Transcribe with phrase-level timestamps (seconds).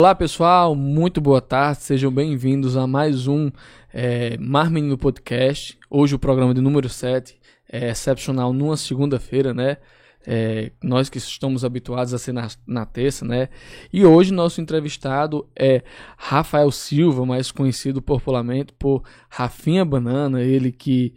[0.00, 3.50] Olá pessoal, muito boa tarde, sejam bem-vindos a mais um
[3.92, 5.76] é, Mar Menino Podcast.
[5.90, 7.36] Hoje o programa de número 7
[7.68, 9.78] é excepcional numa segunda-feira, né?
[10.24, 13.48] É, nós que estamos habituados a ser na, na terça, né?
[13.92, 15.82] E hoje nosso entrevistado é
[16.16, 21.12] Rafael Silva, mais conhecido popularmente por Rafinha Banana, ele que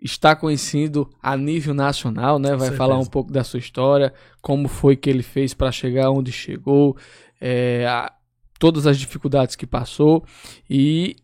[0.00, 2.56] está conhecido a nível nacional, né?
[2.56, 4.10] Vai falar um pouco da sua história,
[4.40, 6.96] como foi que ele fez para chegar onde chegou,
[7.38, 8.10] é, a,
[8.62, 10.24] todas as dificuldades que passou
[10.70, 11.16] e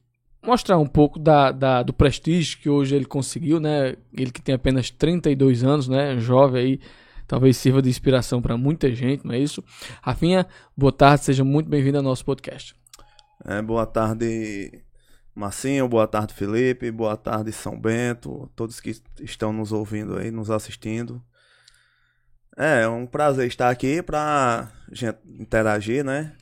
[0.44, 3.94] mostrar um pouco da, da, do prestígio que hoje ele conseguiu, né?
[4.12, 6.18] Ele que tem apenas 32 anos, né?
[6.18, 6.80] Jovem aí,
[7.28, 9.62] talvez sirva de inspiração para muita gente, não é isso?
[10.02, 12.74] Rafinha, boa tarde, seja muito bem-vindo ao nosso podcast.
[13.44, 14.82] É, boa tarde,
[15.32, 20.50] Marcinho, boa tarde, Felipe, boa tarde, São Bento, todos que estão nos ouvindo aí, nos
[20.50, 21.22] assistindo.
[22.56, 26.32] É, é um prazer estar aqui para gente interagir, né?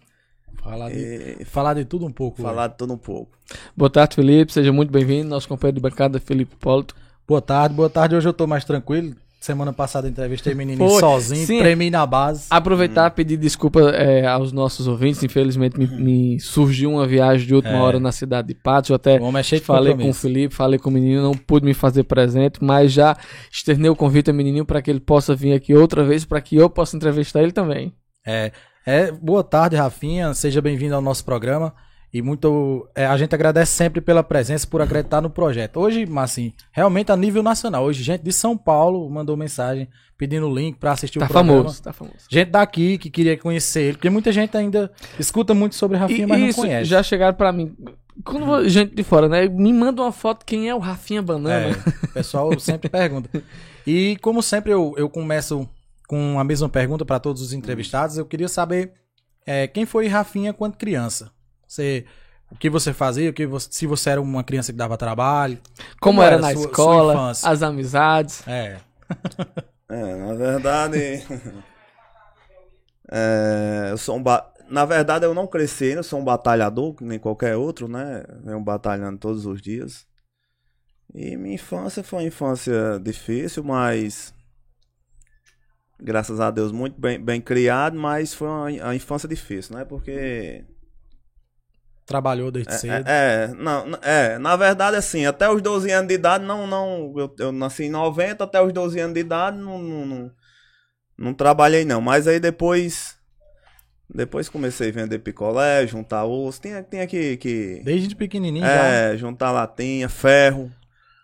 [0.63, 1.45] Falar de, e...
[1.45, 2.43] falar de tudo um pouco.
[2.43, 3.37] Falar de tudo um pouco.
[3.77, 4.53] Boa tarde, Felipe.
[4.53, 5.29] Seja muito bem-vindo.
[5.29, 6.95] Nosso companheiro de bancada, Felipe Polito.
[7.27, 8.15] Boa tarde, boa tarde.
[8.15, 9.15] Hoje eu tô mais tranquilo.
[9.47, 11.61] Semana passada entrevistei menino sozinho, sim.
[11.61, 12.47] tremei na base.
[12.51, 13.15] Aproveitar e hum.
[13.15, 15.23] pedir desculpa é, aos nossos ouvintes.
[15.23, 17.81] Infelizmente me, me, surgiu uma viagem de última é.
[17.81, 18.91] hora na cidade de Patos.
[18.91, 22.03] Eu até é falei com o Felipe, falei com o menino, não pude me fazer
[22.05, 23.17] presente, mas já
[23.53, 26.57] externei o convite ao menininho para que ele possa vir aqui outra vez, para que
[26.57, 27.93] eu possa entrevistar ele também.
[28.27, 28.51] É,
[28.87, 30.33] é, boa tarde, Rafinha.
[30.33, 31.75] Seja bem-vindo ao nosso programa.
[32.15, 32.89] E muito.
[32.95, 35.79] É, a gente agradece sempre pela presença, por acreditar no projeto.
[35.79, 37.85] Hoje, assim, realmente a nível nacional.
[37.85, 41.59] Hoje, gente de São Paulo mandou mensagem pedindo o link para assistir tá o programa.
[41.59, 42.17] Famoso, tá famoso.
[42.31, 46.27] Gente daqui que queria conhecer ele, porque muita gente ainda escuta muito sobre Rafinha, e,
[46.27, 46.89] mas não conhece.
[46.89, 47.77] Já chegaram para mim.
[48.25, 49.47] Quando gente de fora, né?
[49.49, 51.67] Me manda uma foto quem é o Rafinha Banana.
[51.67, 53.29] É, o pessoal sempre pergunta.
[53.87, 55.69] E como sempre eu, eu começo
[56.07, 58.17] com a mesma pergunta para todos os entrevistados.
[58.17, 58.93] Eu queria saber
[59.47, 61.31] é, quem foi Rafinha quando criança.
[61.67, 62.05] Você,
[62.51, 63.31] o que você fazia?
[63.31, 65.59] O que você, se você era uma criança que dava trabalho?
[66.01, 67.35] Como, como era, era, na sua, escola?
[67.35, 68.47] Sua as amizades?
[68.47, 68.79] É.
[69.89, 70.99] é, na verdade.
[73.11, 74.53] é, eu sou um ba...
[74.69, 78.25] Na verdade, eu não cresci, eu sou um batalhador, nem qualquer outro, né?
[78.45, 80.05] Venho batalhando todos os dias.
[81.15, 84.35] E minha infância foi uma infância difícil, mas
[86.01, 89.85] graças a Deus, muito bem, bem criado, mas foi uma, infância difícil, né?
[89.85, 90.65] Porque.
[92.05, 93.09] Trabalhou desde é, cedo.
[93.09, 97.13] É, é, não, é, na verdade, assim, até os 12 anos de idade, não, não,
[97.17, 100.31] eu, eu nasci em 90, até os 12 anos de idade, não, não, não,
[101.19, 103.17] não trabalhei não, mas aí depois,
[104.09, 107.83] depois comecei a vender picolé, juntar osso, tinha, tinha que, que...
[107.85, 109.17] Desde pequenininho É, já.
[109.17, 110.71] juntar latinha, ferro,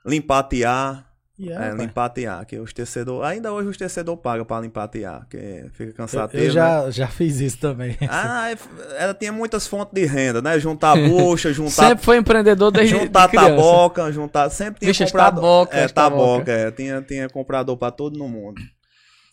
[0.05, 1.12] limpar tiar,
[1.45, 3.29] Yeah, é, limpar tear, que os tecedores.
[3.29, 6.41] Ainda hoje os tecedores pagam pra limpar tear, que fica cansativo.
[6.41, 6.93] Eu, eu já, né?
[6.93, 7.97] já fiz isso também.
[8.09, 8.57] Ah, é,
[8.97, 10.61] ela tinha muitas fontes de renda, né?
[10.61, 11.89] Juntar bucha, juntar.
[11.89, 14.51] sempre foi empreendedor desde Juntar de taboca, juntar.
[14.51, 15.35] Sempre tinha Vixe, comprado.
[15.37, 16.71] Taboca, é, taboca, é.
[16.71, 18.61] Tinha, tinha comprador pra todo no mundo.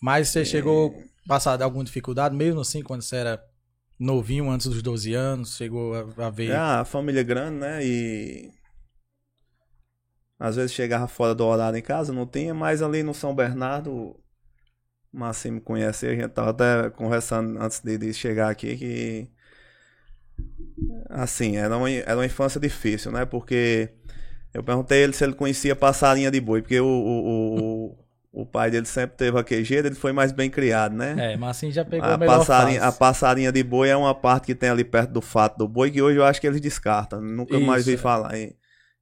[0.01, 0.95] Mas você chegou
[1.25, 3.39] a passar alguma dificuldade, mesmo assim, quando você era
[3.99, 6.53] novinho, antes dos 12 anos, chegou a, a ver.
[6.53, 7.85] Ah, a família grande, né?
[7.85, 8.49] E
[10.39, 13.91] às vezes chegava fora do horário em casa, não tinha, mas ali no São Bernardo,
[13.91, 14.19] o
[15.11, 19.29] Marcinho me conhece, a gente tava até conversando antes de, chegar aqui que
[21.09, 23.25] assim, era uma, era uma infância difícil, né?
[23.25, 23.89] Porque
[24.53, 28.71] eu perguntei ele se ele conhecia passarinha de boi, porque o, o, o, o pai
[28.71, 31.33] dele sempre teve a queijeira, ele foi mais bem criado, né?
[31.33, 32.95] É, mas assim já pegou a, a melhor passarinha, fase.
[32.95, 35.91] A passarinha de boi é uma parte que tem ali perto do fato do boi,
[35.91, 37.19] que hoje eu acho que eles descartam.
[37.19, 37.97] Nunca Isso, mais vi é.
[37.97, 38.31] falar.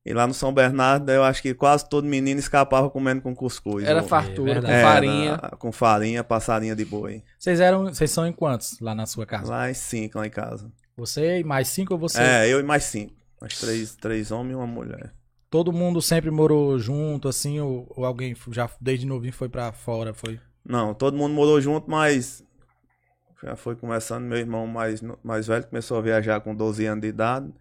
[0.07, 3.83] E lá no São Bernardo, eu acho que quase todo menino escapava comendo com cuscuz.
[3.83, 4.07] Era ou...
[4.07, 5.31] fartura, é, com farinha.
[5.31, 7.21] Na, com farinha, passarinha de boi.
[7.37, 9.51] Vocês eram, vocês são em quantos lá na sua casa?
[9.51, 10.71] Lá em cinco, lá em casa.
[10.95, 12.21] Você e mais cinco ou você?
[12.21, 13.13] É, eu e mais cinco.
[13.41, 15.13] Mais três, três homens e uma mulher.
[15.49, 20.13] Todo mundo sempre morou junto, assim, ou, ou alguém já desde novinho foi para fora,
[20.13, 20.39] foi?
[20.63, 22.41] Não, todo mundo morou junto, mas
[23.43, 24.23] já foi começando.
[24.23, 27.51] Meu irmão mais, mais velho começou a viajar com 12 anos de idade.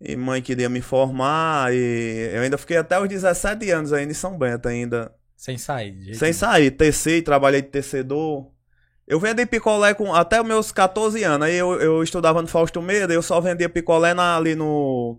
[0.00, 4.14] E mãe queria me formar e eu ainda fiquei até os 17 anos ainda em
[4.14, 5.12] São Bento ainda.
[5.36, 6.14] Sem sair.
[6.14, 8.50] Sem sair, tecei, trabalhei de tecedor.
[9.06, 11.46] Eu vendi picolé com até os meus 14 anos.
[11.46, 15.18] Aí eu, eu estudava no Fausto Meira, eu só vendia picolé na, ali no,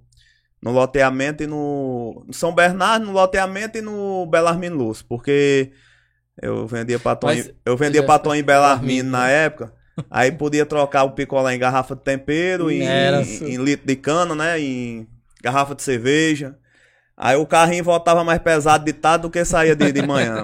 [0.62, 5.72] no loteamento e no, no, São Bernardo, no loteamento e no Belarmino Luz, porque
[6.42, 9.74] eu vendia patom, Mas, eu vendia patom em Belarmino na época.
[10.09, 14.36] Aí podia trocar o picolé em garrafa de tempero, em, em, em, litro de cana,
[14.36, 14.59] né?
[14.59, 15.07] Em
[15.44, 16.56] garrafa de cerveja.
[17.15, 20.44] Aí o carrinho voltava mais pesado de tarde do que saía de, de manhã.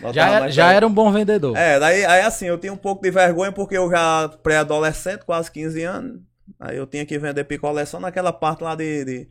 [0.00, 1.56] voltava Já, era, já era um bom vendedor.
[1.56, 5.50] É, daí aí assim, eu tinha um pouco de vergonha porque eu já pré-adolescente, quase
[5.52, 6.20] 15 anos.
[6.58, 9.28] Aí eu tinha que vender picolé só naquela parte lá de, de,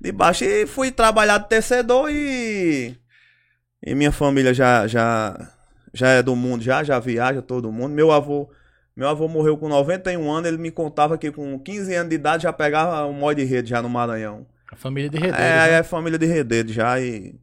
[0.00, 0.44] de baixo.
[0.44, 2.96] E fui trabalhar de tecedor e.
[3.82, 5.50] E minha família já, já,
[5.94, 7.94] já é do mundo, já, já viaja todo mundo.
[7.94, 8.50] Meu avô.
[8.98, 12.42] Meu avô morreu com 91 anos, ele me contava que com 15 anos de idade
[12.42, 14.44] já pegava um mó de rede já no Maranhão.
[14.72, 15.78] A família de redeiros, É, né?
[15.78, 17.38] é família de rededo já e,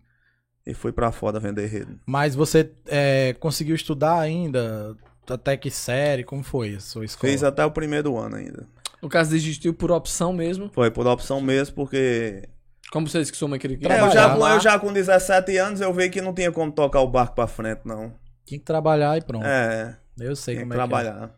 [0.67, 1.95] e fui pra fora vender rede.
[2.05, 4.97] Mas você é, conseguiu estudar ainda?
[5.29, 6.25] Até que série?
[6.25, 7.31] Como foi a sua escola?
[7.31, 8.67] Fiz até o primeiro ano ainda.
[9.01, 10.69] No caso, desistiu por opção mesmo.
[10.73, 12.49] Foi por opção mesmo, porque
[12.91, 14.53] Como vocês que sua mãe queria que É, eu, já, Trabalhar com- lá.
[14.55, 17.47] eu já com 17 anos eu vi que não tinha como tocar o barco pra
[17.47, 18.13] frente, não.
[18.45, 19.45] Tinha que trabalhar e pronto.
[19.45, 21.29] É, Eu sei como é que é.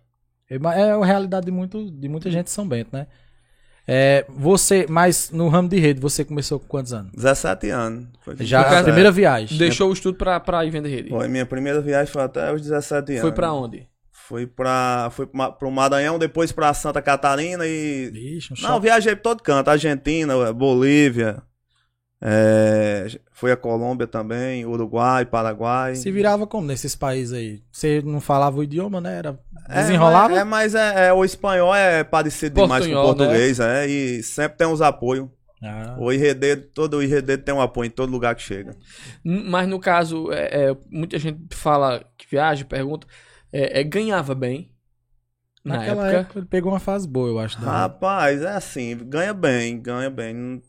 [0.49, 3.07] É, é a realidade de, muito, de muita gente de São Bento, né?
[3.89, 7.11] É, você, mas no ramo de rede, você começou com quantos anos?
[7.13, 8.07] 17 anos.
[8.21, 9.57] Foi Já a primeira viagem.
[9.57, 11.09] Deixou o estudo pra, pra ir vender rede.
[11.09, 13.21] Foi, minha primeira viagem foi até os 17 anos.
[13.21, 13.87] Foi pra onde?
[14.11, 18.11] Fui pra, fui pra- pro Maranhão, depois pra Santa Catarina e...
[18.37, 18.81] Ixi, um Não, choque.
[18.81, 19.69] viajei pra todo canto.
[19.69, 21.41] Argentina, Bolívia,
[22.21, 25.95] é, fui a Colômbia também, Uruguai, Paraguai.
[25.95, 27.61] Se virava como nesses países aí?
[27.71, 29.17] Você não falava o idioma, né?
[29.17, 30.33] Era É, desenrolava?
[30.39, 33.25] É, mas é, é, o espanhol é parecido demais com o Portunhol, né?
[33.25, 35.29] português, é, e sempre tem uns apoios.
[35.61, 38.75] Ah, O IRD, todo o IRD tem um apoio em todo lugar que chega.
[39.23, 43.07] Mas no caso, é, é, muita gente fala que viaja, pergunta,
[43.51, 44.71] é, é, ganhava bem.
[45.67, 46.19] Na naquela época.
[46.21, 46.39] época.
[46.39, 47.59] ele pegou uma fase boa, eu acho.
[47.59, 50.61] da- Rapaz, é assim, ganha bem, ganha bem.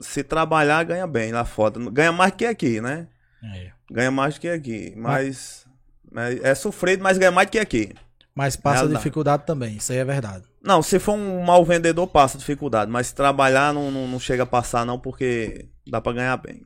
[0.00, 1.74] Se trabalhar, ganha bem lá fora.
[1.90, 3.08] Ganha mais que aqui, né?
[3.42, 3.70] É.
[3.90, 4.94] Ganha mais que aqui.
[4.96, 5.66] Mas,
[6.10, 7.92] mas é sofrido, mas ganha mais que aqui.
[8.34, 8.98] Mas passa Realidade.
[8.98, 10.44] dificuldade também, isso aí é verdade.
[10.62, 12.90] Não, se for um mau vendedor, passa dificuldade.
[12.90, 16.62] Mas se trabalhar, não, não, não chega a passar, não, porque dá pra ganhar bem.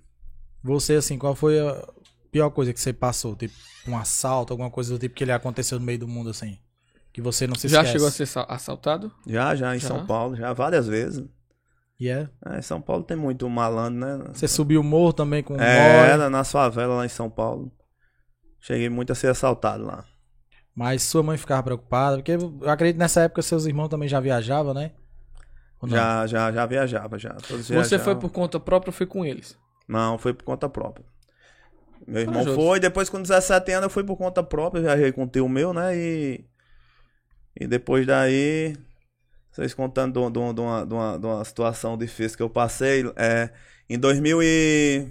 [0.64, 1.86] Você, assim, qual foi a
[2.32, 3.36] pior coisa que você passou?
[3.36, 3.52] Tipo,
[3.86, 6.58] um assalto, alguma coisa do tipo que ele aconteceu no meio do mundo, assim?
[7.18, 7.92] Que você não se Já esquece.
[7.94, 9.10] chegou a ser sa- assaltado?
[9.26, 9.88] Já, já, em Já?
[9.88, 11.26] São Paulo, já várias vezes.
[11.98, 12.28] E é?
[12.46, 14.30] É, em São Paulo tem muito malandro, né?
[14.32, 17.72] Você subiu o morro também com um É, era nas favelas lá em São Paulo.
[18.60, 20.04] Cheguei muito a ser assaltado lá.
[20.76, 24.20] mas sua mãe ficava preocupada, porque eu acredito que nessa época seus irmãos também já
[24.20, 24.92] viajavam, né?
[25.88, 27.30] Já, já, já viajava, já.
[27.34, 28.04] Todos Você viajavam.
[28.04, 29.58] foi por conta própria ou foi com eles?
[29.88, 31.04] Não, foi por conta própria.
[32.06, 35.28] Meu irmão foi, depois com 17 anos eu fui por conta própria, viajei com o
[35.28, 35.96] tio meu, né?
[35.96, 36.44] E.
[37.58, 38.76] E depois daí.
[39.50, 40.52] Vocês contando de, de uma,
[40.86, 43.02] de, uma, de uma situação difícil que eu passei.
[43.16, 43.50] É,
[43.90, 45.08] em 2000 e...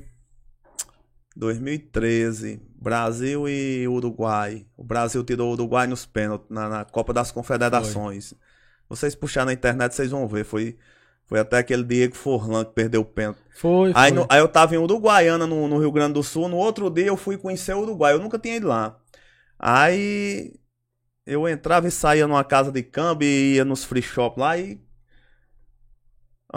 [1.36, 4.66] 2013, Brasil e Uruguai.
[4.76, 8.34] O Brasil tirou o Uruguai nos pênaltis na, na Copa das Confederações.
[8.90, 10.44] Vocês puxarem na internet, vocês vão ver.
[10.46, 10.78] Foi,
[11.26, 13.40] foi até aquele Diego Forlan que perdeu o pênalti.
[13.54, 14.02] Foi, foi.
[14.02, 16.48] Aí, no- aí eu tava em Uruguaiana, no, no Rio Grande do Sul.
[16.50, 18.14] No outro dia eu fui conhecer o Uruguai.
[18.14, 18.98] Eu nunca tinha ido lá.
[19.60, 20.54] Aí
[21.28, 24.80] eu entrava e saía numa casa de câmbio e ia nos free shop lá e.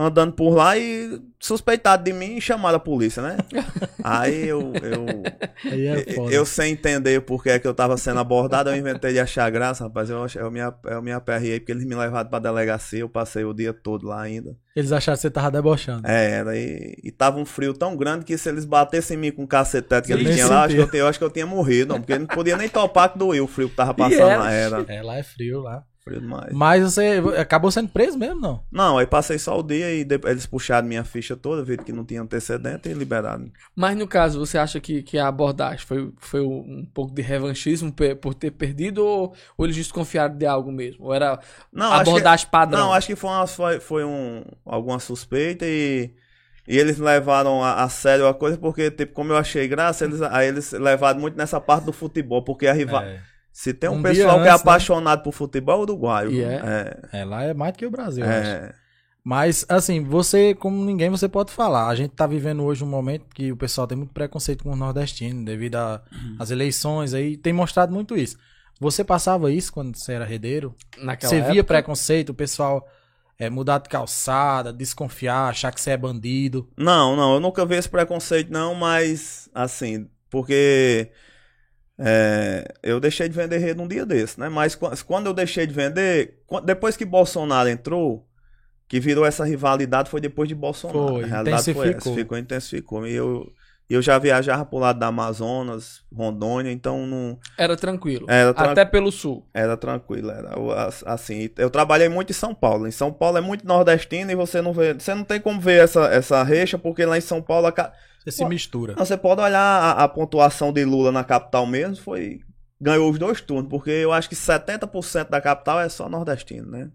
[0.00, 3.36] Andando por lá e suspeitado de mim e chamaram a polícia, né?
[4.04, 6.32] Aí eu, eu, Aí é foda.
[6.34, 9.50] eu sem entender por que é que eu tava sendo abordado, eu inventei de achar
[9.50, 10.08] graça, rapaz.
[10.10, 13.52] Eu, eu, me, eu me aperriei porque eles me levaram pra delegacia, eu passei o
[13.54, 14.56] dia todo lá ainda.
[14.74, 16.06] Eles acharam que você tava debochando.
[16.06, 19.32] É, era, e, e tava um frio tão grande que se eles batessem em mim
[19.32, 21.46] com o cacetete que eles tinham lá, acho que, eu, eu acho que eu tinha
[21.46, 24.38] morrido, não, porque não podia nem topar que doía o frio que tava passando era?
[24.38, 24.52] lá.
[24.52, 25.84] Era É, lá é frio, lá.
[26.02, 26.52] Frio demais.
[26.52, 28.64] Mas você acabou sendo preso mesmo, não?
[28.70, 31.92] Não, aí passei só o dia e de- eles puxaram minha ficha toda, viram que
[31.92, 33.50] não tinha antecedente e liberaram.
[33.76, 37.92] Mas no caso, você acha que, que a abordagem foi, foi um pouco de revanchismo
[38.20, 41.04] por ter perdido ou, ou eles desconfiaram de algo mesmo?
[41.06, 41.38] Ou era
[41.72, 42.80] Não, acho que- abordagem padrão?
[42.80, 46.14] Não, acho que foi, uma, foi, foi um, alguma suspeita e,
[46.66, 50.22] e eles levaram a, a sério a coisa porque, tipo, como eu achei graça, eles,
[50.22, 53.02] aí eles levaram muito nessa parte do futebol, porque a rival...
[53.02, 53.29] É.
[53.62, 54.70] Se tem um, Um pessoal que é antes, né?
[54.70, 56.30] apaixonado por futebol, é uruguaio.
[56.32, 56.60] E é?
[57.12, 57.20] é.
[57.20, 58.72] É, lá é mais do que o Brasil, é.
[59.22, 61.88] Mas, assim, você, como ninguém, você pode falar.
[61.88, 64.78] A gente tá vivendo hoje um momento que o pessoal tem muito preconceito com os
[64.78, 66.00] nordestinos, devido a-
[66.38, 68.38] às eleições aí, tem mostrado muito isso.
[68.80, 70.74] Você passava isso quando você era redeiro?
[70.96, 71.64] Naquela você via época?
[71.74, 72.88] preconceito, o pessoal
[73.38, 76.66] é, mudar de calçada, desconfiar, achar que você é bandido.
[76.78, 81.10] Não, não, eu nunca vi esse preconceito, não, mas assim, porque
[82.02, 84.48] é, eu deixei de vender rede um dia desse, né?
[84.48, 88.26] Mas qu- quando eu deixei de vender, depois que Bolsonaro entrou,
[88.88, 91.08] que virou essa rivalidade, foi depois de Bolsonaro.
[91.14, 92.14] Foi, A realidade foi essa, intensificou.
[92.14, 93.06] ficou, intensificou.
[93.06, 93.46] E eu,
[93.88, 97.36] E eu já viajava pro lado da Amazonas, Rondônia, então não.
[97.58, 98.24] Era tranquilo.
[98.28, 99.44] Era, tran- Até pelo sul.
[99.52, 100.54] era tranquilo, era
[101.06, 101.50] assim.
[101.58, 102.86] Eu trabalhei muito em São Paulo.
[102.86, 104.94] Em São Paulo é muito nordestino e você não vê.
[104.94, 107.66] Você não tem como ver essa, essa recha, porque lá em São Paulo.
[107.66, 107.92] a
[108.24, 108.94] Você se mistura.
[108.96, 112.40] Não, Você pode olhar a, a pontuação de Lula na capital mesmo, foi.
[112.80, 116.90] Ganhou os dois turnos, porque eu acho que 70% da capital é só nordestino, né?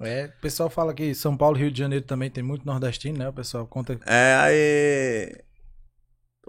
[0.00, 3.18] É, o pessoal fala que São Paulo e Rio de Janeiro também tem muito nordestino,
[3.18, 3.28] né?
[3.28, 3.98] O pessoal conta.
[4.06, 5.46] É, aí.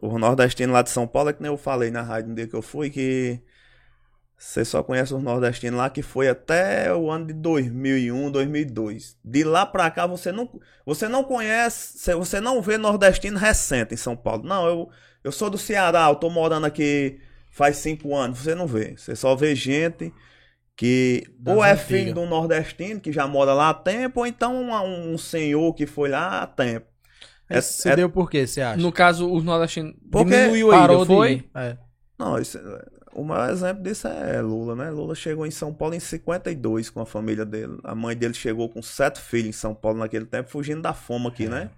[0.02, 2.48] O nordestino lá de São Paulo é que nem eu falei na rádio no dia
[2.48, 3.42] que eu fui, que.
[4.38, 9.17] Você só conhece os nordestinos lá que foi até o ano de 2001, 2002.
[9.25, 10.48] De lá pra cá você não,
[10.86, 14.44] você não conhece, você- você não vê nordestino recente em São Paulo.
[14.44, 14.89] Não, eu,
[15.24, 17.20] eu sou do Ceará, eu tô morando aqui
[17.51, 18.38] faz cinco anos.
[18.38, 18.96] Você não vê.
[18.96, 20.13] Você só vê gente
[20.75, 21.88] que Das ou é antigas.
[21.88, 25.74] filho de um nordestino que já mora lá há tempo, ou então um, um senhor
[25.74, 26.86] que foi lá há tempo.
[27.50, 28.79] É- Você é- deu por quê, você acha?
[28.79, 31.32] No caso, os nordestinos Porque diminuiu aí, Parou foi?
[31.32, 31.50] ir.
[31.56, 31.77] É.
[32.20, 32.60] Não, isso-
[33.18, 34.92] o maior exemplo disso é Lula, né?
[34.92, 37.80] Lula chegou em São Paulo em 52 com a família dele.
[37.84, 41.28] A mãe dele chegou com sete filhos em São Paulo naquele tempo, fugindo da fome
[41.28, 41.72] aqui, né?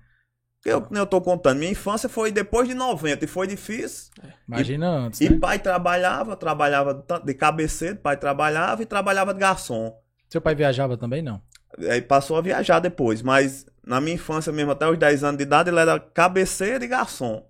[0.61, 4.11] Porque eu, eu tô contando, minha infância foi depois de 90 e foi difícil.
[4.45, 5.39] Imagina antes, E né?
[5.39, 9.97] pai trabalhava, trabalhava de cabeceiro, pai trabalhava e trabalhava de garçom.
[10.29, 11.41] Seu pai viajava também, não?
[11.89, 15.43] Aí passou a viajar depois, mas na minha infância mesmo, até os 10 anos de
[15.43, 17.47] idade, ele era cabeceiro e garçom.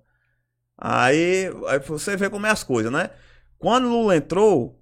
[0.77, 3.09] Aí, aí você vê como é as coisas, né?
[3.59, 4.79] Quando Lula entrou,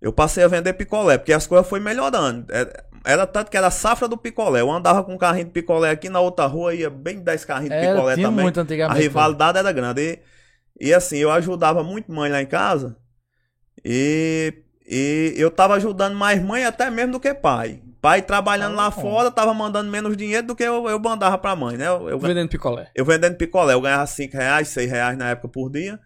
[0.00, 2.46] eu passei a vender picolé, porque as coisas foram melhorando.
[2.52, 4.60] Era, era tanto que era safra do picolé.
[4.62, 7.70] Eu andava com um carrinho de picolé aqui, na outra rua ia bem 10 carrinhos
[7.70, 8.42] de Era, picolé tinha também.
[8.44, 9.00] muito A antigamente.
[9.00, 10.00] rivalidade era grande.
[10.80, 12.96] E, e assim, eu ajudava muito mãe lá em casa.
[13.84, 14.54] E,
[14.86, 17.82] e eu tava ajudando mais mãe até mesmo do que pai.
[18.00, 21.56] Pai trabalhando Ah, lá fora, tava mandando menos dinheiro do que eu, eu mandava pra
[21.56, 21.88] mãe, né?
[21.88, 22.90] Eu, eu, Vendendo picolé.
[22.94, 25.98] eu vendendo picolé, eu ganhava 5 reais, 6 reais na época por dia.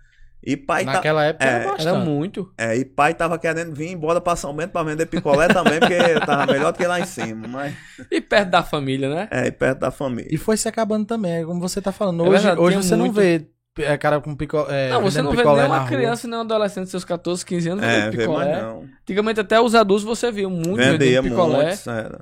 [0.45, 2.52] E pai, ta- Naquela época É, era Era muito.
[2.57, 5.97] é, e pai tava querendo vir embora pra São Bento pra vender picolé também, porque
[6.25, 7.47] tava melhor do que lá em cima.
[7.49, 7.75] Mas
[8.11, 9.28] E perto da família, né?
[9.30, 10.28] é, e perto da família.
[10.33, 12.25] E foi se acabando também, é como você tá falando.
[12.25, 13.16] É Hoje, verdade, hoje você não muito.
[13.16, 13.47] vê
[13.80, 14.90] é, cara com picolé.
[14.90, 18.09] não, você não vê uma criança nem um adolescente de seus 14, 15 anos É,
[18.09, 18.62] vendendo vê mais picolé.
[18.62, 18.85] não.
[19.02, 21.64] Antigamente até os adultos você viu muito Vendia picolé.
[21.64, 22.18] muito, sério.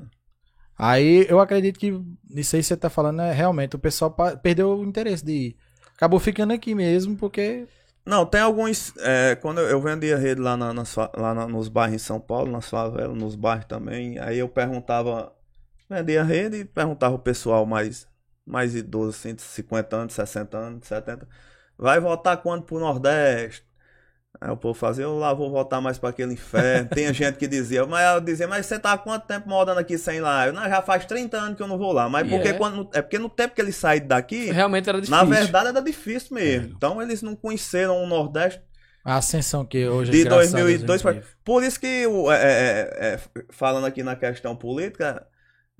[0.78, 1.98] Aí eu acredito que
[2.34, 5.56] isso aí você tá falando é realmente o pessoal perdeu o interesse de ir.
[5.94, 7.66] Acabou ficando aqui mesmo, porque.
[8.06, 8.96] Não, tem alguns.
[8.98, 12.50] é, quando eu, vendia rede lá, na, fa- lá na- nos bairros em São Paulo,
[12.52, 14.18] nas favelas, nos bairros também.
[14.18, 15.32] Aí eu perguntava.
[15.90, 18.08] Vendia rede e perguntava o pessoal mais,
[18.46, 21.28] mais idoso, assim, de 50 anos, 60 anos, 70.
[21.78, 23.65] Vai voltar quando pro Nordeste?
[24.40, 26.88] Aí o povo fazia, eu lá vou voltar mais para aquele inferno.
[26.90, 29.96] Tem gente que dizia, mas eu dizia, mas você tá há quanto tempo morando aqui
[29.96, 30.46] sem ir lá?
[30.46, 32.08] Eu, não, já faz 30 anos que eu não vou lá.
[32.08, 32.52] Mas E porque é?
[32.52, 32.88] quando.
[32.92, 34.50] É porque no tempo que eles saíram daqui.
[34.50, 35.16] Realmente era difícil.
[35.16, 36.74] Na verdade era difícil mesmo.
[36.76, 38.60] Então eles não conheceram o Nordeste
[39.04, 41.12] A ascensão que hoje de a Deus, 2002 a pra...
[41.12, 41.34] gente vive.
[41.44, 45.26] Por isso que, o- é, é, é, falando aqui na questão política,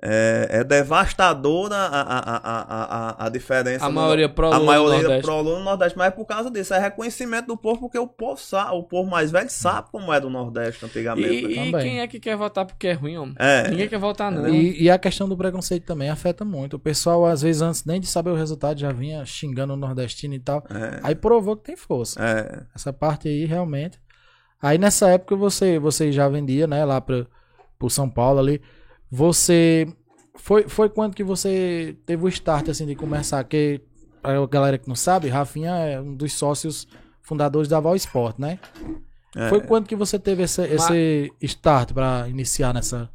[0.03, 2.85] é, é devastadora a, a, a, a,
[3.23, 3.85] a, a diferença.
[3.87, 5.23] A no- maioria pro a Lula no maioria Nordeste.
[5.23, 6.75] pro Lula no Nordeste, mas é por causa disso.
[6.75, 10.21] É reconhecimento do povo, porque o povo sabe, o povo mais velho sabe como é
[10.21, 11.29] do Nordeste antigamente.
[11.29, 11.51] E, né?
[11.69, 11.83] e Também.
[11.91, 13.35] quem é que quer votar porque é ruim, homem?
[13.39, 13.69] É.
[13.69, 14.49] Ninguém quer votar, não.
[14.49, 16.75] E, e a questão do preconceito também afeta muito.
[16.77, 20.35] O pessoal, às vezes, antes nem de saber o resultado, já vinha xingando o nordestino
[20.35, 20.63] e tal.
[20.71, 22.23] É, Aí provou que tem força.
[22.23, 22.63] é.
[22.75, 23.99] Essa parte aí, realmente.
[24.61, 27.27] Aí nessa época você, você já vendia, né, lá pra,
[27.79, 28.61] pro São Paulo ali.
[29.11, 29.87] Você.
[30.35, 33.43] Foi, foi quando que você teve o start, assim, de começar?
[33.45, 33.81] Que,
[34.23, 36.87] pra galera que não sabe, Rafinha é um dos sócios
[37.23, 38.59] fundadores da Val Sport, né?
[39.35, 39.49] É.
[39.49, 43.11] Foi quando que você teve esse, esse start pra iniciar nessa.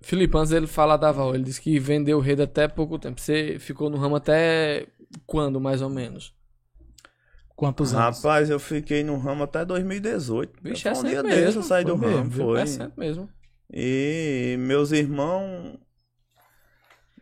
[0.00, 3.20] Felipe, antes dele falar da Val, ele disse que vendeu rede até pouco tempo.
[3.20, 4.86] Você ficou no ramo até
[5.26, 6.34] quando, mais ou menos?
[7.56, 8.18] Quantos anos?
[8.18, 10.62] Rapaz, eu fiquei no ramo até 2018.
[10.62, 12.60] Vixe, é um dia mesmo, desse eu saí foi do mesmo, ramo, foi.
[12.60, 13.28] É sempre mesmo.
[13.72, 15.78] E meus irmãos.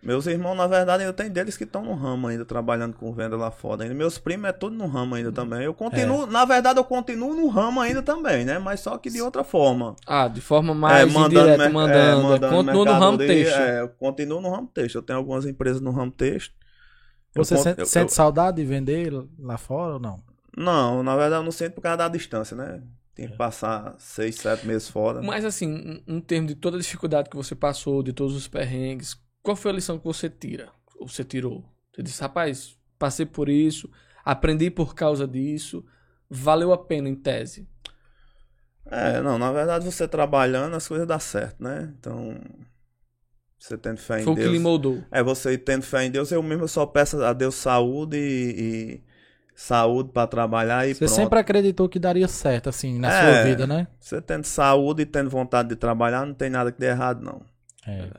[0.02, 3.36] Meus irmãos, na verdade, ainda tem deles que estão no ramo ainda, trabalhando com venda
[3.36, 3.82] lá fora.
[3.82, 3.92] Ainda.
[3.94, 5.64] Meus primos é tudo no ramo ainda também.
[5.64, 6.26] Eu continuo, É.
[6.30, 8.56] na verdade, eu continuo no ramo ainda também, né?
[8.60, 9.96] Mas só que de outra forma.
[10.06, 12.22] Ah, de forma mais mer- indireta, é, mandando.
[12.22, 13.58] mandando Continua no ramo texto.
[13.58, 14.94] É, eu continuo no ramo texto.
[14.94, 16.54] Eu tenho algumas empresas no ramo texto.
[17.34, 20.22] Eu Você sente, eu- sente eu- saudade de vender lá fora ou não?
[20.56, 22.80] Não, na verdade, eu não sinto por causa da distância, né?
[23.16, 25.22] Tem que passar seis, sete meses fora.
[25.22, 29.16] Mas assim, em termos de toda a dificuldade que você passou, de todos os perrengues,
[29.42, 30.70] qual foi a lição que você tira?
[30.96, 31.64] Ou você tirou?
[31.94, 33.90] Você disse, rapaz, passei por isso,
[34.22, 35.82] aprendi por causa disso,
[36.28, 37.66] valeu a pena em tese.
[38.84, 41.94] É, não, na verdade você trabalhando as coisas dão certo, né?
[41.98, 42.38] Então,
[43.58, 44.52] você tendo fé em Foi o que Deus.
[44.52, 45.02] lhe moldou.
[45.10, 49.04] É, você tendo fé em Deus, eu mesmo só peço a Deus saúde e, e
[49.56, 51.16] saúde pra trabalhar e Você pronto.
[51.16, 53.20] sempre acreditou que daria certo, assim, na É.
[53.20, 53.88] sua vida, né?
[53.98, 57.40] Você tendo saúde e tendo vontade de trabalhar, não tem nada que dê errado, não.
[57.86, 58.10] É.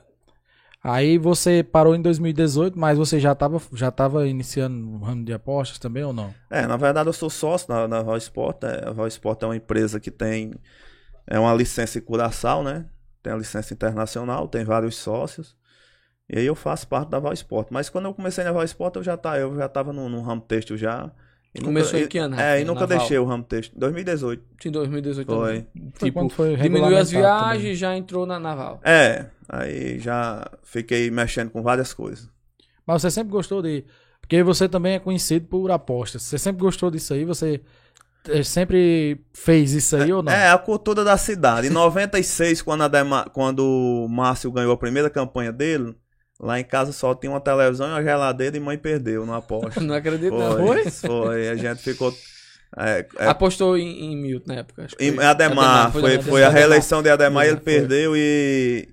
[0.84, 5.34] Aí você parou em 2018, mas você já estava já tava iniciando o ramo de
[5.34, 6.34] apostas também ou não?
[6.50, 8.64] É, na verdade eu sou sócio da, da Val Sport.
[8.64, 10.54] é, a Val Sport é uma empresa que tem
[11.26, 12.86] é uma licença em Curaçao, né?
[13.22, 15.58] Tem a licença internacional, tem vários sócios.
[16.30, 17.68] E aí eu faço parte da Val Sport.
[17.72, 20.22] Mas quando eu comecei na Val Sport, eu já tá, eu já tava no, no
[20.22, 21.12] ramo têxtil já.
[21.56, 22.98] E Começou nunca, em que ano, É, e nunca na Val?
[23.00, 23.78] deixei o ramo têxtil.
[23.80, 24.44] 2018.
[24.66, 25.48] Em 2018 Foi.
[25.48, 25.68] também.
[25.96, 27.72] Foi Tipo, quando foi diminuiu as viagens também.
[27.72, 28.80] e já entrou na naval.
[28.84, 32.30] É, aí já fiquei mexendo com várias coisas.
[32.86, 33.86] Mas você sempre gostou de.
[34.22, 36.22] Porque você também é conhecido por apostas.
[36.24, 37.24] Você sempre gostou disso aí?
[37.26, 37.62] Você
[38.30, 40.32] eh, sempre fez isso aí ou não?
[40.32, 41.68] É, a cultura da cidade.
[41.68, 45.96] Em 96, quando, a Dema- quando o Márcio ganhou a primeira campanha dele,
[46.40, 49.80] lá em casa só tinha uma televisão e uma geladeira e mãe perdeu no aposta.
[49.82, 50.58] Não acredito, não.
[50.58, 51.50] Foi, foi.
[51.50, 52.14] A gente ficou.
[52.78, 54.86] é, é, Apostou em, em Milton na época.
[54.86, 55.26] acho que em foi.
[55.26, 57.64] Ademar, foi, Ademar, foi a reeleição de Ademar e ele Foi.
[57.66, 58.88] perdeu e.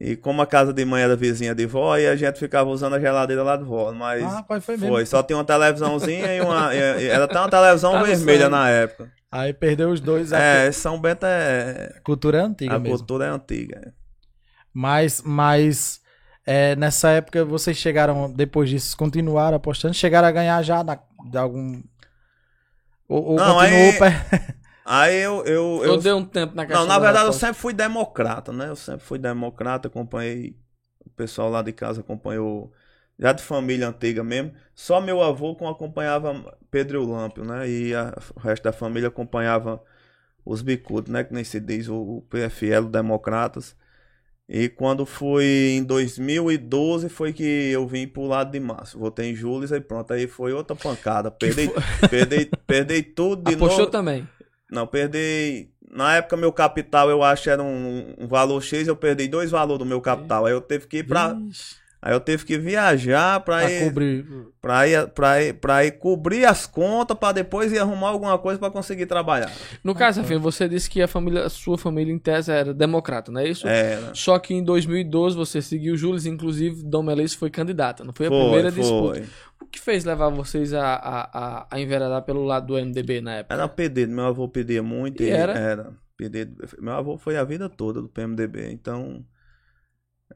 [0.00, 2.94] E como a casa de mãe era vizinha de vó, aí a gente ficava usando
[2.94, 3.92] a geladeira lá de vó.
[3.92, 4.94] Mas Ah, rapaz, foi mesmo.
[4.94, 6.72] foi, só tinha uma televisãozinha e uma.
[6.72, 8.50] e- e- era até uma televisão Tá vermelha sangue.
[8.52, 9.12] na época.
[9.30, 10.32] Aí perdeu os dois.
[10.32, 11.98] A É, São Bento é.
[12.04, 12.96] cultura é antiga A mesmo.
[12.96, 13.92] cultura é antiga.
[14.72, 16.00] Mas, mas
[16.50, 20.98] é, nessa época vocês chegaram, depois disso, continuaram apostando, chegaram a ganhar já na,
[21.30, 21.82] de algum.
[23.08, 24.56] Ou, ou Não, continuou aí- per-
[24.90, 25.44] Aí eu.
[25.44, 28.52] eu, Eu eu dei um tempo na questão não, na verdade eu sempre fui democrata,
[28.52, 28.68] né?
[28.70, 30.56] Eu sempre fui democrata, acompanhei.
[31.04, 32.72] O pessoal lá de casa acompanhou.
[33.18, 34.52] Já de família antiga mesmo.
[34.74, 37.68] Só meu avô que acompanhava Pedro Lâmpio, né?
[37.68, 39.82] E a- o resto da família acompanhava
[40.44, 41.22] os bicudos, né?
[41.24, 43.76] Que nem se diz, o, o PFL, o Democratas.
[44.48, 48.98] E quando foi em 2012 foi que eu vim pro lado de Márcio.
[48.98, 50.10] Votei em Júlio e pronto.
[50.14, 51.30] Aí foi outra pancada.
[51.30, 51.70] Perdi,
[52.08, 53.90] perdi, perdi tudo de Apostou novo.
[53.90, 54.26] também.
[54.70, 55.68] Não, perdi.
[55.90, 59.78] Na época, meu capital eu acho era um, um valor X, eu perdi dois valores
[59.78, 60.46] do meu capital.
[60.46, 61.34] Aí eu tive que ir pra.
[61.34, 64.26] Vixe, Aí eu tive que viajar pra pra ir, cobrir.
[64.60, 68.56] pra ir, pra ir, pra ir cobrir as contas pra depois ir arrumar alguma coisa
[68.58, 69.50] pra conseguir trabalhar.
[69.82, 73.32] No caso, Rafinha, você disse que a família, a sua família em tese era democrata,
[73.32, 73.66] não é isso?
[73.66, 74.14] Era.
[74.14, 78.30] Só que em 2012 você seguiu Júlio, inclusive Dom Melis foi candidata, não foi a
[78.30, 78.80] Foi, primeira foi.
[78.80, 79.22] disputa.
[79.60, 83.34] O que fez levar vocês a, a, a, a enveredar pelo lado do MDB na
[83.38, 83.54] época?
[83.54, 85.20] Era pedido, meu avô pedia muito.
[85.22, 85.52] E era?
[85.52, 85.92] Era.
[86.16, 86.64] Pedido.
[86.80, 89.24] Meu avô foi a vida toda do PMDB, então.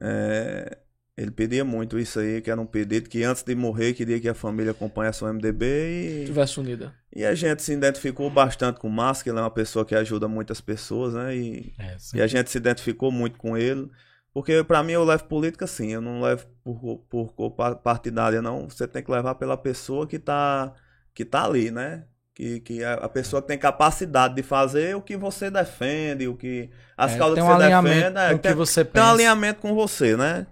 [0.01, 0.79] é,
[1.23, 4.29] ele pedia muito isso aí, que era um pedido que antes de morrer queria que
[4.29, 6.27] a família acompanhasse o MDB e.
[6.27, 6.95] Tivesse unida.
[7.15, 9.95] E a gente se identificou bastante com o Márcio, que ele é uma pessoa que
[9.95, 11.37] ajuda muitas pessoas, né?
[11.37, 13.91] E, É, e a gente se identificou muito com ele.
[14.33, 18.41] Porque pra mim eu levo política assim, eu não levo por, por cor pa- partidária,
[18.41, 18.69] não.
[18.69, 20.73] Você tem que levar pela pessoa que tá,
[21.15, 22.07] que tá ali, né?
[22.35, 26.35] Que, que é a pessoa que tem capacidade de fazer o que você defende, o
[26.35, 26.71] que.
[26.97, 28.19] As É, causas tem que você defende.
[28.19, 29.13] é, que tem, você tem um pensa.
[29.13, 30.47] alinhamento com você, né?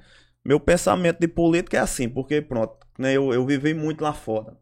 [0.45, 4.57] Meu pensamento de política é assim, porque pronto, né, eu, eu vivi muito lá fora.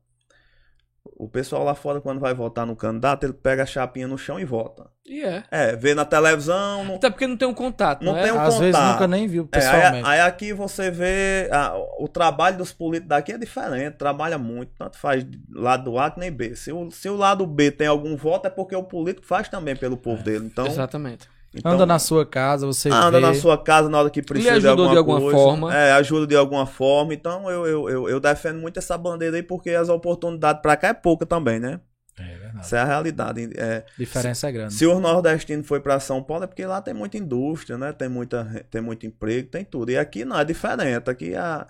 [1.20, 4.38] O pessoal lá fora, quando vai votar no candidato, ele pega a chapinha no chão
[4.38, 4.88] e vota.
[5.06, 5.42] E é.
[5.50, 6.84] É, vê na televisão.
[6.84, 6.94] Não...
[6.96, 8.22] Até porque não tem um contato, não, Não é?
[8.24, 8.92] tem um Às vezes contato.
[8.92, 10.08] nunca nem viu É, aí, pessoalmente.
[10.08, 11.48] aí aqui você vê.
[11.50, 16.20] ah, o trabalho dos políticos daqui é diferente, trabalha muito, tanto faz lado A que
[16.20, 16.54] nem B.
[16.54, 19.74] Se o, se o lado B tem algum voto, é porque o político faz também
[19.74, 20.44] pelo povo dele.
[20.46, 21.28] Então, Exatamente.
[21.54, 23.20] Então Anda na sua casa, você anda vê.
[23.20, 25.36] na sua casa na hora que precisa de ajudou alguma, de alguma coisa.
[25.36, 25.74] forma.
[25.76, 27.14] É, ajuda de alguma forma.
[27.14, 30.88] Então eu, eu, eu, eu defendo muito essa bandeira aí, porque as oportunidades pra cá
[30.88, 31.80] é pouca também, né?
[32.18, 32.58] É verdade.
[32.60, 33.50] Essa é a realidade.
[33.56, 34.74] É, Diferença é grande.
[34.74, 37.92] se os nordestinos foi pra São Paulo é porque lá tem muita indústria, né?
[37.92, 39.90] Tem, muita, tem muito emprego, tem tudo.
[39.90, 41.08] E aqui não, é diferente.
[41.08, 41.66] Aqui a.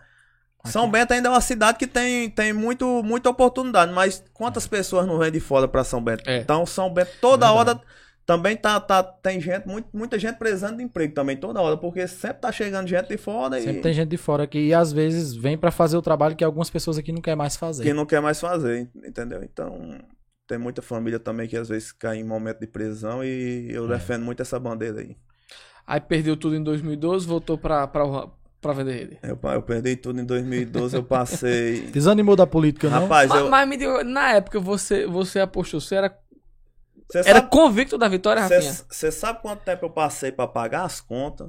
[0.65, 5.07] São Bento ainda é uma cidade que tem, tem muito, muita oportunidade, mas quantas pessoas
[5.07, 6.29] não vêm de fora pra São Bento?
[6.29, 6.39] É.
[6.39, 7.71] Então, São Bento, toda Verdade.
[7.71, 7.81] hora
[8.29, 12.07] também tá, tá, tem gente, muito, muita gente precisando de emprego também, toda hora, porque
[12.07, 14.93] sempre tá chegando gente de fora Sempre e tem gente de fora aqui e às
[14.93, 17.83] vezes vem pra fazer o trabalho que algumas pessoas aqui não querem mais fazer.
[17.85, 19.43] que não quer mais fazer, entendeu?
[19.43, 19.99] Então,
[20.47, 23.97] tem muita família também que às vezes cai em momento de prisão e eu É.
[23.97, 25.17] defendo muito essa bandeira aí.
[25.87, 28.05] Aí perdeu tudo em 2012, voltou pra, pra,
[28.61, 29.19] pra vender rede.
[29.23, 31.81] Eu, eu perdi tudo em 2012, eu passei.
[31.93, 33.01] Desanimou da política, não?
[33.05, 33.49] Rapaz, Mas, eu.
[33.49, 36.15] mas me diga, na época você, você apostou, você era,
[37.09, 38.61] Você era sabe, convicto da vitória, Rafinha?
[38.73, 41.49] cê- cê sabe quanto tempo eu passei pra pagar as contas?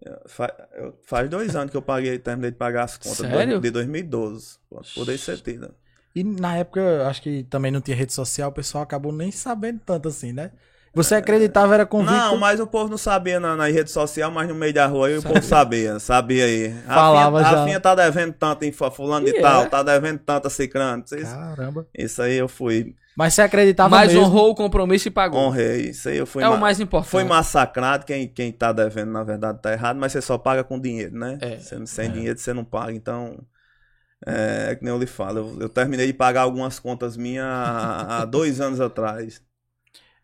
[0.00, 3.16] Eu- fa- eu- Faz dois anos que eu paguei, terminei de pagar as contas.
[3.16, 3.60] Sério?
[3.60, 4.58] De 2012.
[4.70, 5.74] Pode poder ser tida.
[6.14, 9.80] E na época, acho que também não tinha rede social, o pessoal acabou nem sabendo
[9.84, 10.52] tanto assim, né?
[10.94, 12.14] Você acreditava, era convicto.
[12.16, 15.08] Não, mas o povo não sabia na, na rede social, mas no meio da rua
[15.08, 16.72] aí o povo sabia, sabia aí.
[16.86, 17.60] Falava Rafinha, já.
[17.60, 19.66] Rafinha tá devendo tanto em fu- fulano E de tal, é.
[19.66, 21.04] tá devendo tanto a cicrano.
[21.04, 21.86] Isso, Caramba.
[21.98, 24.26] isso aí eu fui, Mas você acreditava Mas mesmo.
[24.26, 25.40] honrou o compromisso e pagou.
[25.40, 25.90] honrei.
[25.90, 27.10] Isso aí eu fui é o ma- mais importante.
[27.10, 30.78] Foi massacrado, quem, quem tá devendo, na verdade, tá errado, mas você só paga com
[30.78, 31.38] dinheiro, né?
[31.40, 31.56] É.
[31.56, 33.38] Você- sem dinheiro você não paga, então.
[34.26, 37.44] É, é que nem eu lhe falo, eu, eu terminei de pagar algumas contas minhas
[37.46, 39.42] há, há dois anos atrás.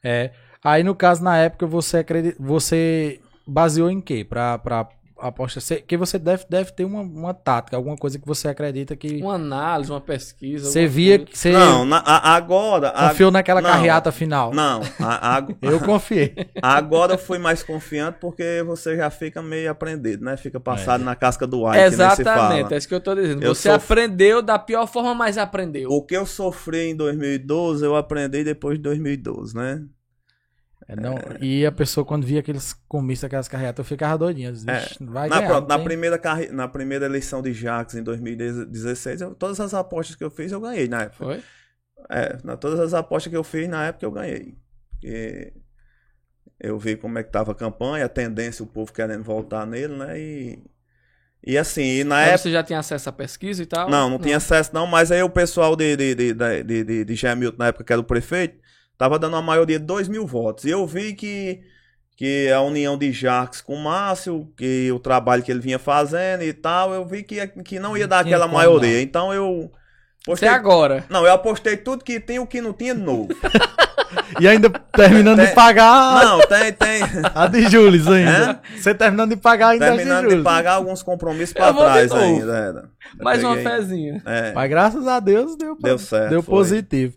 [0.02, 0.33] É.
[0.64, 2.37] Aí, no caso, na época, você acredita.
[2.42, 4.24] Você baseou em quê?
[4.24, 4.88] Pra, pra
[5.29, 5.61] aposta.
[5.61, 9.21] Você- Que você deve, deve ter uma, uma tática, alguma coisa que você acredita que.
[9.23, 10.71] Uma análise, uma pesquisa.
[10.71, 11.31] Você via coisa.
[11.33, 11.39] que.
[11.39, 12.89] Você Não, na- a- agora.
[12.89, 14.53] a- confiou naquela não, carreata final.
[14.53, 16.35] Não, a- a- Eu confiei.
[16.61, 20.37] agora eu fui mais confiante porque você já fica meio aprendido, né?
[20.37, 21.77] Fica passado na casca do ar.
[21.79, 23.43] Exatamente, é isso que eu tô dizendo.
[23.43, 25.91] Eu Você sou- aprendeu da pior forma, mas aprendeu.
[25.91, 29.83] O que eu sofri em 2012, eu aprendi depois de 2012, né?
[30.88, 34.49] É, não, E a pessoa, quando via aqueles comícios, aquelas carreatas, eu ficava doidinha.
[34.49, 34.53] É.
[34.81, 35.49] "Vixe, vai Na, ganhar.
[35.61, 36.49] não na tem-" primeira, carre...
[36.49, 40.61] na primeira eleição de Jacques em 2016, eu- todas as apostas que eu fiz, eu
[40.61, 41.25] ganhei na época.
[41.25, 41.42] Foi?
[42.11, 44.57] É, na, todas as apostas que eu fiz na época, eu ganhei.
[44.90, 45.53] Porque
[46.61, 49.97] eu vi como é que tava a campanha, a tendência, o povo querendo voltar nele,
[49.97, 50.18] né?
[50.21, 50.62] E,
[51.45, 52.38] e assim, e na Mas época.
[52.38, 53.90] você já tinha acesso à pesquisa e tal?
[53.90, 57.05] Não, não tinha acesso não, mas aí o pessoal de, de, de, de, de, de,
[57.05, 58.62] de Gemilton, na época que era o prefeito,
[58.98, 60.64] tava dando uma maioria de 2 mil votos.
[60.64, 61.61] E eu vi que,
[62.16, 66.42] que a união de Jacques com o Márcio, que o trabalho que ele vinha fazendo
[66.42, 68.94] e tal, eu vi que, que não ia dar aquela maioria.
[68.96, 69.00] não.
[69.00, 69.70] Então eu
[70.20, 70.48] Você postei...
[70.48, 71.05] agora.
[71.09, 73.28] Não, eu apostei tudo que tinha, o que não tinha de novo.
[74.40, 77.00] E ainda terminando de Tem- pagar não, tem, tem.
[77.35, 78.61] a de Jules ainda.
[78.76, 80.44] Você terminando de pagar ainda a de Terminando de Jules.
[80.44, 82.57] pagar alguns compromissos pra de trás ainda.
[82.57, 82.85] Era.
[83.20, 84.22] Mais uma peguei- fezinha.
[84.26, 86.55] É, Mas graças a Deus deu, Deu certo, deu foi.
[86.55, 87.14] positivo.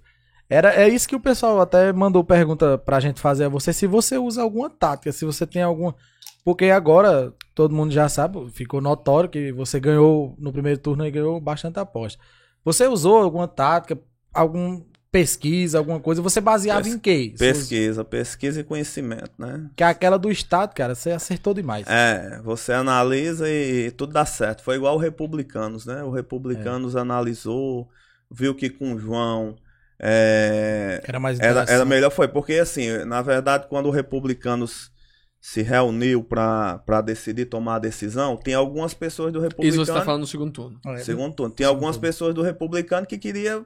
[0.50, 3.88] Era, é isso que o pessoal até mandou pergunta pra gente fazer a você, se
[3.88, 5.96] você usa alguma tática, se você tem alguma...
[6.44, 11.10] Porque agora, todo mundo já sabe, ficou notório que você ganhou no primeiro turno e
[11.10, 12.22] ganhou bastante aposta.
[12.64, 14.00] Você usou alguma tática,
[14.32, 16.22] alguma pesquisa, alguma coisa?
[16.22, 17.34] Você baseava Pes- em quê?
[17.36, 19.70] Pesquisa, pesquisa e conhecimento, né?
[19.76, 21.88] Que é aquela do Estado, cara, você acertou demais.
[21.88, 24.62] É, você analisa e tudo dá certo.
[24.62, 26.04] Foi igual o Republicanos, né?
[26.04, 27.90] O Republicanos analisou,
[28.30, 29.56] viu que com o João
[30.00, 32.10] é, Era mais era, era melhor.
[32.12, 34.92] Foi porque, assim, na verdade, quando o Republicanos
[35.40, 39.86] se reuniu para decidir tomar a decisão, tem algumas pessoas do Isso Republicano.
[39.86, 40.80] você tá falando no segundo turno.
[40.88, 41.54] É, Segundo turno.
[41.54, 43.64] Tem algumas pessoas do Republicano que queria,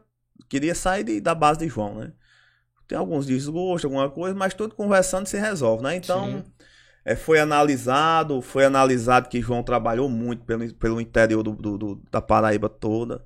[0.49, 2.11] queria sair de- da base de João, né?
[2.87, 5.95] Tem alguns desgostos, alguma coisa, mas tudo conversando se resolve, né?
[5.95, 6.43] Então,
[7.05, 12.01] é, foi analisado, foi analisado que João trabalhou muito pelo, pelo interior do, do- do-
[12.11, 13.23] da Paraíba toda.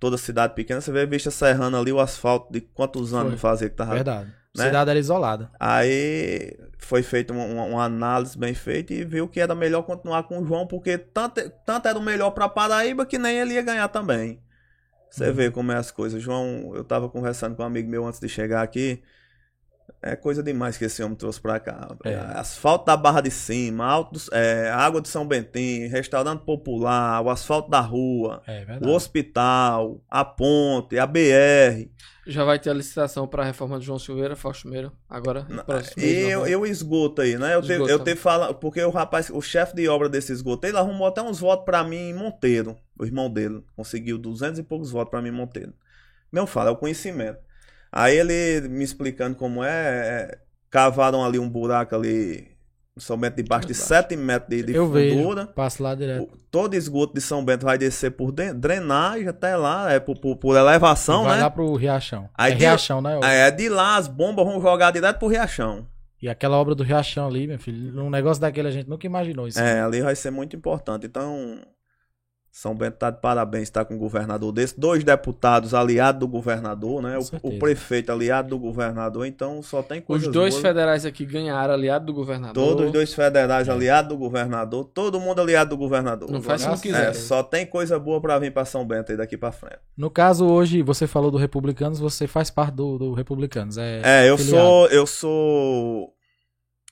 [0.00, 3.38] Toda cidade pequena, você vê a Vista Serrana ali, o asfalto de quantos anos Foi.
[3.38, 4.32] fazia que tava Verdade.
[4.56, 4.64] né?
[4.64, 5.50] Cidade era isolada.
[5.60, 10.40] Aí foi feita uma, uma- análise bem feita e viu que era melhor continuar com
[10.40, 13.88] o João, porque tanto, tanto era o melhor para Paraíba que nem ele ia ganhar
[13.88, 14.40] também.
[15.10, 15.34] Você Uhum.
[15.34, 16.22] vê como é as coisas.
[16.22, 19.02] João, eu tava conversando com um amigo meu antes de chegar aqui.
[20.02, 21.88] É coisa demais que esse homem trouxe pra cá.
[22.04, 22.14] É.
[22.34, 27.30] Asfalto da Barra de Cima, alto, do- é, água de São Bentinho, restaurante popular, o
[27.30, 31.90] asfalto da rua, É o hospital, a ponte, a BR.
[32.26, 35.44] Já vai ter a licitação para a reforma de João Silveira, Fausto Meira, agora.
[35.48, 37.54] no próximo mês de E eu, eu esgoto aí, né?
[37.54, 40.76] Eu te, eu te falo, porque o rapaz, o chefe de obra desse esgoto, ele
[40.76, 44.90] arrumou até uns votos pra mim em Monteiro, o irmão dele, conseguiu 200 e poucos
[44.90, 45.72] votos pra mim em Monteiro.
[46.30, 47.38] Não fala, é o conhecimento.
[47.92, 50.38] Aí ele me explicando como é, é,
[50.70, 52.48] cavaram ali um buraco ali,
[52.96, 53.88] São Bento, debaixo de Debaixo.
[53.88, 55.16] 7 metros de, de Eu vejo.
[55.16, 55.46] fundura.
[55.46, 56.28] Passo lá direto.
[56.50, 60.56] Todo esgoto de São Bento vai descer por drenagem até lá, é por, por, por
[60.56, 61.42] elevação, vai né?
[61.42, 62.28] lá pro Riachão.
[62.36, 63.18] Aí é tem- Riachão, né?
[63.22, 65.86] É, de lá as bombas vão jogar direto pro Riachão.
[66.22, 69.48] E aquela obra do Riachão ali, meu filho, um negócio daquele a gente nunca imaginou
[69.48, 69.58] isso.
[69.58, 71.06] É, ali vai ser muito importante.
[71.06, 71.58] Então,
[72.52, 74.78] São Bento tá de parabéns, está com um governador desse.
[74.78, 77.16] Dois deputados aliados do governador, né?
[77.16, 79.24] O, o prefeito aliado do governador.
[79.24, 80.62] Então, só tem Os coisas dois boas.
[80.62, 82.52] federais aqui ganharam aliado do governador.
[82.54, 84.84] Todos os dois federais aliados do governador.
[84.92, 86.28] Todo mundo aliado do governador.
[86.28, 87.10] Não faz não Graças quiser.
[87.10, 89.78] É, só tem coisa boa pra vir pra São Bento aí daqui pra frente.
[89.96, 93.78] No caso, hoje, você falou do Republicanos, você faz parte do, do Republicanos.
[93.78, 94.66] É, É, eu filiado.
[94.66, 96.12] sou, eu sou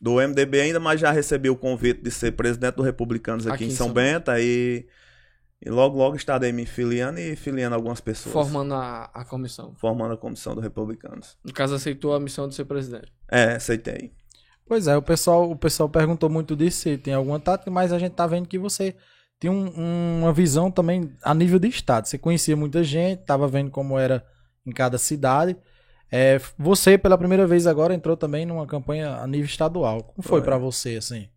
[0.00, 3.70] do MDB ainda, mas já recebi o convite de ser presidente do Republicanos aqui, em
[3.70, 4.30] São Bento.
[4.30, 4.86] Aí, e
[5.66, 8.32] logo, logo estarei me filiando e filiando algumas pessoas.
[8.32, 9.74] Formando a, a comissão.
[9.76, 11.36] formando a comissão do Republicanos.
[11.44, 13.12] No caso, aceitou a missão de ser presidente.
[13.30, 14.12] É, aceitei.
[14.66, 17.98] Pois é, o pessoal, o pessoal perguntou muito disso, se tem alguma tática, mas a
[17.98, 18.94] gente tá vendo que você
[19.40, 22.06] tem um- uma visão também a nível de estado.
[22.06, 24.24] Você conhecia muita gente, tava vendo como era
[24.66, 25.56] em cada cidade.
[26.10, 30.02] É, você, pela primeira vez agora, entrou também numa campanha a nível estadual.
[30.02, 30.42] Como foi Foi.
[30.42, 31.28] pra você, assim?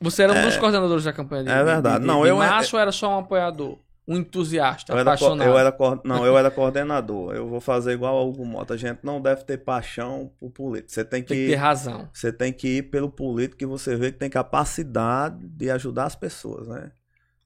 [0.00, 1.96] Você era um dos coordenadores da campanha de É verdade.
[1.96, 2.42] de- de- Não, eu- ou
[2.80, 3.78] era só um apoiador?
[4.08, 5.46] Um entusiasta, Eu era, apaixonado?
[5.48, 7.32] eu era não, eu era coordenador.
[7.34, 8.74] Eu vou fazer igual ao Hugo Mota.
[8.74, 10.90] A gente não deve ter paixão por político.
[10.90, 12.08] Você tem que, Tem que ter razão.
[12.12, 16.16] você tem que ir pelo político que você vê que tem capacidade de ajudar as
[16.16, 16.90] pessoas, né?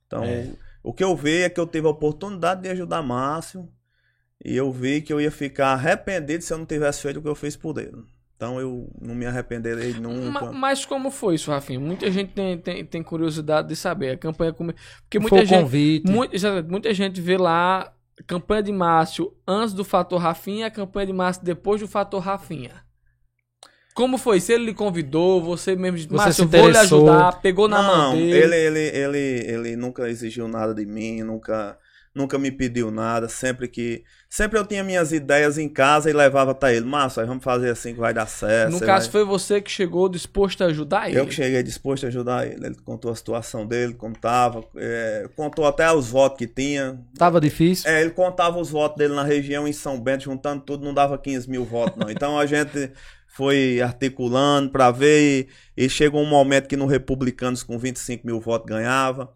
[0.07, 0.49] Então, É.
[0.83, 3.69] o que eu vi é que eu tive a oportunidade de ajudar Márcio
[4.43, 7.29] e eu vi que eu ia ficar arrependido se eu não tivesse feito o que
[7.29, 8.05] eu fiz por ele.
[8.45, 10.47] Então, eu não me arrependerei nunca.
[10.47, 11.81] Ma- Mas como foi isso, Rafinha?
[11.81, 14.11] Muita gente tem, tem, tem curiosidade de saber.
[14.11, 14.75] A campanha come...
[15.03, 16.11] Porque Foi muita o gente, convite.
[16.11, 20.71] muita, muita gente vê lá a campanha de Márcio antes do fator Rafinha e a
[20.71, 22.85] campanha de Márcio depois do fator Rafinha.
[23.95, 24.41] Como foi?
[24.41, 27.69] Se ele lhe convidou, você mesmo disse, Você Márcio, se eu vou lhe ajudar, pegou
[27.69, 28.33] na mão Não, dele.
[28.33, 31.79] ele, ele, ele, ele nunca exigiu nada de mim, nunca,
[32.14, 33.29] nunca me pediu nada.
[33.29, 34.05] Sempre que.
[34.29, 36.85] Sempre eu tinha minhas ideias em casa e levava até ele.
[36.87, 38.72] Márcio, vamos fazer assim que vai dar certo.
[38.72, 41.18] No caso, vai- foi você que chegou disposto a ajudar ele.
[41.18, 42.66] Eu que cheguei disposto a ajudar ele.
[42.66, 46.98] Ele contou a situação dele, como tava, é, contou até os votos que tinha.
[47.16, 47.88] Tava difícil.
[47.88, 51.16] É, ele contava os votos dele na região em São Bento, juntando tudo, não dava
[51.16, 52.11] 15 mil votos, não.
[52.11, 52.90] Então a gente
[53.29, 58.40] foi articulando para ver e, e chegou um momento que no Republicanos com 25 mil
[58.40, 59.33] votos ganhava,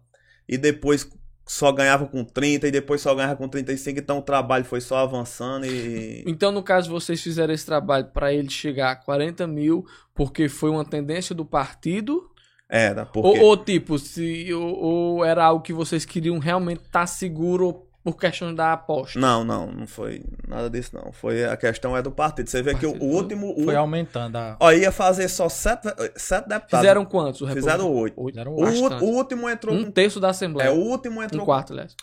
[0.47, 1.07] e depois
[1.49, 4.97] só ganhava com 30, e depois só ganhava com 35, então o trabalho foi só
[4.99, 6.23] avançando e.
[6.27, 9.83] Então, no caso, vocês fizeram esse trabalho para ele chegar a 40 mil,
[10.13, 12.29] porque foi uma tendência do partido?
[12.69, 13.39] Era, Ou, porque.
[13.39, 18.53] ou, tipo, se, ou, ou era algo que vocês queriam realmente estar seguro por questão
[18.55, 19.19] da aposta?
[19.19, 21.11] Não, não, não foi nada disso, não.
[21.11, 22.49] Foi a questão é do partido.
[22.49, 23.11] Você vê que o, o Partido.
[23.13, 23.53] último.
[23.57, 24.37] O, Foi aumentando.
[24.37, 24.57] A...
[24.59, 26.79] ó, ia fazer só sete, sete deputados.
[26.79, 27.41] Fizeram quantos?
[27.41, 28.21] o Fizeram oito.
[28.21, 28.33] Oito.
[28.35, 29.91] Fizeram O, o último entrou Um com.
[29.91, 30.69] terço da Assembleia.
[30.69, 31.95] É, o último um entrou com quarto, aliás.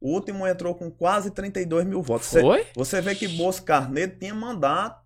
[0.00, 2.26] O último entrou com quase 32 mil votos.
[2.28, 2.66] Você, Foi?
[2.76, 5.03] você vê que Bolso Carneiro tinha mandato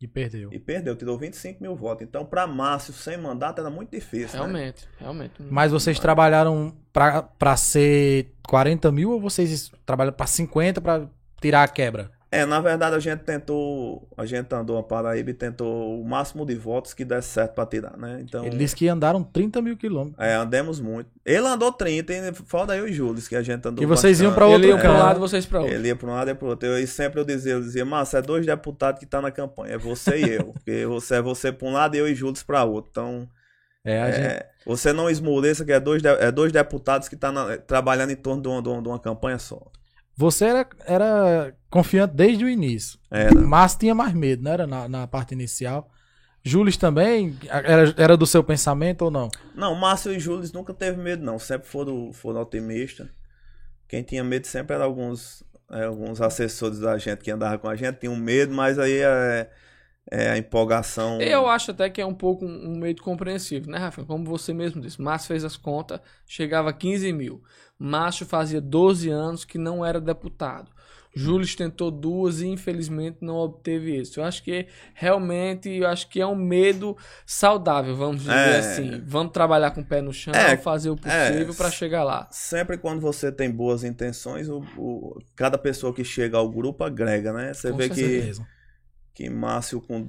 [0.00, 0.50] E perdeu.
[0.52, 2.06] e perdeu, tirou 25 mil votos.
[2.06, 4.38] Então, para Márcio sem mandato era muito difícil.
[4.38, 4.44] né?
[4.44, 5.34] Realmente, realmente.
[5.50, 11.08] Mas vocês trabalharam pra, pra ser 40 mil ou vocês trabalham pra 50 pra
[11.40, 12.10] tirar a quebra?
[12.34, 16.44] É, na verdade a gente tentou, a gente andou a Paraíba e tentou o máximo
[16.44, 18.18] de votos que desse certo para tirar, né?
[18.20, 20.18] Então, Ele disse que andaram 30 mil quilômetros.
[20.18, 21.08] é, andamos muito.
[21.24, 24.32] Ele andou 30, e fora eu e Júlio, que a gente andou Que vocês iam
[24.34, 24.66] pra bastante.
[24.66, 25.74] outro Ele ia para um lado, vocês para outro.
[25.74, 26.68] Ele ia para um lado e para outro.
[26.68, 29.74] Eu, e sempre eu dizia, eu dizia, Márcio, é dois deputados que tá na campanha,
[29.74, 30.52] é você e eu.
[30.54, 32.90] Porque você é você para um lado e eu e Júlio para outro.
[32.90, 33.28] Então,
[33.84, 34.26] É, a gente...
[34.26, 37.32] É, você não esmoreça que é dois, de- é dois deputados que estão
[37.66, 39.60] trabalhando em torno de uma, de uma- de uma campanha só.
[40.16, 42.98] Você era, era confiante desde o início.
[43.10, 43.34] Era.
[43.34, 45.90] Mas tinha mais medo, não era na, na parte inicial.
[46.42, 49.30] Júlio também era, era do seu pensamento ou não?
[49.54, 51.38] Não, Márcio e Júlio nunca teve medo, não.
[51.38, 53.08] Sempre foram, foram otimistas.
[53.88, 57.76] Quem tinha medo sempre era alguns, é, alguns assessores da gente que andavam com a
[57.76, 59.50] gente, tinham medo, mas aí é,
[60.10, 61.18] é a empolgação.
[61.20, 64.06] Eu acho até que é um pouco um um meio compreensível, né, Rafael?
[64.06, 67.42] Como você mesmo disse, Márcio fez as contas, chegava a 15 mil.
[67.78, 70.70] Márcio fazia 12 anos que não era deputado.
[71.16, 74.18] Júlio tentou duas e infelizmente não obteve isso.
[74.18, 78.58] Eu acho que realmente, eu acho que é um medo saudável, vamos dizer É.
[78.58, 79.00] assim.
[79.06, 81.56] Vamos trabalhar com o pé no chão, É, fazer o possível é.
[81.56, 82.26] para chegar lá.
[82.32, 87.32] Sempre quando você tem boas intenções, o, o- cada pessoa que chega ao grupo agrega,
[87.32, 87.54] né?
[87.54, 88.32] Você Com vê que,
[89.14, 90.08] que Márcio, com,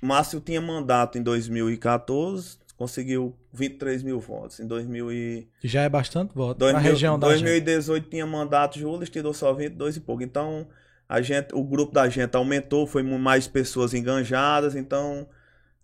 [0.00, 4.60] Márcio tinha mandato em 2014, conseguiu 23 mil votos.
[4.60, 5.48] Em 2000 e...
[5.60, 6.58] Que já é bastante voto.
[6.58, 7.42] 2000, na região da gente.
[7.42, 10.22] 2018 tinha mandato Júlio, tirou só 22 e pouco.
[10.22, 10.66] Então,
[11.08, 15.28] a gente, o grupo da gente aumentou, foi mais pessoas enganjadas, então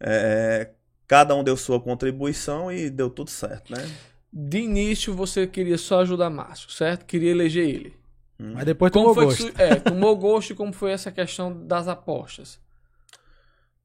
[0.00, 0.70] é,
[1.06, 3.88] cada um deu sua contribuição e deu tudo certo, né?
[4.32, 7.04] De início você queria só ajudar Márcio, certo?
[7.04, 8.00] Queria eleger ele.
[8.38, 9.52] Mas depois Como tomou foi gosto.
[9.52, 12.58] que é, tomou gosto e como foi essa questão das apostas?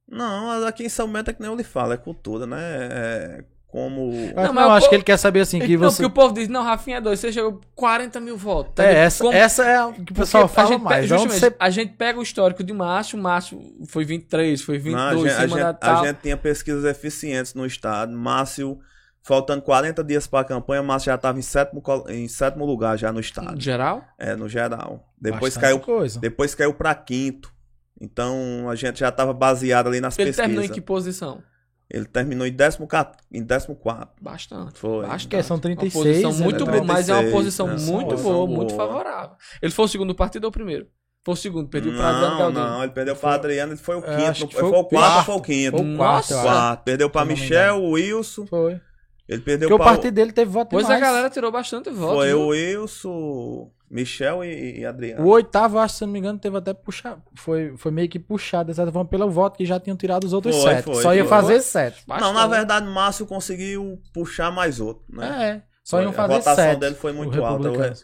[0.09, 2.57] Não, aqui em São Bento é que nem eu lhe falo, é cultura, né?
[2.91, 4.13] É como...
[4.13, 5.97] Eu acho, Não, mas eu acho po- que ele quer saber assim que não, você.
[6.03, 8.73] porque o povo diz, não, Rafinha é dois, você chegou 40 mil votos.
[8.75, 10.95] tá É, essa, Como- essa é a que o porque pessoal a fala gente mais.
[11.01, 14.95] pega- justamente, você- A gente pega o histórico de Márcio, Márcio foi 23, foi 22,
[14.95, 18.13] Não, a, gente, a, gente, a gente tinha pesquisas eficientes no estado.
[18.13, 18.79] Márcio,
[19.21, 23.11] faltando 40 dias para a campanha, Márcio já estava em sétimo, em sétimo lugar já
[23.11, 23.59] no estado.
[23.59, 24.05] Geral?
[24.17, 25.11] É, no geral.
[25.19, 26.19] Depois Bastante caiu, coisa.
[26.21, 27.53] depois caiu para quinto.
[27.99, 30.35] Então a gente já estava baseado ali nas Ele pesquisas.
[30.45, 31.41] terminou em que posição?
[31.89, 33.77] Ele terminou em 14, em 14.
[34.19, 34.79] Bastante.
[34.79, 35.05] Foi.
[35.05, 35.27] Bastante.
[35.27, 36.43] Que são Uma 36, posição né?
[36.43, 37.73] muito boa, mas é uma 36, posição né?
[37.77, 38.57] muito Posição boa, boa.
[38.57, 39.35] muito favorável.
[39.61, 40.87] Ele foi o segundo partido ou o primeiro?
[41.23, 42.65] Foi o segundo, perdeu para Adriano Não, Galdino.
[42.65, 44.13] não, ele perdeu para Adriano, ele foi o quinto.
[44.29, 45.25] acho não- que Foi, foi o o quarto ou quarto.
[45.25, 45.77] foi o quinto?
[45.77, 46.27] Foi o quarto.
[46.33, 46.83] Quarto.
[46.83, 48.45] Perdeu para não Michel, o Wilson.
[48.47, 48.81] Foi.
[49.27, 51.01] Ele perdeu Porque o para partido dele teve voto Pois demais.
[51.01, 52.13] a galera tirou bastante voto.
[52.15, 52.41] Foi viu?
[52.41, 53.71] o Wilson.
[53.89, 55.23] Michel e, e Adriano.
[55.23, 57.21] O oitavo, acho, se não me engano, teve até puxar.
[57.35, 60.33] Foi, foi meio que puxado, de certa forma, pelo voto que já tinham tirado os
[60.33, 60.85] outros Foi, sete.
[60.85, 61.29] foi, Só ia foi.
[61.29, 62.03] fazer sete.
[62.07, 65.49] Não, na verdade, Márcio conseguiu puxar mais outro, né?
[65.49, 66.79] É, só Foi, iam a fazer votação sete.
[66.79, 67.67] dele foi muito alta.
[67.67, 67.95] Eu,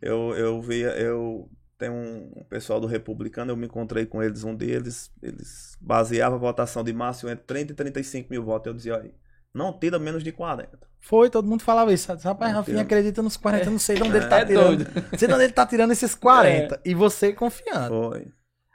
[0.00, 1.48] eu, eu via, eu
[1.78, 6.40] tenho um pessoal do Republicano, eu me encontrei com eles um deles, eles baseavam a
[6.40, 8.66] votação de Márcio entre 30 e 35 mil votos.
[8.66, 9.14] Eu dizia, aí,
[9.54, 10.87] não tira menos de 40.
[11.00, 12.12] Foi, todo mundo falava isso.
[12.22, 14.66] Rapaz, Rafinha acredita nos 40, eu não sei de onde ele É tá tirando.
[14.84, 14.90] doido.
[15.12, 16.80] Não sei de onde ele tá tirando esses 40.
[16.84, 18.10] E você confiando.
[18.10, 18.26] Foi.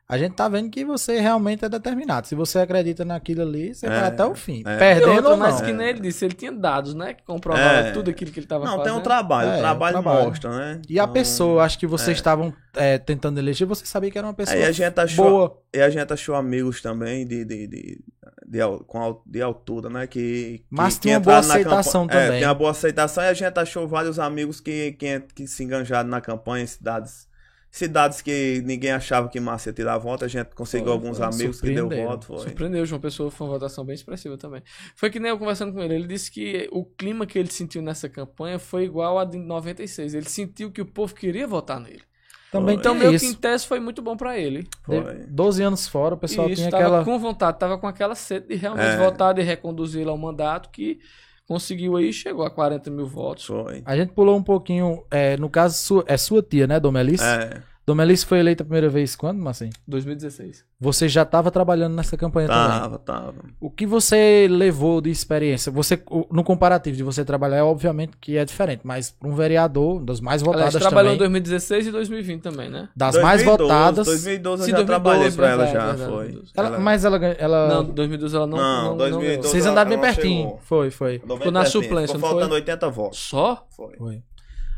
[0.07, 2.27] A gente tá vendo que você realmente é determinado.
[2.27, 4.61] Se você acredita naquilo ali, você É, vai até o fim.
[4.65, 4.77] é.
[4.77, 5.37] Perdendo outra, ou não.
[5.37, 7.13] mas que nem ele disse, ele tinha dados, né?
[7.13, 7.91] Que comprovavam É.
[7.91, 8.83] tudo aquilo que ele tava Não, fazendo.
[8.83, 10.25] tem um trabalho, É, o trabalho, trabalho.
[10.27, 10.81] mostra, né?
[10.89, 12.19] E a Então, pessoa, acho que vocês é.
[12.19, 15.57] estavam é, tentando eleger, você sabia que era uma pessoa Aí a gente achou, boa.
[15.73, 18.01] e a gente achou amigos também de, de, de,
[18.45, 20.05] de, com de altura, né?
[20.05, 22.39] Que, que, Mas que tinha boa entraram na aceitação campa- É, também.
[22.39, 26.19] tinha boa aceitação e a gente achou vários amigos que, que, que se enganjaram na
[26.19, 27.31] campanha em cidades.
[27.75, 31.25] Cidades que ninguém achava que Márcia ia tirar voto, a gente conseguiu Foi, alguns foi,
[31.25, 32.27] amigos que deu voto.
[32.27, 32.37] Foi.
[32.37, 34.61] Surpreendeu, João Pessoa foi uma votação bem expressiva também.
[34.95, 37.81] Foi que nem eu conversando com ele, ele disse que o clima que ele sentiu
[37.81, 40.13] nessa campanha foi igual a de 96.
[40.13, 42.03] Ele sentiu que o povo queria votar nele.
[42.51, 43.25] Também Então, meio isso.
[43.25, 44.67] que em tese foi muito bom pra ele.
[44.83, 45.01] Foi.
[45.01, 47.03] De- 12 anos fora, o pessoal isso tinha tava aquela.
[47.03, 48.97] com vontade, tava com aquela sede de realmente É.
[48.97, 50.99] votar, de reconduzir ao mandato, que
[51.47, 53.45] conseguiu aí, chegou a 40 mil votos.
[53.45, 53.81] Foi.
[53.85, 55.03] A gente pulou um pouquinho.
[55.11, 57.23] é, no caso, é sua tia, né, Domelice?
[57.23, 59.71] É, Domelice foi eleita a primeira vez quando, Marcinho?
[59.85, 60.63] 2016.
[60.79, 62.79] Você já estava trabalhando nessa campanha também.
[62.79, 63.35] tava, tava.
[63.59, 65.69] O que você levou de experiência?
[65.71, 69.99] Você, no comparativo de você trabalhar, é obviamente que é diferente, mas para um vereador,
[70.01, 72.87] das mais Aliás, votadas trabalhou em também, 2016 e 2020 também, né?
[72.95, 74.05] das mais 2012, votadas.
[74.05, 76.23] 2012 eu já 2012, trabalhei pra ela verdade, já, verdade, foi.
[76.25, 76.51] 2012.
[76.55, 78.57] Ela- Ela- Mas ela, ela Não, 2012 ela não.
[78.57, 80.43] Não, não, 2012 não vocês andaram bem pertinho.
[80.43, 80.59] chegou.
[80.63, 81.19] Foi, foi.
[81.19, 82.59] Ficou na pertinho, suplência, Ficou não faltando foi?
[82.61, 83.19] 80 votos.
[83.19, 83.67] Só?
[83.75, 83.95] Foi.
[83.97, 84.21] Foi.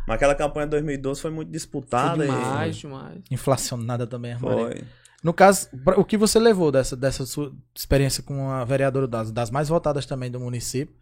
[0.07, 2.23] Mas aquela campanha de 2012 foi muito Foi disputada.
[2.25, 3.21] e- demais, demais.
[3.31, 4.57] Inflacionada também, Maria.
[4.57, 4.83] Foi.
[5.23, 9.49] No caso, o que você levou dessa, dessa sua experiência com a vereadora das, das
[9.49, 10.93] mais votadas também do município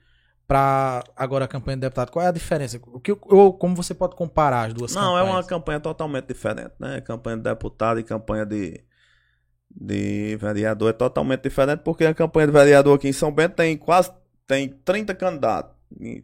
[0.48, 2.10] para agora a campanha de deputado?
[2.12, 2.80] Qual é a diferença?
[2.88, 5.36] O que, ou como você pode comparar as duas Não, é campanhas?
[5.36, 7.02] uma campanha totalmente diferente, né?
[7.02, 8.82] Campanha de deputado e campanha de,
[9.70, 13.76] de vereador é totalmente diferente, porque a campanha de vereador aqui em São Bento tem
[13.76, 14.10] quase
[14.48, 15.76] tem 30 candidatos.
[16.00, 16.24] E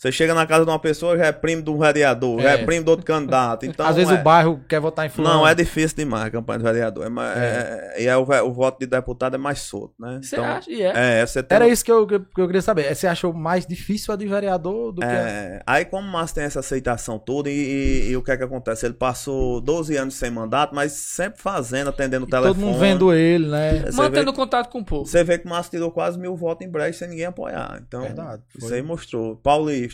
[0.00, 2.54] Você chega na casa de uma pessoa, já é primo de um vereador, já É.
[2.54, 3.66] é primo de outro candidato.
[3.66, 5.34] Então, Às vezes é- o bairro quer votar em fulano.
[5.40, 7.04] Não, é difícil demais a campanha de vereador.
[7.04, 7.92] É mais- É.
[7.98, 10.18] é- e é o, o voto de deputado é mais solto, né?
[10.22, 10.70] Você Então, acha?
[10.70, 11.20] E é.
[11.20, 12.94] É, você tem Era isso que eu, que eu queria saber.
[12.94, 15.10] Você achou mais difícil a de vereador do que a...
[15.12, 18.38] É, aí como o Márcio tem essa aceitação toda e, e- e o que é
[18.38, 18.86] que acontece?
[18.86, 22.54] Ele passou 12 anos sem mandato, mas sempre fazendo, atendendo o telefone.
[22.54, 23.80] todo mundo vendo ele, né?
[23.84, 25.04] Você Mantendo vê, contato com o povo.
[25.04, 27.82] você vê que o Márcio tirou quase mil votos em breve sem ninguém apoiar.
[27.86, 28.64] Então, Verdade, foi.
[28.64, 29.36] isso aí mostrou.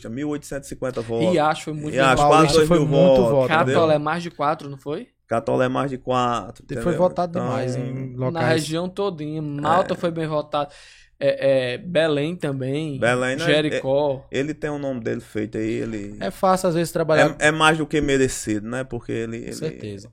[0.00, 1.34] Paulista, 1.850 votos.
[1.34, 2.28] E acho foi muito E acho bom.
[2.28, 3.30] quase Paulista 2 foi mil muito votos.
[3.30, 3.74] voto, entendeu?
[3.74, 5.08] Catolé mais de 4, não foi?
[5.26, 6.64] Catolé mais de 4.
[6.70, 8.32] Ele foi votado demais em locais.
[8.34, 9.42] Na região todinha.
[9.42, 10.70] Malta foi bem votado.
[11.18, 12.98] É, é, Belém também.
[13.00, 13.44] Belém, né?
[13.44, 14.26] Jericó.
[14.30, 16.16] Ele tem o nome dele feito aí, ele...
[16.20, 18.84] É fácil às vezes trabalhar É, é mais do que merecido, né?
[18.84, 19.38] Porque ele...
[19.38, 20.12] Com ele- certeza.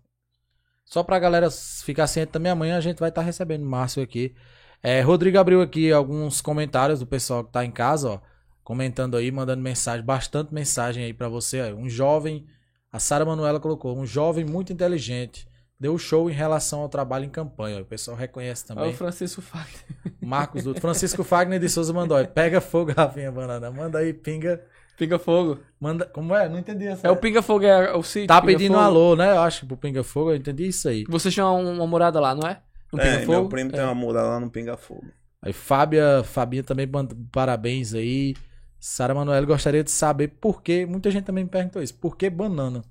[0.86, 4.34] Só pra galera ficar ciente também, amanhã a gente vai estar recebendo Márcio aqui.
[4.82, 8.20] É, Rodrigo abriu aqui alguns comentários do pessoal que tá em casa, ó.
[8.64, 11.74] Comentando aí, mandando mensagem, bastante mensagem aí pra você.
[11.74, 12.46] Um jovem,
[12.92, 15.48] a Sara Manuela colocou, um jovem muito inteligente.
[15.80, 17.82] Deu show em relação ao trabalho em campanha.
[17.82, 18.94] O pessoal reconhece É o também.
[18.94, 19.84] Francisco Fagner.
[20.22, 20.80] Marcos Dutra.
[20.80, 22.18] Francisco Fagner de Souza mandou.
[22.18, 23.70] ó, Pega fogo, Rafinha Banana.
[23.70, 24.62] Manda aí, pinga.
[24.96, 25.60] Pinga Fogo.
[25.80, 26.06] Manda.
[26.06, 26.48] Como é?
[26.48, 27.08] Não entendi essa.
[27.08, 28.28] É o Pinga Fogo, é o sítio.
[28.28, 29.32] Tá pedindo um alô, né?
[29.32, 30.30] Eu acho, pro Pinga Fogo.
[30.32, 31.04] Eu entendi isso aí.
[31.10, 32.62] Você tinha uma, uma morada lá, não é?
[32.94, 33.40] No É, Pinga Fogo?
[33.40, 35.08] meu primo tem uma muralha lá no Pinga Fogo.
[35.42, 38.36] Aí Fábia, Fabinha também manda parabéns aí.
[38.86, 42.30] Sara Manoel gostaria de saber por que, muita gente também me perguntou isso, por que
[42.30, 42.84] banana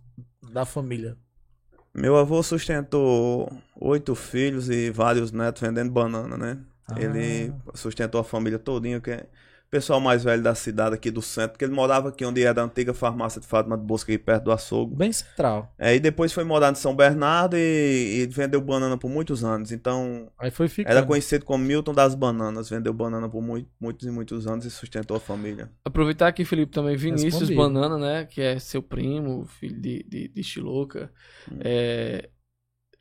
[0.50, 1.18] da família?
[1.94, 6.58] Meu avô sustentou oito filhos e vários netos vendendo banana, né?
[6.88, 6.94] Ah.
[6.98, 9.26] Ele sustentou a família todinha, que é
[9.72, 12.64] pessoal mais velho da cidade aqui do centro, porque ele morava aqui onde era a
[12.66, 14.94] antiga farmácia de Fátima de Bosque, perto do açougue.
[14.94, 15.74] Bem central.
[15.78, 19.72] É, e depois foi morar em São Bernardo e, e vendeu banana por muitos anos.
[19.72, 20.94] Então, Aí foi ficando.
[20.94, 22.68] era conhecido como Milton das Bananas.
[22.68, 25.70] Vendeu banana por muito- muitos e muitos anos e sustentou a família.
[25.82, 27.54] Aproveitar aqui, Felipe, também Vinícius Respondi.
[27.56, 28.26] Banana, né?
[28.26, 30.42] Que é seu primo, filho de, de, de.
[31.50, 31.58] Hum.
[31.60, 32.28] É,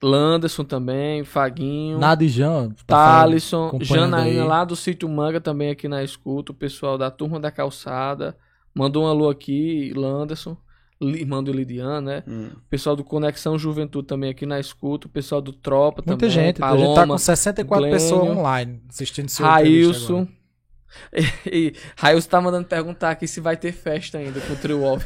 [0.01, 1.99] Landerson também, Faguinho.
[1.99, 4.47] Nadijan, tá Thalisson, Janaína aí.
[4.47, 8.35] lá do Sítio Manga também aqui na escuta, o pessoal da Turma da Calçada,
[8.73, 10.57] mandou um alô aqui, Landerson,
[10.99, 12.23] irmão do Lidiano, né?
[12.27, 12.49] Hum.
[12.55, 16.29] O pessoal do Conexão Juventude também aqui na escuta, o pessoal do Tropa Muita também,
[16.29, 20.27] gente, a Paloma, gente tá com 64 Glênio, pessoas online assistindo seu entrevista Railson.
[21.13, 24.79] E, e Railson tá mandando perguntar aqui se vai ter festa ainda com o Trio
[24.79, 25.03] Wolf.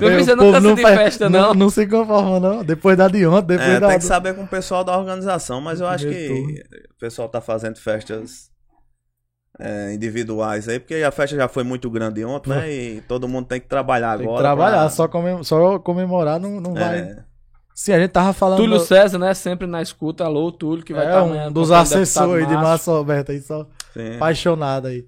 [0.00, 1.54] Meu É, não de faz- festa, não.
[1.54, 2.64] Não se conforma, não.
[2.64, 3.88] Depois da de ontem, depois É, da.
[3.88, 6.62] tem que saber com o pessoal da organização, mas eu acho que
[6.94, 8.50] o pessoal tá fazendo festas
[9.58, 12.70] é, individuais aí, porque a festa já foi muito grande ontem, né?
[12.72, 14.42] E todo mundo tem que trabalhar Tem que agora.
[14.42, 17.16] trabalhar, pra- só, comem- só comemorar não, não vai.
[17.76, 18.58] É, Sim, a gente tava falando.
[18.58, 19.34] Túlio César, né?
[19.34, 20.24] Sempre na escuta.
[20.24, 21.52] Alô, Túlio, que vai é estar um amanhã.
[21.52, 24.16] dos acompanhando o assessores de Márcio Alberto aí, só sim.
[24.16, 25.06] apaixonado aí.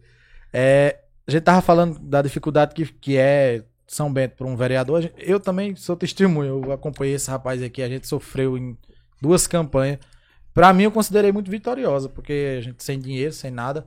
[0.53, 5.11] É, a gente tava falando da dificuldade que, que é São Bento para um vereador.
[5.17, 8.77] Eu também sou testemunho, eu acompanhei esse rapaz aqui, a gente sofreu em
[9.21, 9.99] duas campanhas.
[10.53, 13.87] Pra mim, eu considerei muito vitoriosa, porque a gente sem dinheiro, sem nada.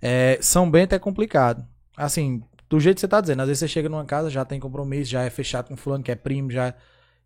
[0.00, 1.66] É, São Bento é complicado.
[1.96, 4.60] Assim, do jeito que você tá dizendo, às vezes você chega numa casa, já tem
[4.60, 6.74] compromisso, já é fechado com fulano que é primo, já.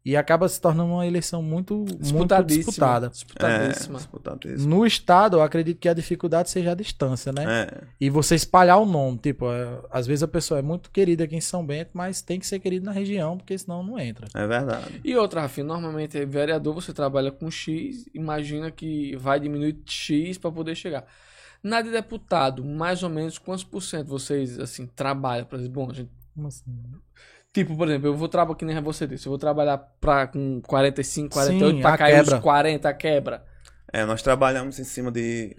[0.02, 2.64] E acaba se tornando uma eleição muito, muito Disputadíssima.
[2.64, 3.06] disputada.
[3.08, 4.00] É, Disputadíssima.
[4.66, 7.44] No estado, eu acredito que a dificuldade seja a distância, né?
[7.70, 9.18] É, E você espalhar o nome.
[9.18, 12.40] Tipo, é, às vezes a pessoa é muito querida aqui em São Bento, mas tem
[12.40, 14.26] que ser querida na região, porque senão não entra.
[14.34, 15.00] é verdade.
[15.04, 20.50] E outra, Rafinha, normalmente vereador você trabalha com X, imagina que vai diminuir X para
[20.50, 21.04] poder chegar.
[21.62, 25.44] Na de deputado, mais ou menos quantos por cento vocês assim trabalham?
[25.44, 26.64] Por exemplo, bom, a gente, Como assim?
[27.52, 30.60] Tipo, por exemplo, eu vou trabalhar que nem você disse, eu vou trabalhar pra, com
[30.66, 32.36] 45, 48 Sim, para a cair quebra.
[32.36, 33.44] uns 40 a quebra.
[33.92, 35.56] É, nós trabalhamos em cima de.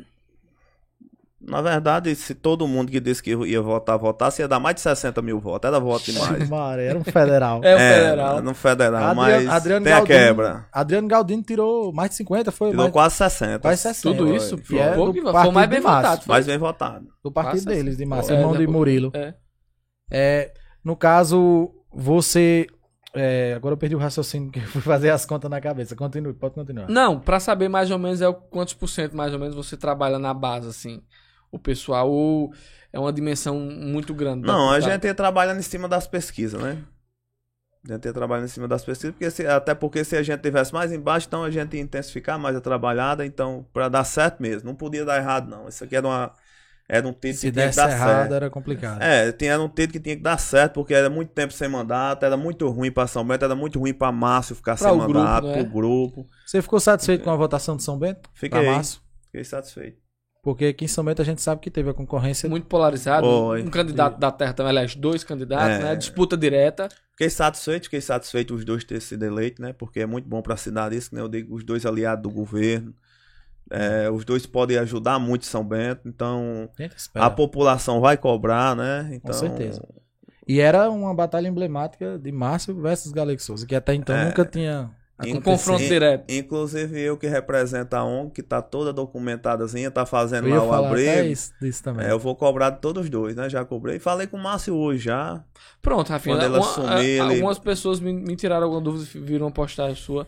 [1.43, 4.81] Na verdade, se todo mundo que disse que ia votar, votasse, ia dar mais de
[4.81, 5.67] 60 mil votos.
[5.67, 6.47] Era voto demais.
[6.47, 7.61] Mara, era um federal.
[7.65, 8.41] É o federal.
[8.43, 10.65] No federal, Adriano- mas Adriano tem a Galdino- quebra.
[10.71, 12.69] Adriano Galdino tirou mais de 50, foi?
[12.69, 13.59] Tirou mais, quase 60.
[13.59, 14.01] quase 60.
[14.17, 16.01] Tudo isso, E é que foi partido mais bem Márcio.
[16.03, 16.23] votado.
[16.25, 16.33] foi?
[16.35, 17.07] Mais bem votado.
[17.23, 19.11] Do partido Quase deles, de Márcio, É, irmão de depois- Murilo.
[19.15, 19.33] É.
[20.11, 20.53] É,
[20.85, 22.67] no caso, você.
[23.13, 25.95] é, agora eu perdi o raciocínio que eu fui fazer as contas na cabeça.
[25.95, 26.87] Continue, pode continuar.
[26.89, 29.75] Não, pra saber mais ou menos é o quantos por cento mais ou menos você
[29.77, 31.01] trabalha na base, assim,
[31.51, 32.53] o pessoal, ou
[32.93, 34.45] é uma dimensão muito grande.
[34.47, 36.77] Não, a gente ia trabalhando em cima das pesquisas, né?
[37.89, 40.39] A gente ia trabalhando em cima das pesquisas, porque se- até porque se a gente
[40.41, 44.39] tivesse mais embaixo, então a gente ia intensificar mais a trabalhada, então, pra dar certo
[44.39, 44.67] mesmo.
[44.69, 45.67] Não podia dar errado, não.
[45.67, 46.31] Isso aqui era, uma,
[46.93, 48.33] era um título Se que tinha que dar errado, certo.
[48.33, 49.01] era complicado.
[49.01, 51.69] É, tinha, era um título que tinha que dar certo, porque era muito tempo sem
[51.69, 54.97] mandato, era muito ruim pra São Bento, era muito ruim pra Márcio ficar Pra sem
[54.97, 55.53] o grupo, mandato, né?
[55.63, 56.27] pro grupo.
[56.45, 58.29] Você ficou satisfeito com a votação de São Bento?
[58.33, 58.99] Fiquei, Márcio?
[59.27, 60.01] fiquei satisfeito.
[60.43, 62.49] Porque aqui em São Bento a gente sabe que teve a concorrência.
[62.49, 63.25] muito polarizado.
[63.27, 63.61] Foi.
[63.61, 65.83] Um candidato da terra também, aliás, dois candidatos, É.
[65.83, 65.95] né?
[65.95, 66.89] Disputa direta.
[67.11, 69.71] Fiquei satisfeito, fiquei satisfeito os dois terem sido eleitos, né?
[69.71, 71.21] Porque é muito bom para a cidade isso, né?
[71.21, 72.93] Eu digo, os dois aliados do governo.
[73.71, 76.69] É, os dois podem ajudar muito São Bento, então
[77.15, 79.09] A população vai cobrar, né?
[79.13, 79.81] Então, certeza.
[80.47, 84.25] E era uma batalha emblemática de Márcio versus Galego Souza, que até então É.
[84.25, 84.89] nunca tinha
[85.23, 86.31] Um Inclusive- confronto direto.
[86.33, 90.85] Inclusive eu que represento a ONG, que tá toda documentadazinha, tá fazendo Eu lá o
[90.85, 91.27] abrigo.
[91.27, 92.07] isso, disso também.
[92.07, 93.47] É, eu vou cobrar de todos os dois, né?
[93.47, 93.99] Já cobrei.
[93.99, 95.43] Falei com o Márcio hoje já.
[95.79, 96.35] Pronto, Rafinha.
[96.37, 99.51] Quando ela uma- sumir, a- ele- Algumas pessoas me, me tiraram alguma dúvida, viram uma
[99.53, 100.27] postagem sua.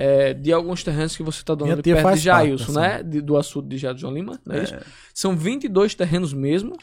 [0.00, 3.02] É, de alguns terrenos que você tá ali tia perto de Jailson, parte, né?
[3.02, 4.62] De- do açude de João Lima, não é, É.
[4.62, 4.74] isso?
[5.12, 6.76] São 22 terrenos mesmo.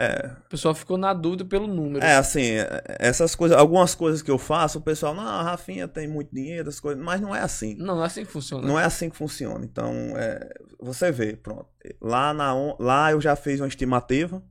[0.00, 2.04] É, O pessoal ficou na dúvida pelo número.
[2.04, 5.86] É, assim, é, essas coisas, algumas coisas que eu faço, o pessoal, não, a Rafinha
[5.88, 7.74] tem muito dinheiro, essas coisas, mas não é assim.
[7.76, 8.66] Não, não é assim que funciona.
[8.66, 9.64] Não é assim que funciona.
[9.64, 10.48] Então, é,
[10.80, 11.66] você vê, pronto.
[12.00, 14.42] Lá, na, lá eu já fiz uma estimativa.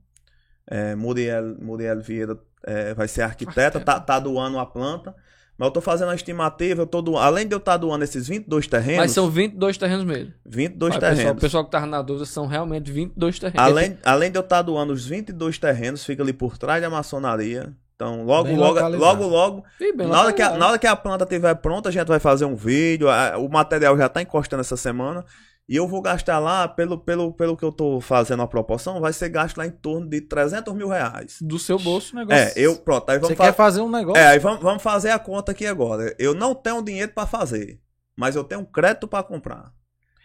[0.66, 5.14] É, Muriel, Muriel Vieira é, vai ser arquiteta, tá, tá doando a planta.
[5.58, 8.28] Mas eu tô fazendo a estimativa, eu tô doando, além de eu estar doando esses
[8.28, 10.32] 22 terrenos, Mas são 22 terrenos mesmo.
[10.46, 11.18] 22 Olha, terrenos.
[11.20, 13.60] Pessoal, o pessoal que tava na dúvida são realmente 22 terrenos.
[13.66, 17.72] Além, além de eu estar doando os 22 terrenos, fica ali por trás da maçonaria.
[17.96, 19.02] Então, logo, Bem logo, localizado.
[19.02, 19.64] logo, logo,
[19.96, 22.20] bem na hora, que a, na hora que a planta estiver pronta, a gente vai
[22.20, 23.08] fazer um vídeo.
[23.10, 25.24] a- O material já está encostando essa semana.
[25.68, 29.12] E eu vou gastar lá, pelo, pelo, pelo que eu tô fazendo a proporção, vai
[29.12, 31.36] ser gasto lá em torno de 300 mil reais.
[31.42, 32.40] Do seu bolso, o negócio.
[32.40, 33.80] É, eu, pronto, aí Você vamos quer fazer.
[33.82, 34.18] um negócio?
[34.18, 36.14] É, aí vamos, vamos fazer a conta aqui agora.
[36.18, 37.78] Eu não tenho dinheiro para fazer,
[38.16, 39.70] mas eu tenho crédito para comprar.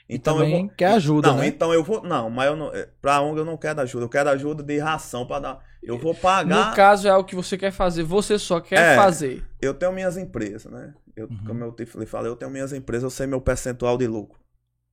[0.08, 1.48] Então eu também vou, quer ajuda, não, né?
[1.48, 2.04] então eu vou.
[2.04, 2.74] Não, mas eu não.
[2.74, 4.06] é, Pra ONG eu não quero ajuda.
[4.06, 5.60] Eu quero ajuda de ração para dar.
[5.82, 6.70] Eu vou pagar.
[6.70, 8.04] No caso, é o que você quer fazer.
[8.04, 8.96] Você só quer É.
[8.96, 9.44] fazer.
[9.62, 10.94] Eu tenho minhas empresas, né?
[11.16, 11.40] Eu, Uhum.
[11.48, 14.40] Como eu te falei, falei, eu tenho minhas empresas, eu sei meu percentual de lucro.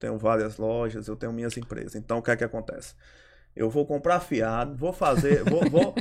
[0.01, 1.94] Tenho várias lojas, eu tenho minhas empresas.
[1.94, 2.94] Então o que é que acontece?
[3.55, 5.94] Eu vou comprar fiado, vou fazer, vou, vou,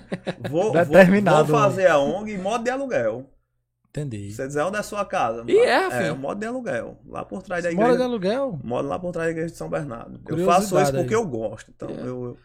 [0.49, 3.29] vou, vou, Determinado, vou fazer a ONG em modo de aluguel.
[3.89, 4.31] Entendi.
[4.31, 5.43] Você dizer onde é a sua casa?
[5.47, 6.13] E é, é, filho.
[6.13, 6.99] um modo de aluguel.
[7.07, 8.03] Lá por trás da Mora de igreja.
[8.05, 8.59] aluguel?
[8.63, 10.21] Moro lá por trás da igreja de São Bernardo.
[10.29, 11.01] Eu faço isso aí.
[11.01, 11.71] porque eu gosto.
[11.75, 11.93] Então É.
[12.07, 12.37] eu,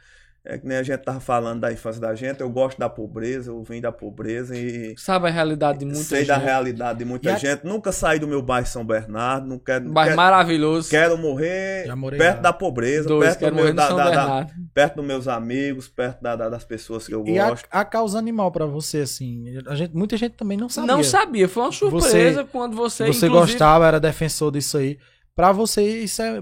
[0.46, 3.50] é que nem a gente tava falando da infância da gente, eu gosto da pobreza,
[3.50, 6.28] eu vim da pobreza e Sabe a realidade de muita sei gente.
[6.28, 7.64] da realidade de muita E a- gente.
[7.64, 10.90] Nunca saí do meu bairro São Bernardo, não quero, Bairro quero, maravilhoso.
[10.90, 11.84] quero morrer
[12.18, 12.42] perto lá.
[12.42, 14.52] da pobreza, Dois, perto, quero do meu, da- São da- da- Bernardo.
[14.74, 17.66] perto dos meus amigos, perto da- da- das pessoas que eu E a, gosto.
[17.70, 20.94] a causa animal pra você, assim, a gente, muita gente também não sabia.
[20.94, 24.98] Não sabia, foi uma surpresa quando você, Você inclusive, gostava, era defensor disso aí.
[25.36, 26.40] Pra você, isso é.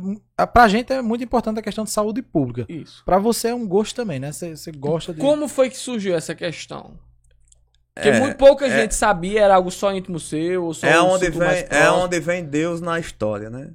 [0.53, 2.66] Pra gente é muito importante a questão de saúde pública.
[2.70, 3.03] Isso.
[3.05, 4.32] Pra você é um gosto também, né?
[4.32, 5.20] Você, você gosta de.
[5.20, 6.99] Como foi que surgiu essa questão?
[7.95, 11.01] Porque É, muito pouca é- gente sabia, era algo só íntimo seu, ou só É
[11.01, 13.70] um onde, vem, é onde vem Deus na história, né?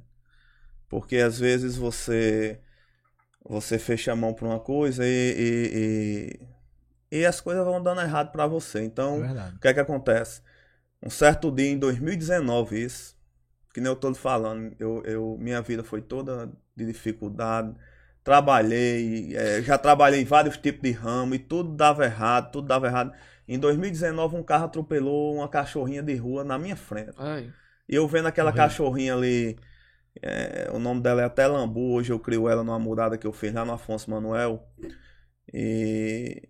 [0.88, 2.60] Porque às vezes você
[3.48, 6.38] você fecha a mão pra uma coisa e, e,
[7.10, 8.80] e, e as coisas vão dando errado pra você.
[8.80, 9.56] É Então, verdade.
[9.56, 10.42] o que é que acontece?
[11.02, 13.16] Um certo dia em 2019, isso,
[13.78, 17.74] que nem eu tô falando, eu, eu, minha vida foi toda de dificuldade.
[18.24, 22.88] Trabalhei, eh, já trabalhei em vários tipos de ramo e tudo dava errado, tudo dava
[22.88, 23.12] errado.
[23.46, 27.14] Em 2019, um carro atropelou uma cachorrinha de rua na minha frente.
[27.16, 27.52] Ai,
[27.88, 29.56] E eu vendo aquela cachorrinha ali,
[30.20, 33.32] é, o nome dela é até Lambu, hoje eu crio ela numa mudada que eu
[33.32, 34.68] fiz lá no Afonso Manuel.
[35.54, 36.48] E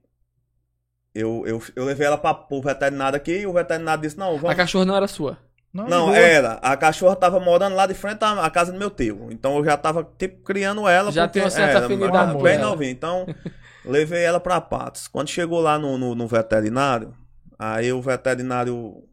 [1.15, 4.39] eu, eu, eu levei ela para o veterinário aqui e o veterinário disse, não, A
[4.39, 4.57] vamos...
[4.57, 5.48] cachorra não era sua.
[5.73, 6.17] Não, rua.
[6.17, 6.53] era.
[6.55, 9.29] A cachorra tava morando lá de frente à, à casa do meu tio.
[9.31, 11.13] Então eu já tava, tipo, criando ela.
[11.13, 12.67] Já porque tem uma certa era afinidade bem ela.
[12.71, 12.91] novinha.
[12.91, 13.27] Então,
[13.85, 15.07] levei ela pra Patos.
[15.09, 17.15] Quando chegou lá no, no, no veterinário,
[17.59, 19.05] aí o veterinário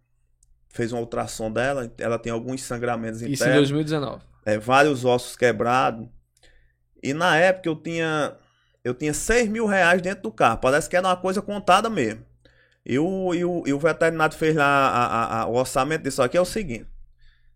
[0.69, 1.91] fez uma ultrassom dela.
[1.97, 4.23] Ela tem alguns sangramentos Isso em internos, 2019.
[4.45, 6.07] é, vários ossos quebrados.
[7.03, 8.33] E na época eu tinha,
[8.83, 10.57] eu tinha 6 mil reais dentro do carro.
[10.59, 12.23] Parece que era uma coisa contada mesmo.
[12.85, 16.21] E o, e o, e o veterinário fez lá a- a- a- o orçamento disso
[16.21, 16.87] aqui é o seguinte: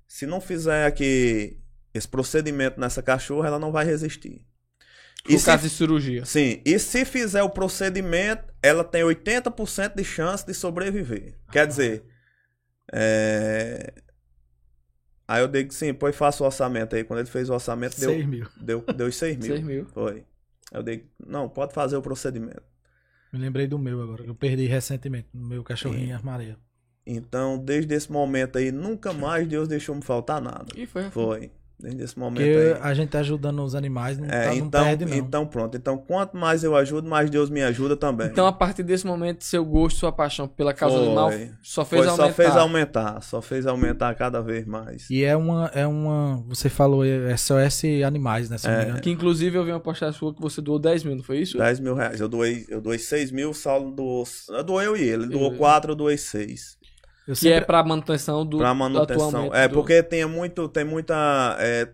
[0.07, 1.59] se não fizer aqui
[1.93, 4.41] esse procedimento nessa cachorra, ela não vai resistir.
[5.27, 6.25] E Por se, de cirurgia.
[6.25, 11.36] sim, e se fizer o procedimento, ela tem 80% de chance de sobreviver.
[11.51, 12.03] Quer dizer,
[12.91, 13.93] é...
[15.27, 17.03] aí eu digo sim, pois faça o orçamento aí.
[17.03, 18.47] Quando ele fez o orçamento, deu, 6 mil.
[18.59, 19.47] deu, deu os 6 mil.
[19.55, 19.86] 6 mil.
[19.93, 20.23] Foi.
[20.71, 22.63] Eu digo, não, pode fazer o procedimento.
[23.32, 26.57] Me lembrei do meu agora, que eu perdi recentemente, no meu cachorrinho em armaria.
[27.05, 30.67] Então, desde esse momento aí, nunca mais Deus deixou me faltar nada.
[30.75, 31.09] E foi.
[31.09, 31.51] Foi.
[31.82, 32.77] Desde esse momento Porque aí.
[32.82, 35.15] a gente tá ajudando os animais, não, É, tá, não então, perde, não.
[35.15, 35.77] então pronto.
[35.77, 38.27] Então, quanto mais eu ajudo, mais Deus me ajuda também.
[38.27, 41.05] Então, a partir desse momento, seu gosto, sua paixão pela causa Foi.
[41.05, 41.32] animal
[41.63, 42.27] só fez Foi, aumentar.
[42.27, 45.09] só fez aumentar, só fez aumentar cada vez mais.
[45.09, 46.43] E é uma, é uma.
[46.49, 48.57] Você falou, é SOS Animais, né?
[48.57, 48.84] Se não me É.
[48.84, 49.01] engano.
[49.01, 51.57] Que inclusive eu vi uma postagem sua que você doou 10 mil, não foi isso?
[51.57, 52.19] 10 mil reais.
[52.19, 54.25] Eu doei, eu doei 6 mil, o Saulo doou.
[54.49, 55.23] Eu doei eu e ele.
[55.23, 56.77] Ele doou Eu- 4, eu doei 6.
[57.30, 59.27] Eu Que é sempre- pra manutenção do Pra manutenção.
[59.27, 61.55] atualmente É, do- porque tem muito, tem muita.
[61.59, 61.88] é,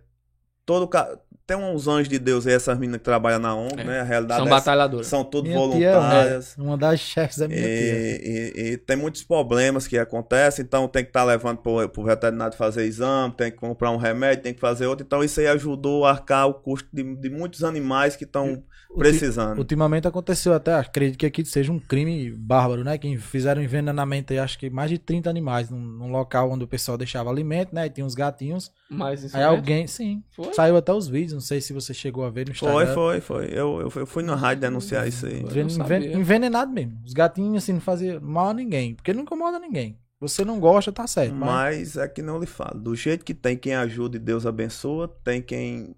[0.65, 1.17] todo ca-
[1.47, 3.83] Tem uns anjos de Deus aí, essas meninas que trabalham na ONG, É.
[3.83, 3.99] né?
[3.99, 5.05] A realidade São é- batalhadoras.
[5.05, 6.55] são tudo minha tia, voluntárias.
[6.57, 7.67] é, uma das chefes da minha tia.
[7.69, 12.03] E, e- e tem muitos problemas que acontecem, então tem que estar levando pro, pro
[12.03, 15.05] veterinário fazer exame, tem que comprar um remédio, tem que fazer outro.
[15.05, 18.63] Então isso aí ajudou a arcar o custo de, de muitos animais que estão
[18.97, 19.57] precisando.
[19.57, 22.97] Ultimamente aconteceu até, acredito que aqui seja um crime bárbaro, né?
[22.97, 26.67] Que fizeram envenenamento aí, acho que mais de 30 animais num, num local onde o
[26.67, 27.85] pessoal deixava alimento, né?
[27.85, 28.71] E tinha uns gatinhos.
[28.89, 30.53] Mas isso Aí é- alguém, sim, Foi?
[30.53, 32.93] saiu até os vídeos, não sei se você chegou a ver no Foi, Instagram.
[32.93, 33.45] foi, foi.
[33.51, 35.41] Eu, eu, fui- eu fui na rádio denunciar isso aí.
[35.41, 36.97] Eu enven- envenenado mesmo.
[37.05, 38.93] Os gatinhos, assim, não faziam mal a ninguém.
[38.95, 39.97] Porque não incomoda ninguém.
[40.19, 41.35] Você não gosta, tá certo.
[41.35, 42.79] Mas, Mas é que não lhe falo.
[42.79, 45.93] Do jeito que tem quem ajuda e Deus abençoa, tem quem,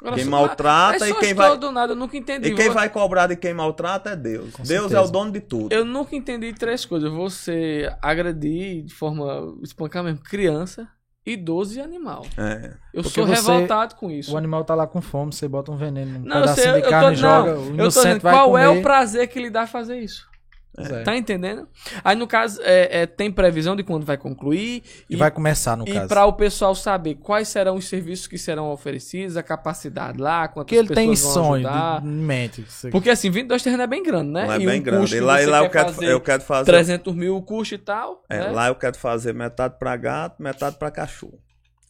[0.00, 1.58] Agora, quem maltrata e quem vai.
[1.58, 2.48] do nada, eu nunca entendi.
[2.48, 4.52] E quem Vou- vai cobrar de quem maltrata é Deus.
[4.52, 5.02] Com Deus é certeza.
[5.02, 5.72] o dono de tudo.
[5.72, 7.10] Eu nunca entendi três coisas.
[7.12, 10.88] Você agredir de forma espancar mesmo criança,
[11.26, 12.24] idoso e animal.
[12.38, 12.72] É.
[12.94, 14.32] Eu Porque sou você- revoltado com isso.
[14.32, 16.72] o animal tá lá com fome, você bota um veneno, um Não, eu pedacinho sei,
[16.72, 18.62] de eu tô, carne não, joga, o eu tô dizendo, vai qual comer.
[18.64, 20.29] é o prazer que lhe dá fazer isso?
[20.78, 21.02] É.
[21.02, 21.68] Tá entendendo?
[22.04, 25.86] Aí, no caso, é, é, tem previsão de quando vai concluir E vai começar, no
[25.86, 26.08] e caso.
[26.08, 30.54] para o pessoal saber quais serão os serviços que serão oferecidos, a capacidade lá, quantas
[30.66, 32.00] Porque ele tem pessoas vão sonho ajudar.
[32.00, 32.62] de- em mente.
[32.62, 34.46] Você- Porque assim, 22 terrenos é bem grande, né?
[34.46, 35.06] Lá é E bem um grande.
[35.14, 36.70] E que lá, e lá eu, quer quero, fazer eu quero fazer.
[36.70, 38.22] 300 mil o custo e tal.
[38.30, 38.48] É, né?
[38.50, 41.38] lá eu quero fazer metade pra gato, metade pra cachorro.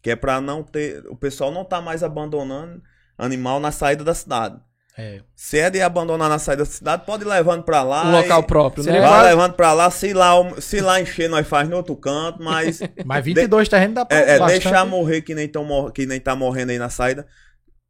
[0.03, 1.05] Que é pra não ter.
[1.09, 2.81] O pessoal não tá mais abandonando
[3.19, 4.59] animal na saída da cidade.
[4.97, 5.21] É.
[5.35, 8.05] Se é de abandonar na saída da cidade, pode ir levando pra lá.
[8.07, 8.93] Um local próprio, né?
[8.93, 12.43] ele Vai levando pra lá, se lá, se lá encher, nós faz no outro canto,
[12.43, 16.07] mas Mas 22 terrenos dá pra é, é deixar morrer que nem, tão, mor- que
[16.07, 17.27] nem tá morrendo aí na saída.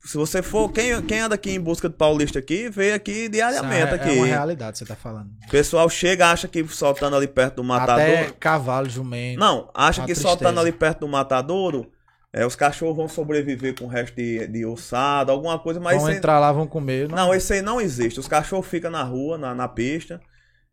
[0.03, 3.92] Se você for, quem, quem anda aqui em busca de paulista aqui, vê aqui diariamente
[3.92, 4.09] é, aqui.
[4.09, 5.28] É uma realidade, você tá falando.
[5.46, 8.12] O pessoal chega, acha que soltando ali perto do matadouro.
[8.12, 9.38] Até cavalo, jumento.
[9.38, 10.28] Não, acha que tristeza.
[10.28, 11.90] soltando ali perto do matadouro
[12.32, 15.94] É, os cachorros vão sobreviver com o resto de, de ossada, alguma coisa, mas.
[15.96, 17.08] vão isso aí- entrar lá, vão comer.
[17.08, 18.20] Não, esse aí não existe.
[18.20, 20.20] Os cachorros ficam na rua, na, na pista.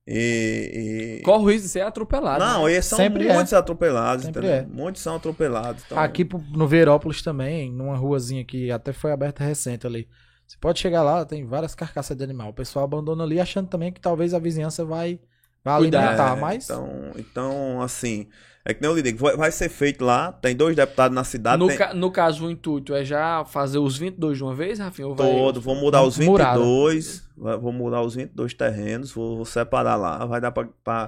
[0.06, 1.18] E.
[1.20, 2.44] e- Corre o risco de ser atropelado.
[2.44, 2.74] Não, né?
[2.74, 3.34] eles são Sempre é.
[3.34, 4.58] muitos atropelados, Sempre entendeu?
[4.58, 4.66] é.
[4.66, 5.84] Muitos são atropelados.
[5.86, 10.08] Então, Aqui no Verópolis também, numa ruazinha que até foi aberta recente ali.
[10.48, 12.50] Você pode chegar lá, tem várias carcaças de animal.
[12.50, 15.20] O pessoal abandona ali achando também que talvez a vizinhança vai,
[15.62, 16.00] vai Cuidar.
[16.00, 18.30] alimentar, É, mas Então, então, assim,
[18.70, 21.58] é que nem eu lhe digo, vai, ser feito lá, tem dois deputados na cidade,
[21.58, 24.78] No, tem ca- no caso, o intuito é já fazer os 22 de uma vez,
[24.80, 25.08] Rafinha?
[25.16, 26.60] Vai- todo, vou mudar os Murada.
[26.60, 30.68] 22, vai- vou mudar os 22 terrenos, vou, vou separar lá, vai dar pra...
[30.84, 31.06] pra,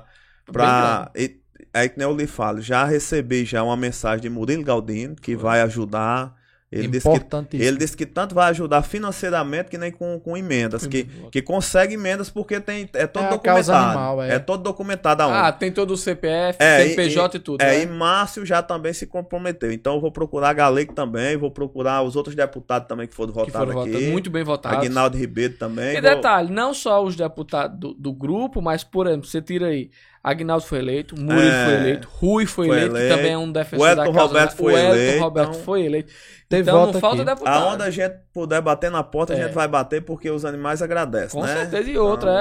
[0.48, 1.38] Bem pra e,
[1.74, 5.36] é que nem eu lhe falo, já recebi já uma mensagem de Murilo Galdino, que
[5.36, 6.34] vai ajudar,
[6.72, 7.08] ele disse
[7.50, 7.58] que.
[7.58, 10.86] Ele disse que tanto vai ajudar financeiramente que nem com, com emendas.
[10.86, 13.72] Que, que consegue emendas porque tem, é todo É documentado.
[13.88, 14.36] animal, é.
[14.36, 14.40] é.
[14.40, 15.36] todo documentado aonde.
[15.38, 17.62] Ah, tem todo o CPF, É, CNPJ e, tudo.
[17.62, 17.84] É, né?
[17.84, 19.72] e Márcio já também se comprometeu.
[19.72, 23.32] Então eu vou procurar a Galego também, vou procurar os outros deputados também que foram
[23.34, 23.92] que votados foram aqui.
[23.92, 24.78] votados, muito bem votados.
[24.78, 25.98] Aguinaldo Ribeiro também.
[25.98, 29.68] E vou- detalhe, não só os deputados do, do grupo, mas, por exemplo, você tira
[29.68, 29.90] aí,
[30.24, 33.38] Agnaldo foi eleito, Murilo É, foi eleito, Rui foi, foi eleito, que eleito, também é
[33.38, 34.22] um defensor o Elton da causa.
[34.28, 36.14] Roberto foi o Elton eleito, Roberto então- foi eleito.
[36.50, 37.26] Teve então não falta aqui.
[37.32, 37.64] deputado.
[37.64, 39.40] Aonde a gente puder bater na porta, É.
[39.40, 41.56] a gente vai bater porque os animais agradecem, Com né?
[41.56, 41.90] certeza.
[41.90, 42.32] E outra,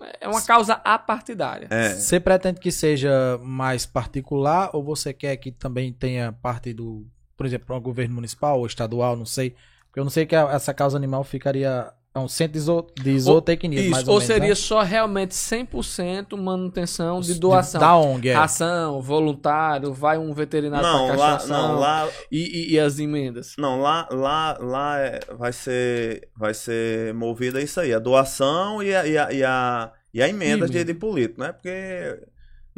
[0.00, 1.66] é, é uma causa apartidária.
[1.70, 1.88] É.
[1.88, 7.06] Você pretende que seja mais particular ou você quer que também tenha parte do,
[7.36, 9.54] por exemplo, um governo municipal ou estadual, não sei.
[9.86, 12.86] Porque eu não sei que a- essa causa animal ficaria a um centro de iso-
[13.00, 14.54] de zootecnia, Isso, mais ou, ou menos, seria né?
[14.56, 17.80] só realmente 100% manutenção de doação.
[17.80, 18.34] Da ONG, é.
[18.34, 23.54] Ação, voluntário, vai um veterinário Não, pra lá, não, lá, e, e- e as emendas.
[23.56, 28.92] Não, lá, lá, lá é- vai ser, vai ser movida isso aí, a doação e
[28.94, 31.52] a, e a, e a, e a emenda de, de político, né?
[31.52, 32.18] Porque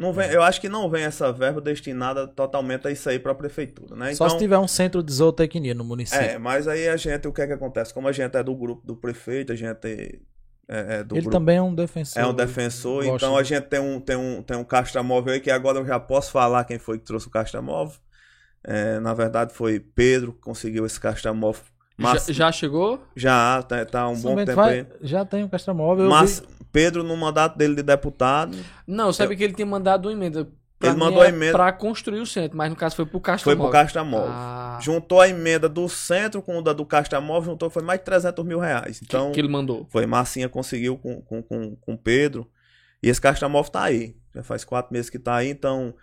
[0.03, 3.31] não vem, eu acho que não vem essa verba destinada totalmente a isso aí para
[3.31, 4.13] a prefeitura, né?
[4.13, 6.23] Só se tiver um centro de zootecnia no município.
[6.23, 7.93] é, mas aí a gente, o que é que acontece?
[7.93, 10.19] Como a gente é do grupo do prefeito, a gente é,
[10.67, 12.21] é do Ele grupo também é um defensor.
[12.21, 15.49] é um defensor, então a gente tem um, tem um, tem um castramóvel aí que
[15.49, 17.97] agora eu já posso falar quem foi que trouxe o castramóvel.
[18.65, 21.63] É, na verdade foi Pedro que conseguiu esse castramóvel.
[21.97, 23.03] Mas Já, já chegou?
[23.15, 24.87] já tá, tá um São bom Bento tempo vai- aí.
[25.01, 26.05] Já tem castramóvel.
[26.05, 30.07] eu Mas vi- Pedro, no mandato dele de deputado, Não, sabe que ele tinha mandado
[30.07, 30.47] uma emenda.
[30.79, 33.21] Pra Ele mandou é a emenda- Pra construir o centro, mas no caso foi pro
[33.21, 33.79] Castro foi pro Móvel.
[33.81, 34.27] Castramóvel.
[34.31, 38.05] Ah, Juntou a emenda do centro com o da do Castramóvel, juntou foi mais de
[38.05, 38.99] 300 mil reais.
[39.01, 39.85] Então, que, que ele mandou.
[39.89, 42.49] foi Marcinha conseguiu com, com, com, com Pedro.
[43.01, 44.15] E esse Castramóvel tá aí.
[44.35, 45.93] Já faz quatro meses que tá aí, então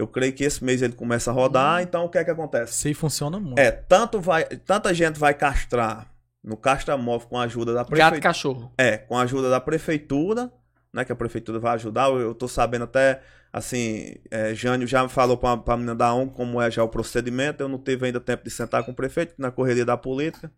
[0.00, 1.82] eu creio que esse mês ele começa a rodar.
[1.82, 2.72] Então o que é que acontece?
[2.72, 3.58] Se funciona muito.
[3.58, 6.10] É, tanto vai, tanta gente vai castrar
[6.42, 8.20] no Castramóvel com a ajuda da Gato prefeitura.
[8.22, 8.72] cachorro.
[8.78, 10.50] É, com a ajuda da prefeitura,
[10.90, 11.04] né?
[11.04, 12.08] Que a prefeitura vai ajudar.
[12.08, 13.20] Eu, eu tô sabendo até,
[13.52, 17.62] assim, é, Jânio já falou pra, pra menina da ONG como é já o procedimento.
[17.62, 20.50] Eu não tive ainda tempo de sentar com o prefeito, na correria da política.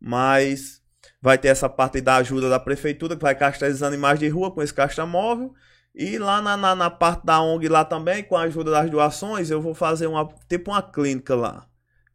[0.00, 0.80] Mas
[1.20, 4.52] vai ter essa parte da ajuda da prefeitura, que vai castrar esses animais de rua
[4.52, 5.52] com esse castramóvel.
[5.96, 9.50] E lá na, na, na parte da ONG lá também, com a ajuda das doações,
[9.50, 11.66] eu vou fazer uma tipo uma clínica lá.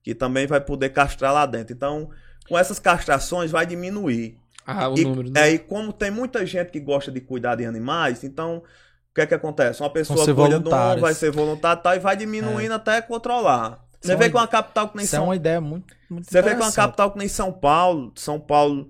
[0.03, 1.73] Que também vai poder castrar lá dentro.
[1.73, 2.09] Então,
[2.47, 4.37] com essas castrações vai diminuir.
[4.65, 5.29] Ah, o E, número.
[5.31, 5.49] né?
[5.49, 9.21] é, e como tem muita gente que gosta de cuidar de animais, então o que
[9.21, 9.81] é que acontece?
[9.81, 13.83] Uma pessoa cuida de um, vai ser voluntário e tal, e vai diminuindo até controlar.
[13.99, 16.29] Você vê é que uma capital que nem Isso é São uma ideia muito, muito
[16.29, 16.75] Você vê que uma interessante.
[16.75, 18.89] capital que nem São Paulo, São Paulo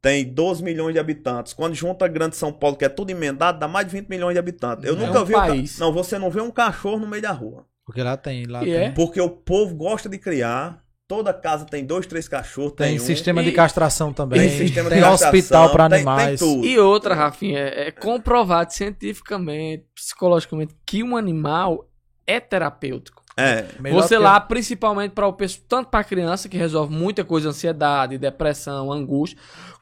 [0.00, 1.52] tem 12 milhões de habitantes.
[1.52, 4.34] Quando junta a grande São Paulo, que é tudo emendado, dá mais de 20 milhões
[4.34, 4.84] de habitantes.
[4.84, 5.34] Eu É nunca um vi.
[5.34, 5.78] um ca- país.
[5.78, 7.64] Não, você não vê um cachorro no meio da rua.
[7.84, 8.44] Porque lá tem.
[8.46, 8.90] Lá tem, é?
[8.90, 10.82] Porque o povo gosta de criar.
[11.08, 12.72] Toda casa tem dois, três cachorros.
[12.72, 13.00] tem Tem, um.
[13.00, 14.40] sistema de E- castração também.
[14.40, 16.38] Tem Tem, sistema de castração, hospital para tem- tem animais.
[16.38, 16.66] tudo.
[16.66, 21.88] E outra, Rafinha, é, é comprovado cientificamente, psicologicamente, que um animal
[22.26, 23.22] é terapêutico.
[23.38, 23.64] É.
[23.92, 28.92] Você lá, principalmente para o pessoal, tanto para criança que resolve muita coisa, ansiedade, depressão,
[28.92, 29.38] angústia,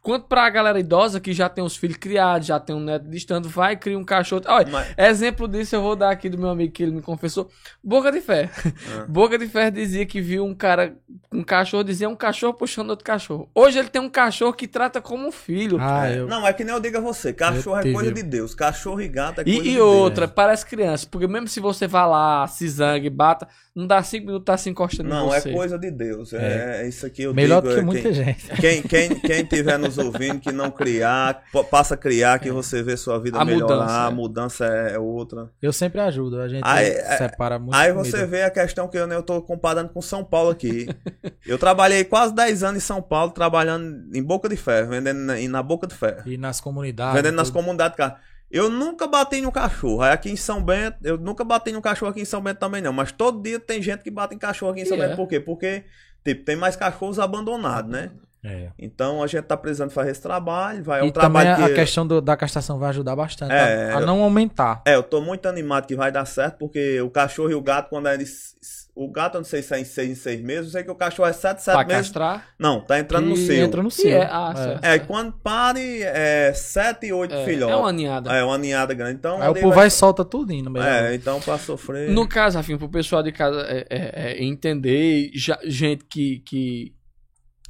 [0.07, 3.09] quanto para a galera idosa que já tem os filhos criados, já tem um neto
[3.09, 4.43] distante, vai e cria um cachorro.
[4.47, 7.51] Olha, Mas- exemplo disso eu vou dar aqui do meu amigo que ele me confessou.
[7.83, 8.49] Boca de Fé.
[8.97, 9.05] Ah.
[9.09, 10.95] Boca de Fé dizia que viu um cara,
[11.33, 13.51] um cachorro, dizia um cachorro puxando outro cachorro.
[13.53, 15.77] Hoje ele tem um cachorro que trata como um filho.
[15.81, 16.19] Ah, É.
[16.21, 16.29] eu.
[16.29, 17.95] Não, é que nem eu digo a você, cachorro é tive.
[17.95, 19.85] coisa de Deus, cachorro e gato é coisa E, de e Deus.
[19.85, 24.27] outra, parece criança, porque mesmo se você vá lá, se zangue, bata, não dá cinco
[24.27, 26.33] minutos, tá se encostando Não, em é coisa de Deus.
[26.33, 27.69] É, é isso aqui eu Melhor digo.
[27.71, 28.49] do que é, muita quem, gente.
[28.61, 32.97] Quem, quem, quem tiver nos ouvindo que não criar, passa a criar que você vê
[32.97, 33.67] sua vida A melhorar.
[33.77, 34.07] mudança, é.
[34.07, 35.51] A mudança é, é outra.
[35.61, 36.41] Eu sempre ajudo.
[36.41, 37.75] A gente Aí, é- separa muito.
[37.75, 38.09] Aí comida.
[38.11, 40.87] você vê a questão que eu, né, eu tô comparando com São Paulo aqui.
[41.47, 45.39] eu trabalhei quase 10 anos em São Paulo, trabalhando em Boca de Ferro, vendendo na,
[45.41, 46.23] e na Boca de Ferro.
[46.27, 47.15] E nas comunidades.
[47.15, 47.57] vendendo nas tudo.
[47.61, 48.17] comunidades, cara.
[48.49, 50.03] Eu nunca bati no cachorro.
[50.03, 52.81] Aí aqui em São Bento, eu nunca bati no cachorro aqui em São Bento também
[52.81, 52.93] não.
[52.93, 55.01] Mas todo dia tem gente que bate em cachorro aqui em São é.
[55.09, 55.17] Bento.
[55.17, 55.41] Por quê?
[55.41, 55.85] Porque,
[56.25, 58.13] tipo, tem mais cachorros abandonados, né?
[58.45, 58.69] É.
[58.79, 60.83] Então a gente tá precisando fazer esse trabalho.
[60.85, 61.75] Vai, é um e também trabalho a que.
[61.75, 64.83] questão do- da castração vai ajudar bastante É, a, a não aumentar.
[64.87, 67.89] É, eu tô muito animado que vai dar certo, porque o cachorro e o gato,
[67.91, 68.55] quando eles.
[68.95, 70.91] O gato, eu não sei se é em seis em seis meses, eu sei que
[70.91, 72.03] o cachorro é sete, sete Pra meses.
[72.07, 72.47] castrar.
[72.59, 73.55] Não, tá entrando no seu.
[73.57, 74.11] entra no E seu.
[74.11, 74.85] é, ah, certo.
[74.85, 77.75] É, quando pare, é sete e oito É, filhotes.
[77.75, 78.33] é uma ninhada.
[78.33, 79.17] É, uma ninhada grande.
[79.17, 80.83] Então, Aí o povo vai e solta tudinho no meio.
[80.87, 82.11] É, então pra sofrer.
[82.11, 86.95] No caso, Rafinha, pro pessoal de casa é, é- é entender, já- gente que, que,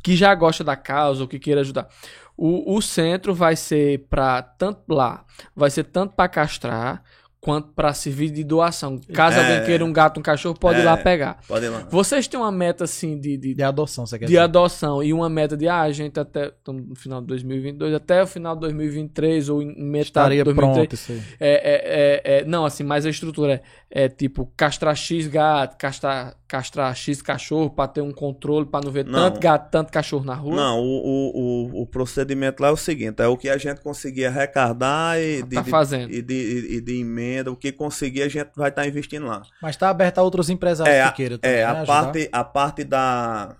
[0.06, 1.88] que já gosta da causa ou que queira ajudar.
[2.36, 7.02] O, o centro vai ser para tanto lá, vai ser tanto para castrar
[7.46, 9.00] quanto para servir de doação.
[9.14, 9.40] Caso É.
[9.40, 10.96] alguém queira um gato, um cachorro, pode ir lá É.
[10.96, 11.38] pegar.
[11.46, 11.86] Pode ir lá.
[11.88, 14.40] Vocês têm uma meta assim de, de, De adoção, você quer de dizer?
[14.40, 18.20] adoção e uma meta de ah, a gente até estamos no final de 2022, até
[18.20, 21.22] o final de 2023 ou em metade Estaria de 2023, pronto isso aí.
[21.38, 25.76] é, é, é, é- não, assim, mas a estrutura é, é tipo castrar X gato,
[25.78, 29.12] castrar, castrar X cachorro pra ter um controle, pra não ver Não.
[29.30, 30.56] tanto gato, tanto cachorro na rua.
[30.56, 33.80] Não, o, o, o, o procedimento lá é o seguinte: é o que a gente
[33.80, 36.10] conseguir arrecadar e de, Tá de- fazendo.
[36.12, 39.42] e de, e- e de emenda, o que conseguir a gente vai estar investindo lá.
[39.62, 41.86] Mas tá aberto a outros empresários É, que queiram também, É, né, a ajudar.
[42.04, 43.56] parte, a parte da.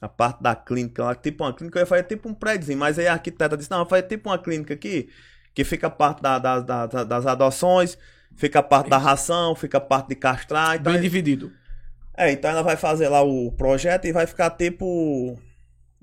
[0.00, 2.98] A parte da clínica lá, tipo uma clínica, eu ia fazer tipo um prédiozinho, mas
[2.98, 5.08] aí a arquiteta disse: não, eu fazer tipo uma clínica aqui,
[5.54, 7.96] que fica a parte da, da- da- da- das adoções,
[8.36, 10.74] fica a parte da ração, fica a parte de castrar.
[10.74, 11.52] Então, Bem dividido.
[12.16, 15.38] é, então ela vai fazer lá o projeto e vai ficar tipo.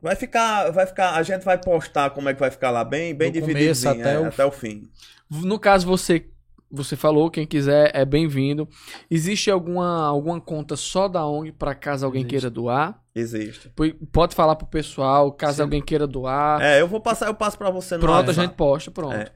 [0.01, 0.71] Vai ficar.
[0.71, 1.15] Vai ficar.
[1.15, 3.89] A gente vai postar como é que vai ficar lá, bem, bem Do dividido.
[3.89, 4.87] até o- até o fim.
[5.29, 6.25] No caso, você
[6.71, 8.67] você falou, quem quiser é bem-vindo.
[9.09, 12.29] Existe alguma, alguma conta só da ONG pra caso alguém Existe.
[12.31, 13.01] queira doar?
[13.15, 13.69] Existe.
[13.69, 15.61] P- Pode falar pro pessoal, caso Sim.
[15.63, 16.61] alguém queira doar.
[16.61, 18.41] É, eu vou passar, eu passo pra você no pronto, a WhatsApp.
[18.47, 19.15] gente posta, pronto.
[19.15, 19.31] É.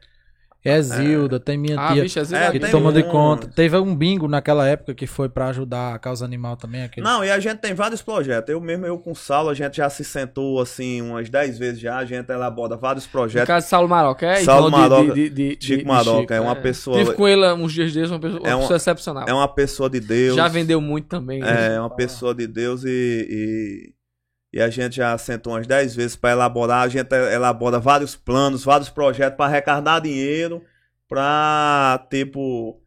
[0.65, 3.47] É Zilda, tem minha Ah, tia bicho, É, que gente- tem toma de um- conta.
[3.47, 6.83] Teve um bingo naquela época que foi pra ajudar a causa animal também.
[6.83, 7.05] Aquele...
[7.05, 8.49] Não, e a gente tem vários projetos.
[8.49, 11.81] Eu mesmo, eu com o Saulo, a gente já se sentou assim umas 10 vezes
[11.81, 11.97] já.
[11.97, 13.47] A gente elabora vários No projetos.
[13.47, 16.39] caso, Saulo Maroca, é Saulo de- Maroca, de, de, de, Chico de Maroca, Chico, é
[16.39, 19.25] uma pessoa- Tive com ele uns dias desses, uma pessoa, uma É uma- pessoa excepcional.
[19.27, 20.35] É uma pessoa de Deus.
[20.37, 21.41] Já vendeu muito também.
[21.41, 21.75] né?
[21.75, 23.93] É, uma pessoa de Deus e, e,
[24.53, 26.83] e a gente já sentou umas 10 vezes para elaborar.
[26.83, 30.63] A gente elabora vários planos, vários projetos para arrecadar dinheiro
[31.09, 32.79] para, tipo,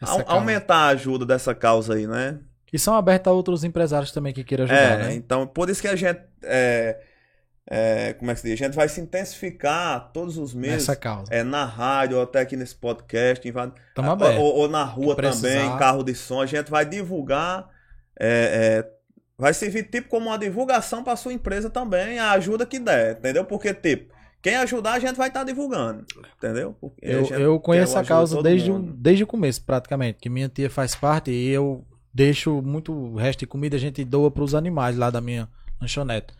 [0.00, 0.24] au- causa.
[0.28, 2.38] aumentar a ajuda dessa causa aí, né?
[2.72, 5.14] E são abertos a outros empresários também que queiram ajudar, É, né?
[5.14, 6.18] então por isso que a gente.
[6.42, 7.00] É,
[7.70, 8.60] é, como é que se diz?
[8.60, 10.88] A gente vai se intensificar todos os meses.
[10.88, 11.32] Nessa causa.
[11.32, 13.52] É, na rádio, ou até aqui nesse podcast, em
[14.38, 16.40] ou, ou- na rua também, carro de som.
[16.40, 17.68] A gente vai divulgar.
[18.18, 19.01] é, é,
[19.42, 23.44] vai servir tipo como uma divulgação para sua empresa também, a ajuda que der, entendeu?
[23.44, 26.04] Porque, tipo, quem ajudar a gente vai estar divulgando,
[26.38, 26.76] entendeu?
[26.80, 28.92] Porque Eu, gente eu conheço a causa desde, mundo.
[28.96, 30.20] desde o começo, praticamente.
[30.20, 31.84] Que minha tia faz parte e eu
[32.14, 35.48] deixo muito resto de comida, a gente doa pros animais lá da minha
[35.80, 36.32] lanchonete.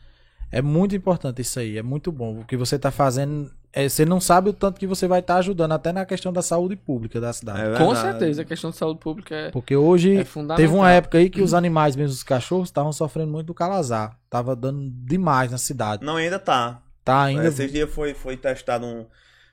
[0.53, 2.39] É muito importante isso aí, é muito bom.
[2.39, 5.37] O que você tá fazendo, é, você não sabe o tanto que você vai estar
[5.37, 7.75] ajudando, até na questão da saúde pública da cidade.
[7.75, 10.57] É Com certeza, a questão de saúde pública é, Porque hoje é fundamental.
[10.57, 14.19] teve uma época aí que os animais, mesmo os cachorros, estavam sofrendo muito do calazar.
[14.29, 16.05] Tava dando demais na cidade.
[16.05, 16.83] Não, ainda tá.
[17.05, 17.47] Tá ainda.
[17.49, 19.07] Esses dias foi, foi testado um.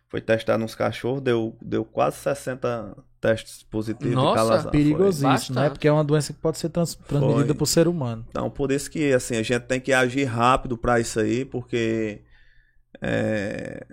[0.09, 4.71] Foi testado uns cachorros, deu, deu quase 60 testes positivos Nossa, de calazar.
[4.71, 5.69] Perigosíssimo, né?
[5.69, 8.25] Porque é uma doença que pode ser trans- transmitida por ser humano.
[8.29, 12.21] Então, por isso que assim, a gente tem que agir rápido para isso aí, porque
[13.01, 13.85] é,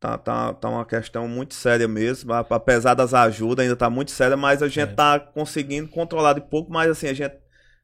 [0.00, 2.32] tá, tá, tá uma questão muito séria mesmo.
[2.32, 4.86] Apesar das ajudas, ainda tá muito séria, mas a gente É.
[4.86, 7.34] tá conseguindo controlar de pouco, mas assim, a gente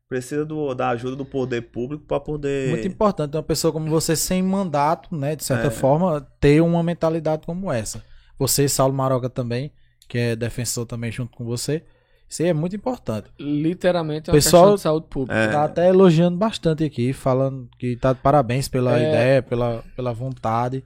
[0.08, 2.70] precisa do, da ajuda do poder público para poder.
[2.70, 5.36] Muito importante uma pessoa como você, sem mandato, né?
[5.36, 5.70] De certa É.
[5.70, 8.02] forma, ter uma mentalidade como essa.
[8.38, 9.72] Você, Saulo Maroga também,
[10.08, 11.82] que é defensor também junto com você.
[12.28, 13.28] Isso aí é muito importante.
[13.38, 15.38] Literalmente é uma Pessoal- questão de saúde pública.
[15.40, 15.48] É.
[15.48, 19.08] Tá até elogiando bastante aqui, falando que tá de parabéns pela É.
[19.08, 20.84] ideia, pela, pela vontade.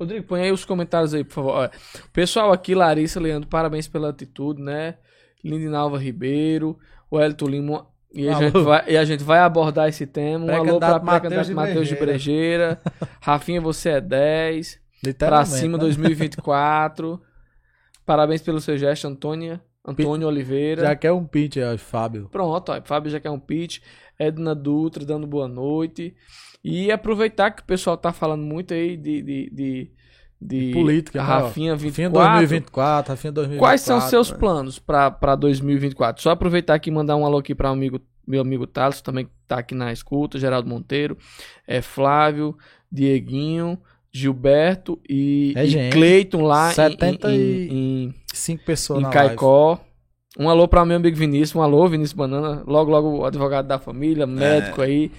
[0.00, 1.70] Rodrigo, põe aí os comentários aí, por favor.
[2.10, 4.94] Pessoal aqui, Larissa, Leandro, parabéns pela atitude, né?
[5.44, 6.78] Lindinalva Ribeiro,
[7.10, 7.86] o Elton Lima.
[8.10, 8.40] E a, Alô.
[8.46, 10.46] gente vai, e a gente vai abordar esse tema.
[10.46, 12.80] Um alô para Matheus pré-candidato de Matheus de Brejeira.
[13.20, 14.72] Rafinha, você é 10.
[14.72, 14.80] Pra
[15.10, 15.50] Literalmente.
[15.50, 15.84] cima né?
[15.84, 17.20] 2024.
[18.06, 19.60] Parabéns pelo seu gesto, Antônia.
[19.86, 20.82] Antônio Oliveira.
[20.82, 22.28] Já quer um pitch, ó, Fábio.
[22.30, 23.80] Pronto, ó, Fábio já quer um pitch.
[24.18, 26.14] Edna Dutra dando boa noite.
[26.62, 29.22] E aproveitar que o pessoal tá falando muito aí de.
[29.22, 29.90] de, de,
[30.40, 31.28] de Política, a né.
[31.32, 32.38] Rafinha Rafinha 24.
[32.38, 33.58] 2024, Rafinha 2024.
[33.58, 34.38] Quais são seus né?
[34.38, 36.22] planos para 2024?
[36.22, 39.30] Só aproveitar aqui e mandar um alô aqui para amigo, meu amigo Thales, também que
[39.48, 41.16] tá aqui na escuta, Geraldo Monteiro,
[41.66, 42.56] é Flávio,
[42.92, 43.78] Dieguinho,
[44.12, 45.90] Gilberto e, É e.
[45.90, 48.14] Cleiton lá em- 70 em,
[48.64, 49.28] pessoas em na live.
[49.28, 49.78] Caicó.
[50.38, 53.78] Um alô pra meu amigo Vinícius, um alô, Vinícius Banana, logo, logo o advogado da
[53.78, 55.10] família, médico aí.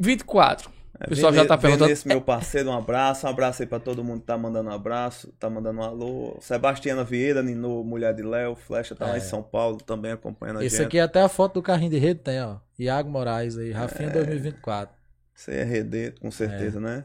[0.00, 0.70] 24.
[1.02, 1.86] O pessoal já tá perguntando.
[1.86, 3.26] Vinícius, meu parceiro, um abraço.
[3.26, 6.36] Um abraço aí pra todo mundo que tá mandando um abraço, tá mandando um alô.
[6.40, 10.64] Sebastiana Vieira, Nino, mulher de Léo, Flecha tá lá em São Paulo também acompanhando a
[10.64, 10.86] Esse gente.
[10.86, 12.56] aqui é até a foto do carrinho de rede tem, ó.
[12.78, 13.74] Iago Moraes aí, É.
[13.74, 14.94] Rafinha 2024.
[15.34, 17.04] Isso aí é RD, com certeza, né?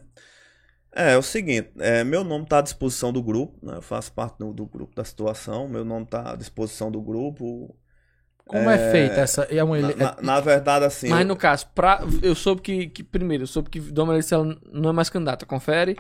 [0.94, 3.78] É, é o seguinte, é, meu nome tá à disposição do grupo, né?
[3.78, 7.74] Eu faço parte do, do grupo da situação, meu nome tá à disposição do grupo.
[8.48, 9.44] Como é, feita essa?
[9.44, 11.10] É uma Na, ele- na- na verdade, assim.
[11.10, 13.04] Mas eu- no caso, pra, eu soube que, que.
[13.04, 15.46] Primeiro, eu soube que Dona Melissa ela não é mais candidata.
[15.46, 15.98] Confere.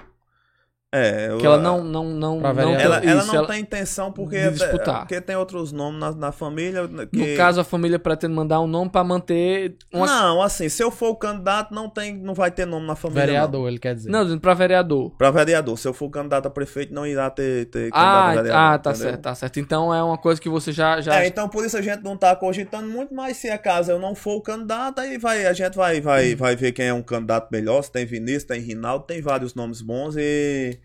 [0.95, 1.83] É, eu- Que ela não.
[1.83, 2.79] não, não, não vereador.
[2.81, 4.99] Ela, ela isso, não ela- tem intenção porque, de disputar.
[4.99, 6.87] porque tem outros nomes na, na família.
[7.11, 7.31] Que...
[7.31, 9.75] No caso, a família pretende mandar um nome pra manter.
[9.93, 10.05] Uma...
[10.05, 13.25] Não, assim, se eu for o candidato, não, tem, não vai ter nome na família.
[13.25, 14.09] vereador, ele quer dizer.
[14.09, 15.09] Não, dizendo pra vereador.
[15.09, 15.17] Não.
[15.17, 15.77] Pra vereador.
[15.77, 18.55] Se eu for candidato a prefeito, não irá ter, ter candidato Ah, a vereador.
[18.55, 19.09] ah, tá entendeu?
[19.09, 19.59] certo, tá certo.
[19.59, 21.01] Então é uma coisa que você já.
[21.01, 21.21] já...
[21.21, 24.15] É, então por isso a gente não tá cogitando muito, mas se acaso eu não
[24.15, 26.37] for o candidato, aí vai, a gente vai, vai, Hum.
[26.37, 27.81] vai ver quem é um candidato melhor.
[27.83, 30.77] Se tem Vinícius, tem Rinaldo, tem vários nomes bons e.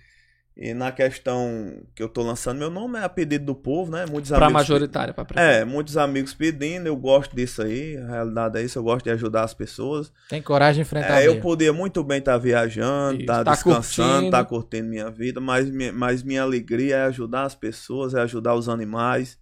[0.60, 4.04] E na questão que eu tô lançando meu nome é a pedido do povo, né?
[4.04, 4.52] Muitos pra amigos.
[4.52, 5.50] majoritária, pra prefeito.
[5.50, 9.10] É, muitos amigos pedindo, eu gosto disso aí, a realidade é isso, eu gosto de
[9.10, 10.12] ajudar as pessoas.
[10.28, 14.08] Tem coragem de enfrentar É, eu podia muito bem estar viajando, Isso, estar tá descansando,
[14.08, 14.26] curtindo.
[14.26, 18.68] estar curtindo minha vida, mas, mas minha alegria é ajudar as pessoas, é ajudar os
[18.68, 19.38] animais.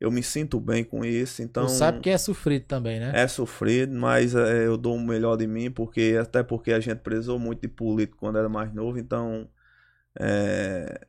[0.00, 3.10] Eu me sinto bem com isso, então Tu sabe que é sofrido também, né?
[3.12, 6.98] é sofrido, mas é, eu dou o melhor de mim, porque até porque a gente
[6.98, 9.48] prezou muito de político quando era mais novo, então
[10.18, 11.00] é,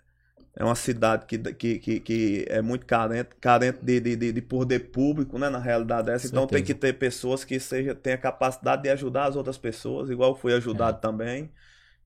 [0.56, 4.42] é uma cidade que, que, que, que é muito carente, carente de, de, de, de
[4.42, 5.50] poder público, né?
[5.50, 6.28] Na realidade é essa.
[6.28, 10.10] Então tem que ter pessoas que seja, tenham a capacidade de ajudar as outras pessoas,
[10.10, 11.52] igual fui ajudado também.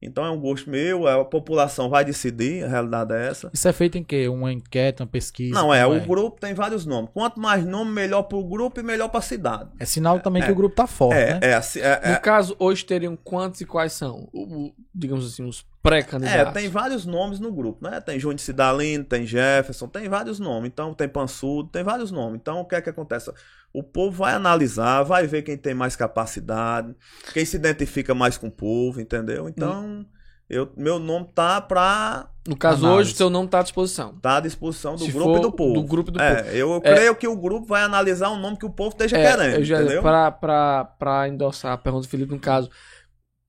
[0.01, 3.49] Então é um gosto meu, a população vai decidir, a realidade é essa.
[3.53, 4.27] Isso é feito em quê?
[4.27, 5.55] Uma enquete, uma pesquisa?
[5.55, 7.09] Não, é, Como o grupo tem vários nomes.
[7.13, 9.69] Quanto mais nome, melhor pro grupo e melhor pra cidade.
[9.79, 10.45] É sinal também É.
[10.45, 11.39] que o grupo tá forte, É, né?
[11.41, 14.27] é, assim, é, é, No caso, hoje teriam quantos e quais são?
[14.31, 16.53] O- o- digamos assim, os É, pré-candidatos.
[16.53, 18.01] tem vários nomes no grupo, né?
[18.01, 20.67] Tem Júnior Cidalino, tem Jefferson, tem vários nomes.
[20.71, 22.39] Então, tem Pansudo, tem vários nomes.
[22.41, 23.31] Então, o que é que acontece?
[23.77, 26.95] O povo vai analisar, vai ver quem tem mais capacidade,
[27.33, 29.49] quem se identifica mais com o povo, entendeu?
[29.49, 30.05] Então,
[30.49, 33.01] eu, meu nome tá pra No caso, Análise.
[33.09, 34.13] hoje, o seu nome tá à disposição.
[34.21, 35.73] tá à disposição do Se grupo e do povo.
[35.73, 36.49] do grupo do é, povo.
[36.55, 36.79] eu É.
[36.95, 39.63] creio que o grupo vai analisar um nome que o povo esteja É, querendo, eu
[39.65, 40.01] já, entendeu?
[40.01, 42.69] pra, pra, pra endossar a pergunta do Felipe, no caso,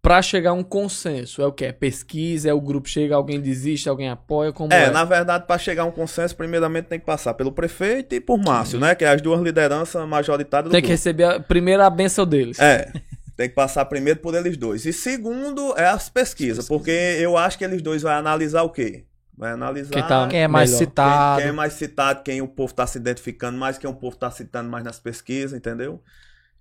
[0.07, 1.65] pra chegar a um consenso, é o que?
[1.65, 4.85] É pesquisa, é o grupo chega, alguém desiste, alguém apoia, como é?
[4.85, 8.21] É, na verdade, para chegar a um consenso, primeiramente tem que passar pelo prefeito e
[8.21, 8.95] por Márcio, né?
[8.95, 10.93] Que é as duas lideranças majoritárias do Tem que grupo.
[10.93, 12.59] receber a, primeiro a benção deles.
[12.61, 12.93] É,
[13.37, 14.87] tem que passar primeiro por eles dois.
[14.87, 19.05] E segundo é as pesquisas, porque eu acho que eles dois vão analisar o quê?
[19.37, 20.79] Vai analisar Quem tá- Quem é mais Melhor.
[20.79, 21.41] quem- citado?
[21.43, 24.31] quem é mais citado, quem o povo está se identificando mais, quem o povo está
[24.31, 26.01] citando mais nas pesquisas, entendeu?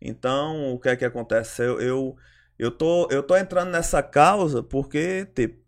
[0.01, 1.61] Então, o que é que acontece?
[1.61, 2.15] Eu, eu,
[2.57, 5.63] eu, tô, eu tô entrando nessa causa porque, tipo,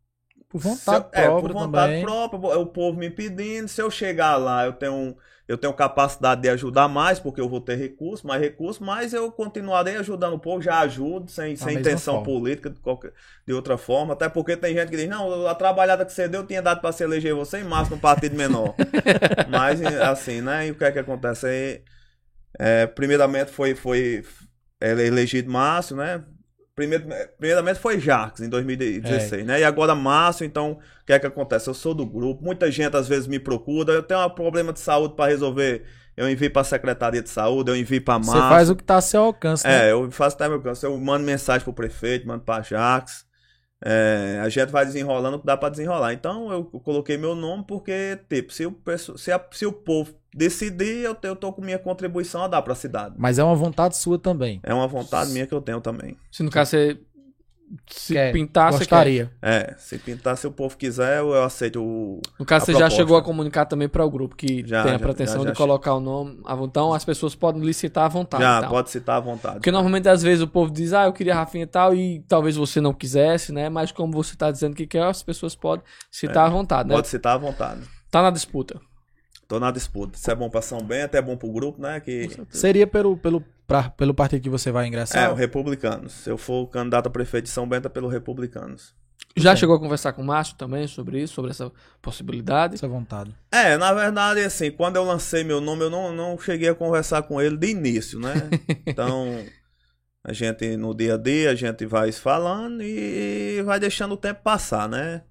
[0.49, 1.99] Por se eu- vontade é, própria por vontade também.
[1.99, 5.15] própria, o povo me pedindo, se eu chegar lá, eu tenho,
[5.47, 9.31] eu tenho capacidade de ajudar mais, porque eu vou ter recurso, mais recurso, mas eu
[9.31, 12.23] continuarei ajudando o povo, já ajudo, sem, sem intenção forma.
[12.23, 13.13] política, de, qualquer,
[13.45, 16.45] de outra forma, até porque tem gente que diz, não, a trabalhada que você deu
[16.45, 18.79] tinha dado para se eleger você em março num partido menor.
[19.45, 21.83] mas, assim, né, e o que é que acontece aí?
[22.59, 24.25] É, primeiramente foi, foi
[24.81, 26.23] ele elegido Márcio, né?
[26.77, 27.05] Primeiro,
[27.39, 29.61] primeiramente foi Jacques em 2016, né?
[29.61, 31.67] E agora Márcio, então, o que é que acontece?
[31.67, 34.79] Eu sou do grupo, muita gente às vezes me procura, eu tenho um problema de
[34.79, 38.49] saúde para resolver, eu envio para a Secretaria de Saúde, eu envio para Você Márcio.
[38.49, 39.87] faz o que tá a seu alcance, né?
[39.87, 43.25] É, eu faço até meu canso, eu mando mensagem pro prefeito, mando para Jacques.
[43.83, 46.13] É, a gente vai desenrolando o que dá para desenrolar.
[46.13, 48.75] Então eu coloquei meu nome porque, tipo, se o,
[49.17, 52.73] se a- se o povo decidir, eu, eu tô com minha contribuição a dar para
[52.73, 53.15] a cidade.
[53.17, 54.59] Mas é uma vontade sua também.
[54.63, 56.17] É uma vontade minha que eu tenho também.
[56.31, 56.99] Se no caso você
[57.89, 58.71] se Quer, quer.
[58.71, 59.31] gostaria.
[59.41, 62.21] É, se pintar, se o povo quiser, eu, eu aceito o.
[62.39, 62.95] No caso, a você já proposta.
[62.97, 65.51] chegou a comunicar também para o grupo que Já, tem a já, pretensão já, já
[65.51, 66.39] de colocar o nome.
[66.45, 68.43] à vo- Então as pessoas podem licitar à vontade.
[68.43, 68.69] Já, tal.
[68.69, 69.55] pode citar à vontade.
[69.55, 72.55] Porque normalmente às vezes o povo diz, ah, eu queria Rafinha e tal, e talvez
[72.55, 73.69] você não quisesse, né?
[73.69, 76.95] Mas como você tá dizendo que quer, as pessoas podem citar à vontade, né?
[76.95, 77.81] Pode citar à vontade.
[78.09, 78.79] Tá na disputa.
[79.47, 80.17] Tô na disputa.
[80.17, 81.99] Se é bom pra São Bento, é bom pro grupo, né?
[81.99, 85.31] Que Seria pelo, pelo, pra- pelo partido que você vai é ingressar?
[85.31, 86.11] o Republicanos.
[86.13, 88.93] Se eu for candidato a prefeito de São Bento, é pelo Republicanos.
[89.35, 89.59] Já Sim.
[89.61, 91.71] chegou a conversar com o Márcio também sobre isso, sobre essa
[92.01, 92.73] possibilidade?
[92.75, 93.33] Essa vontade.
[93.51, 97.21] É, na verdade, assim, quando eu lancei meu nome, eu não, não cheguei a conversar
[97.23, 98.33] com ele de início, né?
[98.85, 99.45] Então,
[100.23, 104.41] a gente, no dia a dia, a gente vai falando e vai deixando o tempo
[104.43, 105.21] passar, né?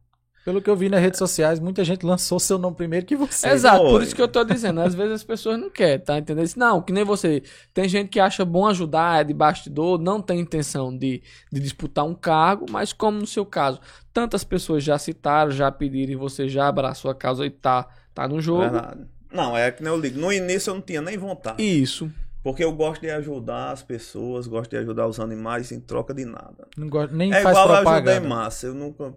[0.47, 3.49] Pelo que eu vi nas redes sociais, muita gente lançou seu nome primeiro que você.
[3.49, 4.05] Exato, por Foi.
[4.05, 4.81] isso que eu tô dizendo.
[4.81, 6.49] Às vezes as pessoas não querem, tá entendendo?
[6.57, 7.43] Não, que nem você.
[7.75, 11.21] Tem gente que acha bom ajudar, é de bastidor, não tem intenção de,
[11.53, 13.81] de disputar um cargo, mas como no seu caso,
[14.13, 18.29] tantas pessoas já citaram, já pediram e você já abraçou a causa e tá, tá
[18.29, 18.71] no jogo.
[18.71, 19.01] Verdade.
[19.33, 20.21] Não, é que nem eu ligo.
[20.21, 21.61] No início eu não tinha nem vontade.
[21.61, 22.09] Isso.
[22.45, 26.25] Porque eu gosto de ajudar as pessoas, gosto de ajudar os animais em troca de
[26.25, 26.69] nada.
[26.77, 28.29] Não gosta, nem é faz igual eu ajudei propaganda.
[28.29, 28.67] Massa.
[28.69, 29.13] Eu nunca.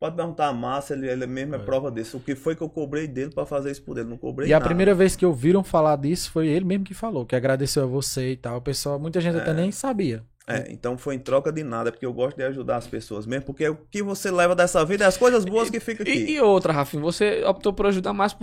[0.00, 2.16] Pode perguntar a Massa, ele, ele mesmo é prova disso.
[2.16, 4.08] O que foi que eu cobrei dele pra fazer isso por ele?
[4.08, 4.64] Não cobrei E a nada.
[4.64, 8.30] primeira vez que ouviram falar disso foi ele mesmo que falou, que agradeceu a você
[8.32, 8.56] e tal.
[8.56, 10.24] O pessoal, muita gente até nem sabia.
[10.48, 13.44] É, então foi em troca de nada, porque eu gosto de ajudar as pessoas mesmo,
[13.44, 16.12] porque o que você leva dessa vida é as coisas boas que ficam aqui.
[16.12, 18.34] E, e outra, Rafinha, você optou por ajudar mais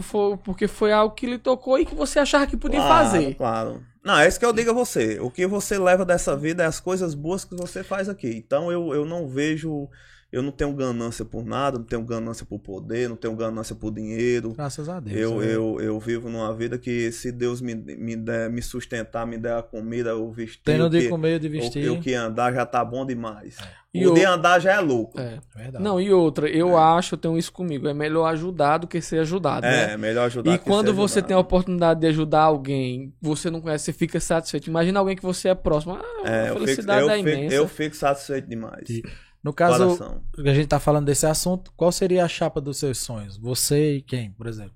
[0.44, 3.34] porque foi algo que lhe tocou e que você achava que podia Claro, fazer.
[3.36, 3.84] Claro.
[4.04, 5.20] Não, é isso que eu digo a você.
[5.20, 8.30] O que você leva dessa vida é as coisas boas que você faz aqui.
[8.38, 9.90] Então eu, eu não vejo.
[10.30, 13.92] Eu não tenho ganância por nada, não tenho ganância por poder, não tenho ganância por
[13.92, 14.54] dinheiro.
[14.54, 15.16] Graças a Deus.
[15.18, 15.56] Eu, né?
[15.56, 19.58] eu, eu vivo numa vida que se Deus me, me, der, me sustentar, me der
[19.58, 21.90] a comida, o vestir, Tendo o de que, comer, de o, vestir.
[21.90, 23.56] o que andar já tá bom demais.
[23.94, 25.18] E o o- de andar já é louco.
[25.18, 25.40] É.
[25.56, 25.82] É verdade.
[25.84, 29.20] Não, e outra, eu acho, eu tenho isso comigo, é melhor ajudar do que ser
[29.20, 29.94] ajudado, né?
[29.94, 31.28] É, melhor ajudar E que quando ser você ajudado.
[31.30, 34.68] tem a oportunidade de ajudar alguém, você não conhece, você fica satisfeito.
[34.70, 35.94] Imagina alguém que você é próximo.
[35.96, 37.56] Ah, É, a eu fico, felicidade eu, é fico, imensa.
[37.56, 38.90] eu fico satisfeito demais.
[38.90, 39.02] E-
[39.48, 40.22] No caso, Coração.
[40.38, 43.38] a gente tá falando desse assunto, qual seria a chapa dos seus sonhos?
[43.38, 44.74] Você e quem, por exemplo?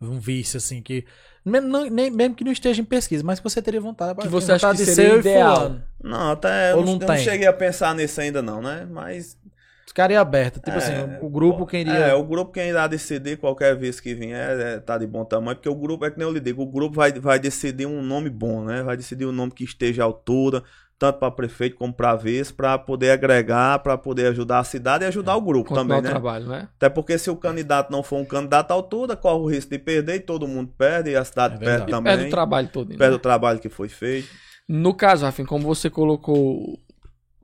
[0.00, 1.04] Um vice, assim, que.
[1.44, 4.18] Mesmo, não- nem, mesmo que não esteja em pesquisa, mas que você teria vontade.
[4.18, 7.16] Que "Ah, você acha que seria ideal." Não, até Ou eu, não não, eu não
[7.18, 8.86] cheguei a pensar nisso ainda não, né?
[8.90, 9.38] Mas
[9.86, 10.56] Ficaria aberto.
[10.60, 10.92] Tipo É, assim,
[11.22, 11.94] o grupo quem iria.
[11.94, 15.56] É, o grupo quem irá decidir qualquer vez que vier é, tá de bom tamanho,
[15.56, 18.02] porque o grupo é que nem eu lhe digo, o grupo vai, vai decidir um
[18.02, 18.82] nome bom, né?
[18.82, 20.62] Vai decidir um nome que esteja à altura,
[20.98, 25.06] tanto para prefeito como para vice, para poder agregar, para poder ajudar a cidade e
[25.06, 26.08] ajudar o grupo também, o né?
[26.08, 26.68] trabalho, né?
[26.76, 29.78] Até porque se o candidato não for um candidato à altura, corre o risco de
[29.78, 31.84] perder e todo mundo perde, e a cidade É perde.
[31.88, 32.12] E também.
[32.14, 32.88] perde o trabalho todo.
[32.90, 32.96] né?
[32.96, 34.28] perde o trabalho que foi feito.
[34.68, 36.78] No caso, Rafinha, como você colocou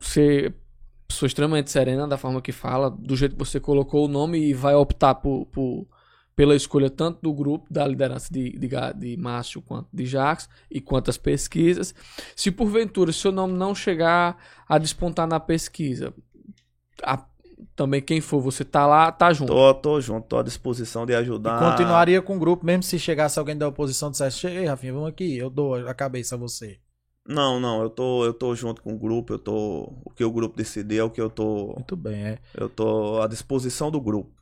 [0.00, 0.54] ser
[1.06, 4.54] pessoa extremamente serena da forma que fala, do jeito que você colocou o nome e
[4.54, 5.86] vai optar por, por-
[6.34, 10.80] pela escolha tanto do grupo, da liderança de, de, de Márcio quanto de Jacques e
[10.80, 11.94] quantas pesquisas.
[12.34, 14.36] Se porventura seu nome não chegar
[14.68, 16.14] a despontar na pesquisa,
[17.02, 17.24] a-
[17.76, 19.52] também quem for, você tá lá, tá junto.
[19.52, 21.58] Tô, tô junto, tô à disposição de E ajudar.
[21.58, 25.08] continuaria com o grupo, mesmo se chegasse alguém da oposição e dissesse: Ei, Rafinha, vamos
[25.08, 26.78] aqui, eu dou a cabeça a você.
[27.26, 29.92] Não, não, eu tô, eu tô junto com o grupo, eu tô.
[30.04, 31.74] O que o grupo decidir é o que eu tô.
[31.74, 32.38] Muito bem, é.
[32.52, 34.32] Eu tô à disposição do grupo.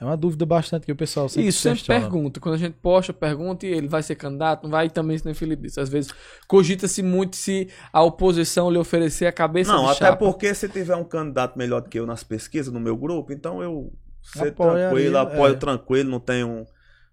[0.00, 2.00] É uma dúvida bastante que o pessoal sempre Isso, sempre questiona.
[2.00, 2.38] pergunta.
[2.38, 5.24] Quando a gente posta, pergunta e ele vai ser candidato, não vai e também, se
[5.24, 5.80] nem Felipe disse.
[5.80, 6.12] Às vezes
[6.46, 10.16] cogita-se muito se a oposição lhe oferecer a cabeça Não, de até chapa.
[10.18, 13.60] porque se tiver um candidato melhor do que eu nas pesquisas no meu grupo, então
[13.62, 13.92] eu
[14.22, 15.56] ser tranquilo, ali, apoio é.
[15.56, 16.64] tranquilo, não tenho.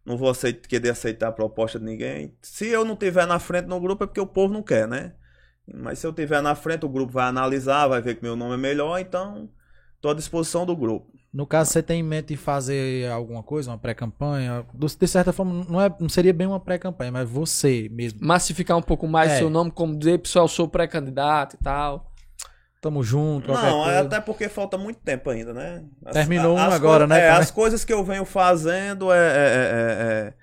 [0.06, 2.36] Não vou aceit- querer aceitar a proposta de ninguém.
[2.44, 5.14] Se eu não tiver na frente no grupo é porque o povo não quer, né?
[5.68, 8.54] Mas se eu tiver na frente, o grupo vai analisar, vai ver que meu nome
[8.54, 9.50] é melhor, então
[10.00, 11.12] tô à disposição do grupo.
[11.36, 14.66] No caso, você tem em mente em fazer alguma coisa, uma pré-campanha?
[14.74, 18.20] Do- De certa forma, não, é, não seria bem uma pré-campanha, mas você mesmo.
[18.26, 19.38] Massificar um pouco mais É.
[19.40, 22.10] seu nome, como dizer, pessoal, eu sou pré-candidato e tal.
[22.80, 24.00] Tamo junto, Não, é coisa.
[24.02, 25.84] até porque falta muito tempo ainda, né?
[26.06, 30.34] As- Terminou um as agora, né, É, as coisas que eu venho fazendo é, é,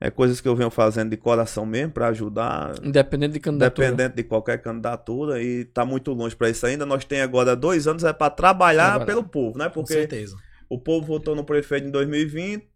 [0.00, 3.88] é, coisas que eu venho fazendo de coração mesmo pra ajudar, Independente de candidatura.
[3.88, 6.86] independente de qualquer candidatura e tá muito longe pra isso ainda.
[6.86, 9.04] Nós tem agora dois anos é pra trabalhar Trabalhar.
[9.06, 9.66] pelo povo, né?
[9.66, 10.36] Com Porque certeza.
[10.70, 12.66] o povo votou no prefeito em 2020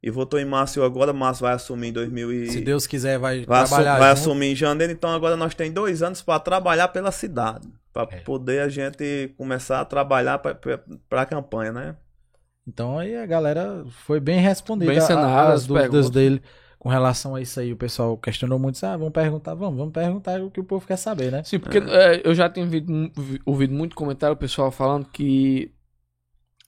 [0.00, 1.12] e votou em Márcio agora.
[1.12, 2.46] Márcio vai assumir em 2000 e...
[2.52, 4.20] Se Deus quiser, vai, Vai, assu- trabalhar vai junto.
[4.20, 7.66] assumir em janeiro, então agora nós temos dois anos para trabalhar pela cidade.
[7.92, 8.20] Para É.
[8.20, 11.96] poder a gente começar a trabalhar para a campanha, né?
[12.68, 16.10] Então aí a galera foi bem respondida Bem a- cenário, as as dúvidas perguntas.
[16.10, 16.42] dele
[16.78, 17.72] com relação a isso aí.
[17.72, 20.86] O pessoal questionou muito, disse, ah, vamos perguntar, vamos, vamos perguntar o que o povo
[20.86, 21.42] quer saber, né?
[21.44, 23.12] Sim, porque é, eu já tenho ouvido,
[23.44, 25.72] ouvido muito comentário, o pessoal falando que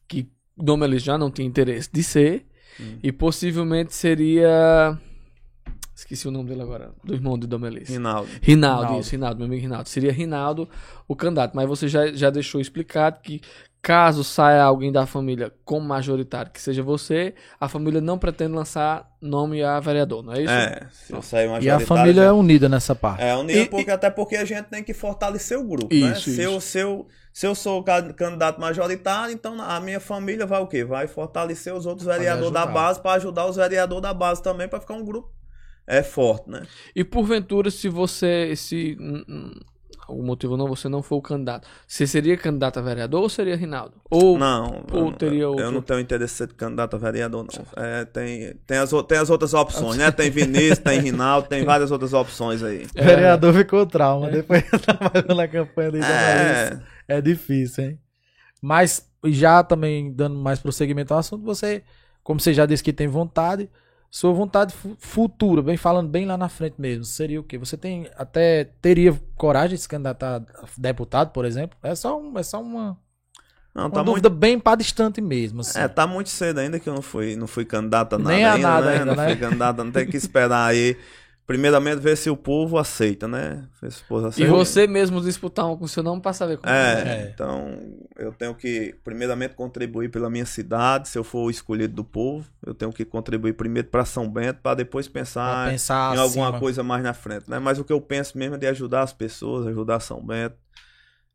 [0.08, 2.46] que Dom Elis já não tinha interesse de ser
[2.78, 2.98] Hum.
[3.02, 4.98] e possivelmente seria
[5.94, 7.90] esqueci o nome dele agora, do irmão de Dom Elis.
[7.90, 8.28] Rinaldo.
[8.40, 9.00] Rinaldo, Rinaldo.
[9.00, 9.88] isso, Rinaldo, meu amigo Rinaldo.
[9.88, 10.68] Seria Rinaldo
[11.06, 13.42] o candidato, mas você já, já deixou explicado que
[13.82, 19.08] caso saia alguém da família como majoritário, que seja você, a família não pretende lançar
[19.22, 20.52] nome a vereador, não é isso?
[20.52, 23.22] É, se eu sair E a majoritário, família é já- unida nessa parte.
[23.22, 26.12] É, unida E- porque, até porque a gente tem que fortalecer o grupo, né?
[26.12, 26.60] Isso, Se eu, isso.
[26.60, 30.66] se, eu, se eu sou o ca- candidato majoritário, então a minha família vai o
[30.66, 30.84] quê?
[30.84, 34.80] Vai fortalecer os outros vereadores da base para ajudar os vereadores da base também para
[34.80, 35.30] ficar um grupo
[35.86, 36.62] é forte, né?
[36.94, 38.96] E porventura, se você, se
[40.10, 43.28] algum motivo ou não, você não for o candidato, você seria candidato a vereador ou
[43.28, 43.94] seria Rinaldo?
[44.10, 45.72] Ou Não, ou eu, teria eu outro?
[45.72, 47.82] não tenho interesse em ser candidato a vereador, não.
[47.84, 50.10] É, tem, tem, as, o- tem as outras opções, né?
[50.10, 52.86] Tem Vinícius, tem Rinaldo, tem várias outras opções aí.
[52.98, 56.04] O vereador ficou trauma depois que trabalhou na campanha dele.
[56.04, 57.98] É, É difícil, hein?
[58.62, 61.82] Mas já também dando mais prosseguimento ao assunto, você,
[62.22, 63.68] como você já disse que tem vontade,
[64.10, 67.58] sua vontade fu- futura, bem falando bem lá na frente mesmo, seria o quê?
[67.58, 71.78] Você tem até teria coragem de se candidatar a deputado, por exemplo?
[71.82, 72.98] É só, um, é só uma,
[73.74, 75.72] não, uma tá muito, dúvida bem para distante mesmo, assim.
[75.74, 78.44] é, tá muito cedo ainda que eu não fui, não fui candidato a nada Nem
[78.46, 79.04] a ainda, nada né?
[79.04, 79.16] ainda, não né?
[79.16, 80.96] fui candidato, não tem que esperar aí.
[81.50, 83.66] Primeiramente ver se o povo aceita, né?
[83.82, 84.52] Ver se o povo E aceita.
[84.52, 87.30] você mesmo disputar um com o seu nome pra saber como É, É.
[87.34, 87.76] então
[88.16, 91.08] eu tenho que, primeiramente, contribuir pela minha cidade.
[91.08, 94.60] Se eu for o escolhido do povo, eu tenho que contribuir primeiro para São Bento,
[94.62, 97.58] para depois pensar pensar em alguma coisa mais na frente, né?
[97.58, 100.54] Mas o que eu penso mesmo é de ajudar as pessoas, ajudar São Bento,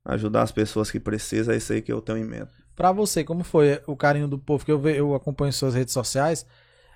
[0.06, 2.52] ajudar as pessoas que precisam, é isso aí que eu tenho em mente.
[2.74, 4.64] Pra você, como foi o carinho do povo?
[4.66, 6.46] Que eu, ve- eu acompanho suas redes sociais.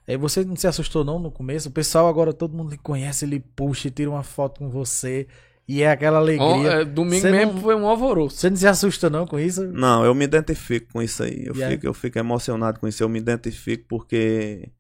[0.10, 1.70] Aí você não se assustou não no começo?
[1.70, 5.28] O pessoal agora todo mundo lhe conhece, ele puxa e tira uma foto com você.
[5.68, 6.72] E é aquela alegria.
[6.82, 8.38] é, domingo Você mesmo não- foi um alvoroço.
[8.38, 9.68] Você não se assusta não com isso?
[9.68, 11.44] Não, eu me identifico com isso aí.
[11.46, 11.74] Eu, aí?
[11.74, 13.04] fico, eu fico emocionado com isso.
[13.04, 14.72] Eu me identifico porque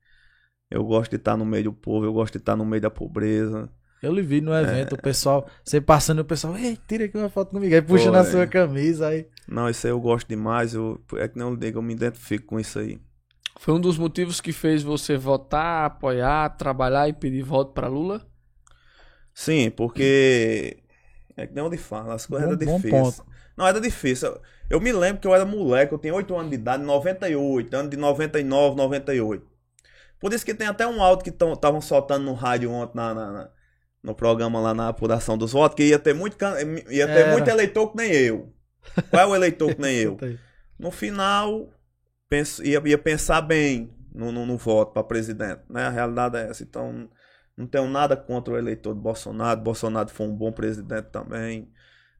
[0.72, 2.90] eu gosto de estar no meio do povo, eu gosto de estar no meio da
[2.90, 3.70] pobreza.
[4.02, 4.64] Eu lhe vi no É.
[4.64, 7.76] evento, o pessoal, você passando e o pessoal, ei, tira aqui uma foto comigo.
[7.76, 8.12] Aí puxa Foi.
[8.14, 9.28] na sua camisa, aí.
[9.48, 10.74] Não, isso aí eu gosto demais.
[10.74, 13.00] Eu, é que não digo, eu me identifico com isso aí.
[13.62, 18.26] Foi um dos motivos que fez você votar, apoiar, trabalhar e pedir voto pra Lula?
[19.34, 20.78] Sim, porque
[21.36, 23.22] é que nem onde fala, as coisas Bom- eram difíceis.
[23.57, 24.30] Não, era difícil.
[24.30, 24.41] Eu-
[24.72, 27.74] Eu me lembro que eu era moleque, eu tinha 8 anos de idade, em 98,
[27.76, 29.45] ano de 99, 98.
[30.20, 33.32] Por isso que tem até um áudio que estavam soltando no rádio ontem na, na-
[33.32, 33.49] na-
[34.03, 36.55] no programa lá na apuração dos votos, que ia ter muito, can-
[36.89, 37.32] ia ter Era.
[37.34, 38.53] muito eleitor que nem eu.
[39.10, 40.18] Qual é o eleitor que nem eu?
[40.78, 41.68] No final,
[42.30, 45.84] penso, ia, ia pensar bem no, no, no voto para presidente, né?
[45.88, 46.64] A realidade é essa.
[46.64, 47.10] Então,
[47.58, 49.60] não tenho nada contra o eleitor do Bolsonaro.
[49.60, 51.70] Bolsonaro foi um bom presidente também.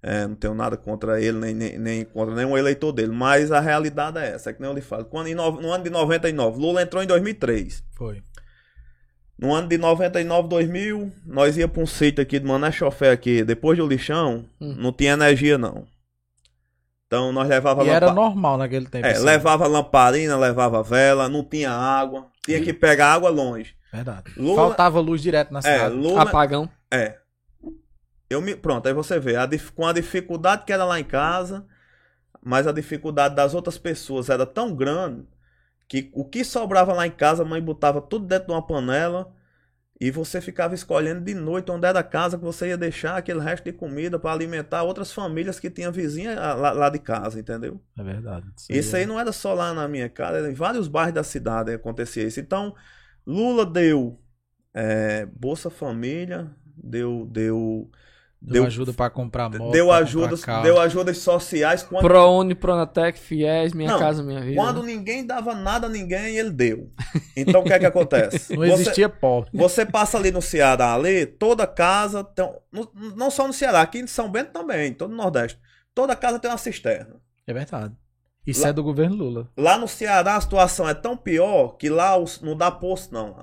[0.02, 3.12] É, não tenho nada contra ele, nem, nem, nem contra nenhum eleitor dele.
[3.12, 5.06] Mas a realidade é essa, é que nem eu lhe falo.
[5.06, 7.84] Quando, no, no ano de 99, Lula entrou em 2003.
[7.98, 8.22] Foi.
[9.38, 13.42] No ano de 99, 2000, nós ia para um sítio aqui de Mané Chofé aqui,
[13.44, 14.76] depois do lixão, Hum.
[14.78, 15.88] não tinha energia não.
[17.10, 19.04] Então nós levava E era normal naquele tempo.
[19.08, 19.24] é, assim.
[19.24, 23.76] levava lamparina, levava vela, não tinha água, tinha que pegar água longe.
[23.92, 24.32] Verdade.
[24.38, 25.96] Lula- Faltava luz direto na É, cidade.
[25.96, 26.70] Lula, Apagão.
[26.92, 27.18] é.
[28.30, 31.04] Eu me, pronto, aí você vê, a dif- com a dificuldade que era lá em
[31.04, 31.66] casa,
[32.44, 35.26] mas a dificuldade das outras pessoas era tão grande
[35.88, 39.34] que o que sobrava lá em casa, a mãe botava tudo dentro de uma panela
[40.00, 43.42] e você ficava escolhendo de noite onde era a casa que você ia deixar aquele
[43.42, 47.38] resto de comida para alimentar outras famílias que tinham vizinha ah, lá, lá de casa,
[47.38, 47.82] entendeu?
[47.98, 48.48] É verdade.
[48.70, 51.74] Isso aí não era só lá na minha casa, era em vários bairros da cidade
[51.74, 52.40] acontecia isso.
[52.40, 52.74] Então,
[53.28, 54.18] Lula deu
[54.74, 57.92] é, Bolsa Família, deu deu
[58.42, 59.72] Deu deu, ajuda pra comprar moto.
[59.72, 60.64] deu ajudas, comprar carro.
[60.64, 64.56] deu ajudas sociais quando, Prouni, Pronatec, Fiéis, Minha Não, Casa Minha Vida.
[64.56, 66.90] quando ninguém dava nada a ninguém, ele deu.
[67.36, 68.52] Então o que é que acontece?
[68.56, 69.50] Não Você- existia pobre.
[69.54, 72.50] Você passa ali no Ceará, ali, toda casa, tem,
[73.16, 75.60] não só no Ceará, aqui em São Bento também, todo no Nordeste.
[75.94, 77.16] Toda casa tem uma cisterna.
[77.46, 77.94] É verdade.
[78.48, 79.50] Isso Lá- é do governo Lula.
[79.58, 83.36] Lá no Ceará a situação é tão pior que lá os- não dá poço não.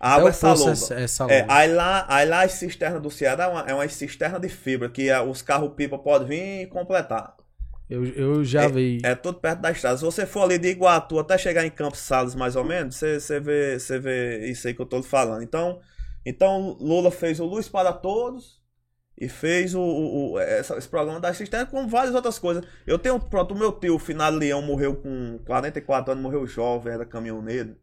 [0.00, 0.94] A água é poço salobra.
[1.26, 3.88] É, é É, aí lá, aí lá as cisternas do Ceará é uma, é uma
[3.88, 7.36] cisterna de fibra, que é- os carros-pipa podem vir e completar.
[7.88, 9.00] Eu, eu já vi.
[9.04, 9.96] É tudo perto da estrada.
[9.96, 13.18] Se você for ali de Iguatu até chegar em Campos Salles, mais ou menos, você,
[13.20, 15.42] você, vê, você vê isso aí que eu lhe falando.
[15.42, 15.80] Então,
[16.24, 18.60] então Lula fez o Luz para Todos
[19.20, 22.64] e fez o, o- o- essa- esse programa da cisterna com várias outras coisas.
[22.86, 26.92] Eu tenho, pronto, o meu tio, o Finado Leão, morreu com 44 anos, morreu jovem,
[26.92, 27.76] era caminhoneiro.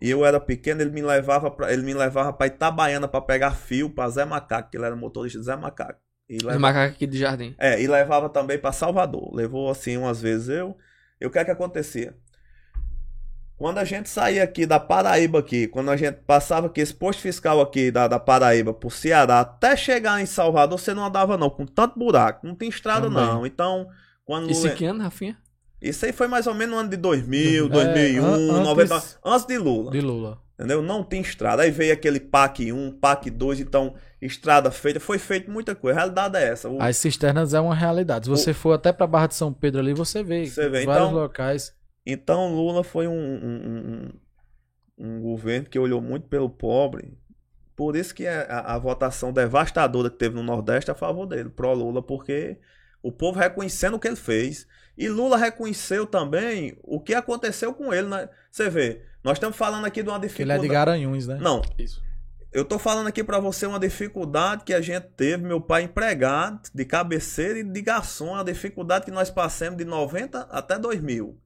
[0.00, 3.52] E eu era pequeno, ele me levava pra, ele me levava para Itabaiana para pegar
[3.52, 6.00] fio para Zé Macaco, que ele era motorista de Zé Macaco.
[6.28, 7.54] E levava- macacos aqui de jardim.
[7.58, 9.34] é, e levava também para Salvador.
[9.34, 10.76] Levou assim umas vezes eu.
[11.20, 12.16] E o que é que acontecia?
[13.56, 17.22] Quando a gente saía aqui da Paraíba aqui, quando a gente passava aqui esse posto
[17.22, 21.48] fiscal aqui da, da Paraíba pro Ceará, até chegar em Salvador, você não andava não,
[21.48, 23.24] com tanto buraco, não tem estrada Também.
[23.24, 23.46] não.
[23.46, 23.86] Então,
[24.24, 25.38] quando Isso Lula- que ano, Rafinha?
[25.90, 29.02] Isso aí foi mais ou menos no ano de 2000, É, 2001, an- antes- 90,
[29.24, 29.90] antes de Lula.
[29.90, 30.38] De Lula.
[30.58, 30.80] Entendeu?
[30.82, 31.62] Não tem estrada.
[31.64, 35.98] Aí veio aquele PAC 1, PAC 2, então estrada feita, foi feito muita coisa.
[35.98, 36.68] A realidade é essa.
[36.68, 38.26] O- As cisternas é uma realidade.
[38.26, 40.46] Se você for até pra Barra de São Pedro ali, você vê.
[40.46, 41.74] Você vê, vários então- locais.
[42.06, 44.10] Então Lula foi um, um,
[44.98, 47.18] um- um governo que olhou muito pelo pobre,
[47.74, 51.48] por isso que a, a votação devastadora que teve no Nordeste é a favor dele,
[51.50, 52.58] pró-Lula, porque
[53.02, 54.66] o povo reconhecendo o que ele fez.
[54.96, 58.08] E Lula reconheceu também o que aconteceu com ele.
[58.08, 58.28] Né?
[58.50, 60.58] Você vê, nós estamos falando aqui de uma Que ele dificuldade.
[60.60, 61.38] é de Garanhuns, né?
[61.40, 62.02] Não, Isso.
[62.52, 66.60] eu tô falando aqui pra você uma dificuldade que a gente teve, meu pai empregado,
[66.72, 71.36] de cabeceira e de garçom, a dificuldade que nós passamos de 90 até 2000.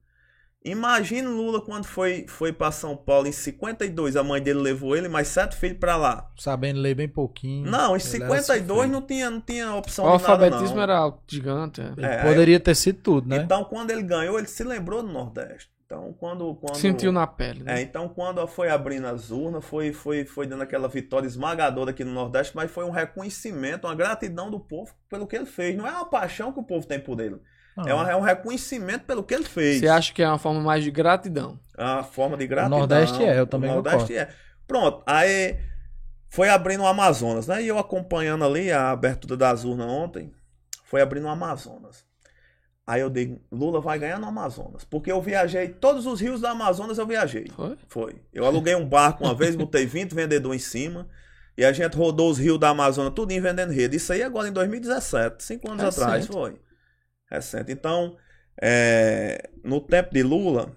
[0.63, 5.07] Imagine Lula quando foi, foi para São Paulo em 52, a mãe dele levou ele,
[5.07, 6.29] mais sete filhos pra lá.
[6.37, 7.65] Sabendo ler bem pouquinho.
[7.69, 8.91] Não, em Ele era 52 sofrido.
[8.91, 10.83] não tinha, não tinha opção O de nada alfabetismo não.
[10.83, 11.79] era gigante.
[11.81, 11.93] é.
[11.95, 13.37] Ele É, poderia ter sido tudo, né?
[13.37, 15.71] Então quando ele ganhou, ele se lembrou do Nordeste.
[15.85, 16.53] Então quando...
[16.55, 16.75] quando...
[16.75, 17.63] Sentiu na pele.
[17.63, 17.79] né?
[17.79, 22.03] É, então quando foi abrindo as urnas, foi, foi, foi dando aquela vitória esmagadora aqui
[22.03, 25.75] no Nordeste, mas foi um reconhecimento, uma gratidão do povo pelo que ele fez.
[25.77, 27.37] Não é uma paixão que o povo tem por ele.
[27.79, 27.87] Não.
[27.89, 29.79] É, uma- é um reconhecimento pelo que ele fez.
[29.79, 31.59] Você acha que é uma forma mais de gratidão?
[31.77, 32.79] É uma forma de gratidão.
[32.79, 34.29] Nordeste é, eu também O Nordeste é.
[34.67, 35.57] Pronto, aí
[36.29, 37.61] foi abrindo o Amazonas, né?
[37.63, 40.31] E eu acompanhando ali a abertura das urnas ontem,
[40.83, 42.05] foi abrindo o Amazonas.
[42.85, 44.83] Aí eu digo, Lula vai ganhar no Amazonas.
[44.83, 47.45] Porque eu viajei, todos os rios do Amazonas eu viajei.
[47.55, 47.77] Foi?
[47.87, 48.15] Foi.
[48.33, 51.07] Eu aluguei um barco uma vez, botei 20 vendedores em cima.
[51.55, 53.97] E a gente rodou os rios da Amazônia tudinho vendendo rede.
[53.97, 56.03] Isso aí agora em 2017, cinco anos Recente.
[56.03, 56.59] atrás, foi.
[57.29, 57.71] Recente.
[57.71, 58.17] Então,
[58.61, 60.75] é, no tempo de Lula,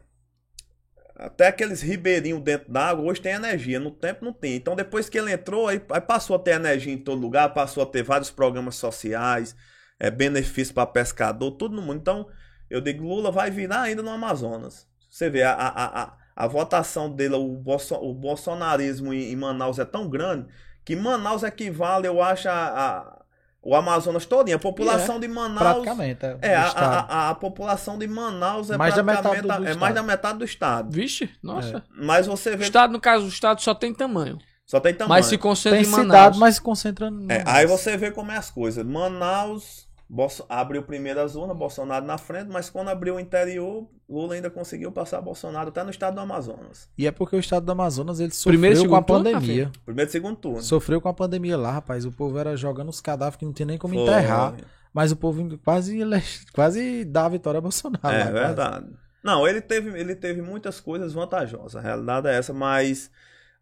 [1.14, 3.78] até aqueles ribeirinhos dentro d'água, hoje tem energia.
[3.78, 4.56] No tempo não tem.
[4.56, 7.82] Então, depois que ele entrou, aí, aí passou a ter energia em todo lugar, passou
[7.82, 9.54] a ter vários programas sociais,
[9.98, 11.98] é, benefício para pescador, tudo no mundo.
[12.00, 12.28] Então,
[12.70, 14.86] eu digo, Lula vai virar ainda no Amazonas.
[15.10, 19.78] Você vê, a, a, a, a votação dele, o, bolso, o bolsonarismo em, em Manaus
[19.78, 20.48] é tão grande
[20.84, 23.21] que Manaus equivale, eu acho, a, a-
[23.62, 24.56] o Amazonas todinho.
[24.56, 25.58] A população de Manaus.
[25.82, 26.24] Praticamente.
[26.24, 29.52] É, do a, a, a, a população de Manaus é Mais da metade do- do
[29.52, 29.94] é mais estado.
[29.94, 30.90] da metade do estado.
[30.90, 31.82] Vixe, nossa.
[31.96, 34.38] Mas você O vê estado, no caso, o estado só tem tamanho.
[34.66, 35.10] só tem tamanho.
[35.10, 36.06] Mas se concentra Tem em Manaus.
[36.06, 37.30] cidade, mas se concentra no.
[37.30, 38.84] É, aí você vê como é as coisas.
[38.84, 44.34] Manaus Bolso- abriu primeiro as urnas, Bolsonaro na frente, mas quando abriu o interior, Lula
[44.34, 46.86] ainda conseguiu passar Bolsonaro até no estado do Amazonas.
[46.98, 49.72] E é porque o estado do Amazonas ele sofreu Primeiro com a segundo turno, pandemia.
[49.86, 50.60] Primeiro e segundo turno.
[50.62, 52.04] Sofreu com a pandemia lá, rapaz.
[52.04, 54.02] O povo era jogando os cadáveres que não tinha nem como Foi.
[54.02, 54.54] enterrar.
[54.92, 56.22] Mas o povo quase, ele-
[56.52, 58.06] quase dá a vitória a Bolsonaro.
[58.14, 58.32] É lá, quase.
[58.32, 58.86] verdade.
[59.24, 61.76] Não, ele teve, ele teve muitas coisas vantajosas.
[61.76, 63.10] A realidade é essa, mas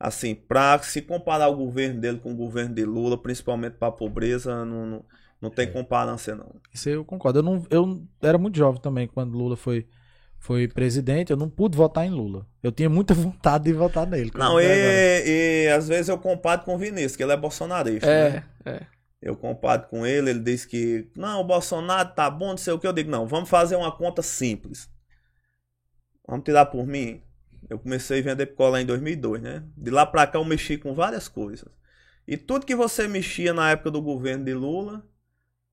[0.00, 3.92] assim, para se comparar o governo dele com o governo de Lula, principalmente para a
[3.92, 5.04] pobreza, não, não,
[5.40, 5.70] não tem É.
[5.70, 6.60] comparação não.
[6.72, 7.38] Isso eu concordo.
[7.38, 9.86] Eu, não, eu era muito jovem também quando Lula foi,
[10.38, 11.30] foi presidente.
[11.30, 12.46] Eu não pude votar em Lula.
[12.62, 14.30] Eu tinha muita vontade de votar nele.
[14.34, 18.06] Não, e, e às vezes eu comparo com o Vinícius, que ele é bolsonarista.
[18.06, 18.44] né?
[18.64, 18.86] É, é.
[19.22, 22.78] Eu comparo com ele, ele diz que não, o Bolsonaro tá bom, não sei o
[22.78, 22.86] que.
[22.86, 24.88] Eu digo, não, vamos fazer uma conta simples.
[26.26, 27.22] Vamos tirar por mim.
[27.68, 29.62] Eu comecei a vender picolé em 2002, né?
[29.76, 31.68] De lá pra cá eu mexi com várias coisas.
[32.26, 35.04] E tudo que você mexia na época do governo de Lula,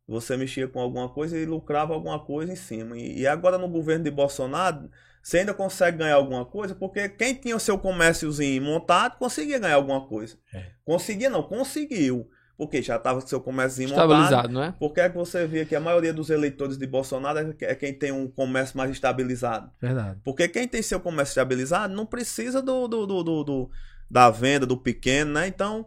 [0.08, 2.98] você mexia com alguma coisa e lucrava alguma coisa em cima.
[2.98, 4.90] E, e agora no governo de Bolsonaro,
[5.22, 9.76] você ainda consegue ganhar alguma coisa, porque quem tinha o seu comérciozinho montado conseguia ganhar
[9.76, 10.38] alguma coisa.
[10.54, 10.68] É.
[10.86, 12.30] Conseguia não, conseguiu.
[12.58, 14.10] Porque já estava com o seu comérciozinho montado.
[14.14, 14.72] Estabilizado, não é?
[14.72, 17.76] Por que é que você vê que a maioria dos eleitores de Bolsonaro é é
[17.76, 19.70] quem tem um comércio mais estabilizado?
[19.80, 20.20] Verdade.
[20.24, 23.72] Porque quem tem seu comércio estabilizado não precisa do, do, do, do- do-
[24.10, 25.46] da venda, do pequeno, né?
[25.48, 25.86] Então,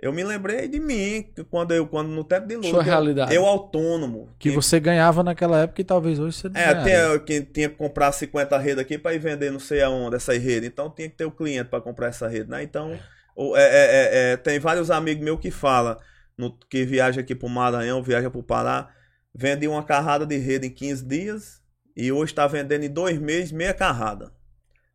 [0.00, 2.88] eu me lembrei de mim, que quando eu, quando no tempo de Lula, Sua que
[2.88, 3.34] eu- realidade.
[3.34, 4.28] eu autônomo.
[4.38, 7.74] Que você ganhava naquela época e talvez hoje você não É, tinha, quem tinha que
[7.76, 10.66] comprar 50 redes aqui para ir vender não sei aonde essa rede.
[10.66, 12.62] Então tinha que ter o cliente para comprar essa rede, né?
[12.62, 12.98] Então,
[13.34, 15.96] o- é, é, é, é, tem vários amigos meus que falam,
[16.36, 18.88] no, que viaja aqui pro Maranhão, viaja pro Pará,
[19.34, 21.60] vende uma carrada de rede em 15 dias
[21.96, 24.30] e hoje está vendendo em dois meses meia carrada.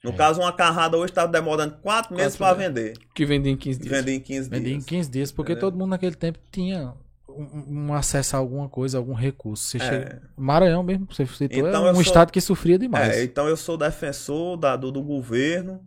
[0.03, 0.15] No É.
[0.15, 2.93] caso, uma carrada hoje está demorando quatro meses para vender.
[3.15, 3.91] Que vende em 15 dias.
[3.97, 4.85] Vende em 15 Vendia em dias.
[4.85, 5.69] 15 dias, porque Entendeu?
[5.71, 6.93] todo mundo naquele tempo tinha
[7.29, 9.63] um, um acesso a alguma coisa, algum recurso.
[9.65, 9.79] Você É.
[9.79, 10.21] chega...
[10.35, 13.15] Maranhão mesmo, você citou, Então é eu um sou- estado que sofria demais.
[13.15, 15.81] É, então eu sou defensor da- do, do governo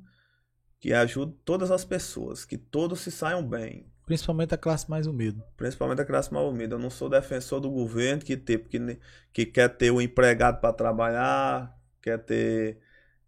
[0.81, 3.87] que ajude todas as pessoas, que todos se saiam bem.
[4.07, 5.43] Principalmente a classe mais humilde.
[5.57, 6.73] principalmente a classe mal humilde.
[6.73, 8.99] Eu não sou defensor do governo que, ter, que, ne-
[9.33, 12.79] que quer ter o empregado para trabalhar, quer ter,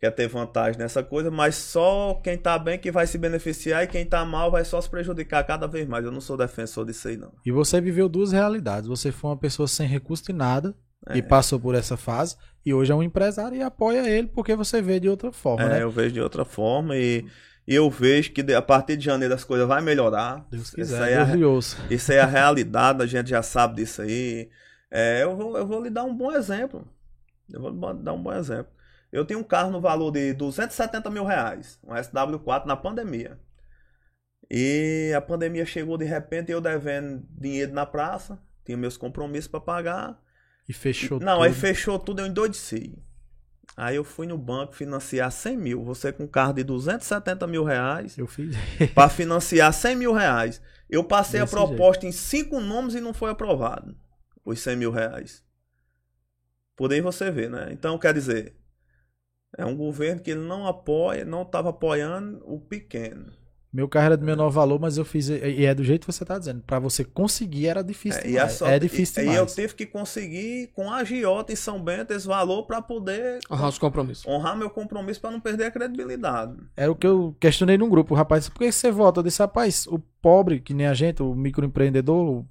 [0.00, 3.86] quer ter vantagem nessa coisa, mas só quem está bem que vai se beneficiar e
[3.88, 6.04] quem está mal vai só se prejudicar cada vez mais.
[6.04, 7.32] Eu não sou defensor disso aí, não.
[7.44, 8.88] E você viveu duas realidades.
[8.88, 10.74] Você foi uma pessoa sem recurso de nada
[11.08, 11.16] É.
[11.18, 12.36] e passou por essa fase.
[12.64, 15.68] E hoje é um empresário e apoia ele porque você vê de outra forma, É,
[15.68, 15.82] né?
[15.82, 17.24] eu vejo de outra forma e,
[17.66, 20.46] e eu vejo que a partir de janeiro as coisas vão melhorar.
[20.50, 21.42] Deus Isso quiser, aí é Deus
[21.76, 21.76] ouça.
[21.90, 24.48] Isso aí é a realidade, a gente já sabe disso aí.
[24.90, 26.86] É, eu, vou, eu vou lhe dar um bom exemplo.
[27.52, 28.70] Eu vou lhe dar um bom exemplo.
[29.12, 33.38] Eu tenho um carro no valor de 270 mil reais, um SW4 na pandemia.
[34.50, 39.60] E a pandemia chegou de repente, eu devendo dinheiro na praça, tinha meus compromissos para
[39.60, 40.22] pagar.
[40.68, 41.44] E fechou Não, tudo.
[41.44, 42.98] aí fechou tudo, eu endoideci.
[43.76, 45.84] Aí eu fui no banco financiar 100 mil.
[45.84, 48.56] Você com carro de 270 mil reais Eu fiz.
[48.94, 50.60] para financiar 100 mil reais.
[50.90, 53.96] Eu passei Desse a proposta em cinco nomes e não foi aprovado.
[54.44, 55.44] Os 100 mil reais.
[56.74, 57.68] Por aí você vê, né?
[57.70, 58.56] Então, quer dizer,
[59.58, 63.36] é um governo que ele não apoia, não estava apoiando o pequeno.
[63.70, 65.28] Meu carro era do menor valor, mas eu fiz.
[65.28, 66.62] E é do jeito que você tá dizendo.
[66.66, 68.22] Pra você conseguir era difícil.
[68.22, 68.52] É, e demais.
[68.52, 69.54] é, só- é difícil e, e eu demais.
[69.54, 73.78] tive que conseguir com a agiota em São Bento esse valor para poder Honrar os
[73.78, 74.26] compromissos.
[74.26, 76.56] honrar meu compromisso para não perder a credibilidade.
[76.74, 78.14] Era o que eu questionei num grupo.
[78.14, 79.20] Rapaz por que você vota?
[79.20, 82.46] Eu disse, rapaz, o pobre, que nem a gente, o microempreendedor,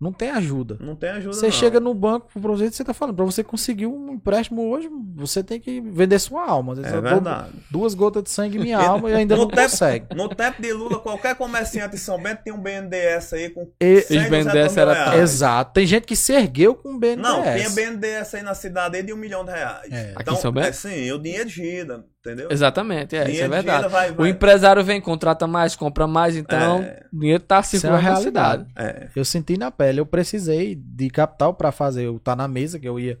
[0.00, 0.76] não tem ajuda.
[0.80, 1.52] Não tem ajuda Você não.
[1.52, 5.42] chega no banco, pro que você tá falando, pra você conseguir um empréstimo hoje, você
[5.42, 6.72] tem que vender sua alma.
[6.72, 7.50] Às vezes É eu verdade.
[7.70, 10.14] Duas gotas de sangue em minha alma e ainda No não tempo- consegue.
[10.14, 14.00] No tempo de Lula, qualquer comerciante em São Bento tem um BNDES aí com E-
[14.02, 15.20] 100, Esse BNDES 200 mil era- reais.
[15.20, 15.72] Exato.
[15.72, 17.22] Tem gente que se ergueu com BNDES.
[17.22, 19.90] Não, tinha BNDES aí na cidade aí de um milhão de reais.
[19.92, 20.12] É.
[20.16, 20.68] Aqui em São Bento?
[20.68, 22.48] É, sim, o dinheiro gira, entendeu?
[22.50, 23.76] Exatamente, é, isso é verdade.
[23.78, 27.04] gira, vai- O vai- empresário vem, contrata mais, compra mais, então É.
[27.12, 28.66] o dinheiro tá Isso é circulando uma na cidade.
[28.74, 28.98] realidade.
[28.98, 29.10] É.
[29.14, 30.00] Eu senti na pele.
[30.00, 33.18] Eu precisei de capital pra fazer eu estar na mesa que eu ia.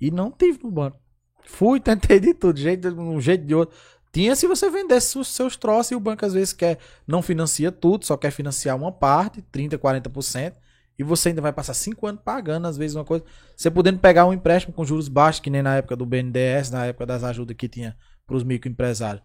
[0.00, 0.98] E não tive no banco.
[1.44, 1.78] Fui,
[2.18, 3.76] tentei de tudo, jeito, de um jeito de outro.
[4.12, 7.70] Tinha se você vendesse os seus troços e o banco às vezes quer, não financia
[7.70, 10.54] tudo, só quer financiar uma parte, 30%, 40%.
[10.98, 13.22] E você ainda vai passar 5 anos pagando, às vezes, uma coisa.
[13.54, 16.86] Você podendo pegar um empréstimo com juros baixos, que nem na época do BNDES, na
[16.86, 17.94] época das ajudas que tinha
[18.26, 19.22] para os microempresários.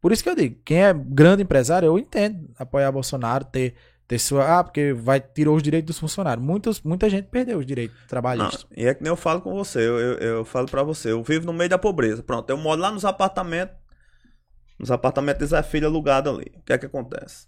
[0.00, 3.74] Por isso que eu digo, quem é grande empresário, eu entendo apoiar Bolsonaro, ter,
[4.08, 4.58] ter sua.
[4.58, 6.44] Ah, porque vai tirou os direitos dos funcionários.
[6.44, 8.66] Muitos, muita gente perdeu os direitos Não, trabalhistas.
[8.74, 11.22] e é que nem eu falo com você, eu, eu, eu falo pra você, eu
[11.22, 12.22] vivo no meio da pobreza.
[12.22, 13.76] Pronto, eu moro lá nos apartamentos,
[14.78, 16.50] nos apartamentos de Zé Filho alugado ali.
[16.56, 17.46] O que é que acontece?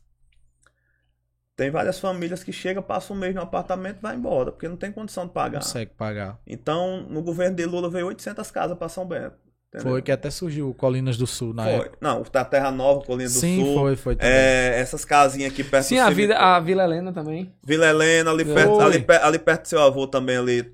[1.56, 4.76] Tem várias famílias que chegam, passam um mês no apartamento e vai embora, porque não
[4.76, 5.60] tem condição de pagar.
[5.60, 6.38] Consegue pagar.
[6.46, 9.36] Então, no governo de Lula veio 800 casas para São Bento.
[9.74, 9.92] Entendeu?
[9.92, 11.72] Foi que até surgiu o Colinas do Sul na Foi.
[11.72, 11.98] época.
[12.00, 13.74] Não, da Terra Nova, Colina do Sim, Sul.
[13.78, 14.16] foi, foi.
[14.16, 14.30] também.
[14.32, 17.52] É, essas casinhas aqui perto Sim, do a, vida, a Vila Helena também.
[17.64, 18.54] Vila Helena, ali Foi.
[18.54, 20.72] perto, ali, ali perto do seu avô também ali.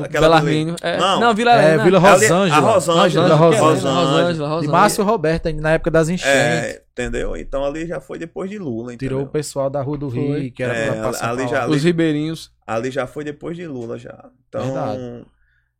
[0.00, 0.40] Aquela.
[0.82, 1.20] É, Não.
[1.20, 1.84] não, Vila É, Helena.
[1.84, 2.56] Vila Ali- Rosângela.
[2.56, 3.24] A Rosângela.
[3.26, 4.00] Vila Rosângela, Rosângela.
[4.00, 4.72] Rosângela, Rosângela.
[4.72, 6.34] Márcio Roberto, na época das enchentes.
[6.34, 7.36] É, entendeu?
[7.36, 9.18] Então ali já foi depois de Lula, entendeu?
[9.18, 10.18] Tirou o pessoal da Rua do Foi.
[10.40, 12.50] Rio, que era É, pra passar ali já- ali- Os ribeirinhos.
[12.66, 14.24] Ali já foi depois de Lula já.
[14.48, 15.26] Então, Verdade.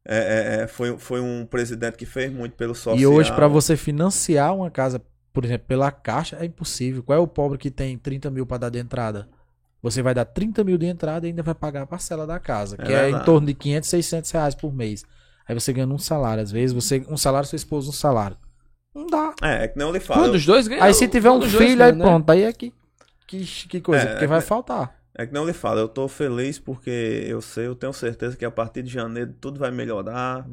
[0.09, 0.17] É,
[0.61, 2.97] é, é, foi, foi um presidente que fez muito pelo social.
[2.97, 5.03] E hoje, pra você financiar uma casa,
[5.33, 7.03] por exemplo, pela Caixa, é impossível.
[7.03, 9.29] Qual é o pobre que tem 30 mil pra dar de entrada?
[9.83, 12.77] Você vai dar 30 mil de entrada e ainda vai pagar a parcela da casa,
[12.79, 13.25] É que é em verdade.
[13.25, 15.05] torno de 500, 600 reais por mês.
[15.49, 16.43] Aí você ganha um salário.
[16.43, 18.37] Às vezes, você um salário, sua esposa um salário.
[18.95, 19.35] Não dá.
[19.43, 20.23] É, é que nem eu lhe falo.
[20.23, 20.83] Quando os dois ganham.
[20.83, 22.05] Aí se tiver um filho, aí né?
[22.05, 22.31] pronto.
[22.31, 22.73] Aí é que,
[23.27, 24.97] que, que coisa, É, porque é vai faltar.
[25.19, 26.91] É que nem eu lhe falo, eu tô feliz porque
[27.27, 30.47] eu sei, eu tenho certeza que a partir de janeiro tudo vai melhorar.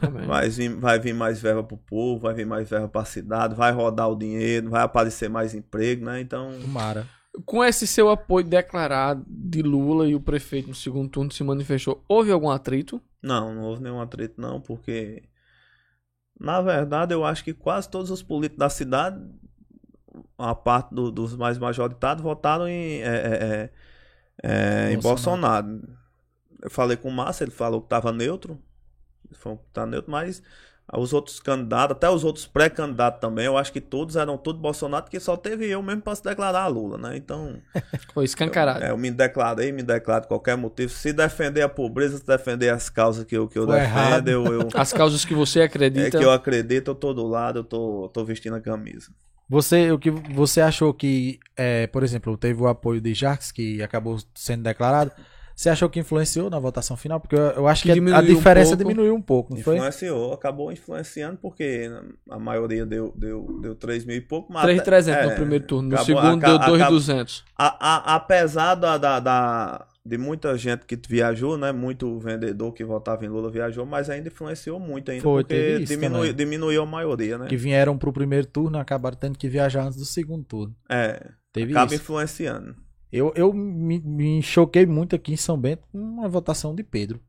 [0.00, 0.26] Também.
[0.26, 3.70] Vai vir, vai vir mais verba pro povo, vai vir mais verba pra cidade, vai
[3.70, 6.20] rodar o dinheiro, vai aparecer mais emprego, né?
[6.20, 7.06] Então, Tomara.
[7.46, 12.04] Com esse seu apoio declarado de Lula e o prefeito no segundo turno se manifestou,
[12.08, 13.00] houve algum atrito?
[13.22, 15.22] não, não houve nenhum atrito não, porque
[16.38, 19.24] na verdade eu acho que quase todos os políticos da cidade,
[20.36, 23.70] a parte do- dos mais majoritários, votaram em, é, é,
[24.42, 25.80] é, é, em Bolsonaro.
[26.62, 28.58] Eu falei com o Márcio, ele falou que estava neutro,
[29.28, 30.42] ele falou que tá neutro, mas
[30.94, 35.04] os outros candidatos, até os outros pré-candidatos também, eu acho que todos eram tudo Bolsonaro,
[35.04, 37.16] porque só teve eu mesmo para se declarar a Lula, né?
[37.16, 37.60] Então,
[38.12, 38.84] Foi escancarado.
[38.84, 40.92] é, eu me declarei, me declaro de qualquer motivo.
[40.92, 44.44] Se defender a pobreza, se defender as causas que eu, que eu Foi defendo, eu,
[44.52, 46.18] eu- As causas que você é acredita.
[46.18, 49.10] que eu acredito, eu tô do lado, eu tô, tô vestindo a camisa.
[49.52, 53.82] Você, o que você achou que, é, por exemplo, teve o apoio de Jax, que
[53.82, 55.12] acabou sendo declarado.
[55.54, 57.20] Você achou que influenciou na votação final?
[57.20, 58.82] Porque eu, eu acho Que que, a- a um diferença pouco.
[58.82, 59.76] diminuiu um pouco, não foi?
[59.76, 61.90] Influenciou, acabou influenciando porque
[62.30, 64.50] a maioria deu, deu, deu 3 mil e pouco.
[64.50, 65.88] mas 3,300 até- no é, primeiro turno.
[65.90, 67.44] No acabou- segundo aca- deu acaba- 2,200.
[67.54, 67.66] A,
[68.12, 71.70] a, apesar da, da, da- de muita gente que viajou, né?
[71.72, 75.84] Muito vendedor que votava em Lula viajou, mas ainda influenciou muito ainda, Foi, porque teve
[75.84, 76.34] isso diminui, também.
[76.34, 77.46] diminuiu a maioria, né?
[77.46, 80.74] Que vieram pro primeiro turno e acabaram tendo que viajar antes do segundo turno.
[80.90, 82.02] É, Teve acaba isso.
[82.02, 82.74] influenciando.
[83.12, 87.20] Eu, eu me, me choquei muito aqui em São Bento com uma votação de Pedro.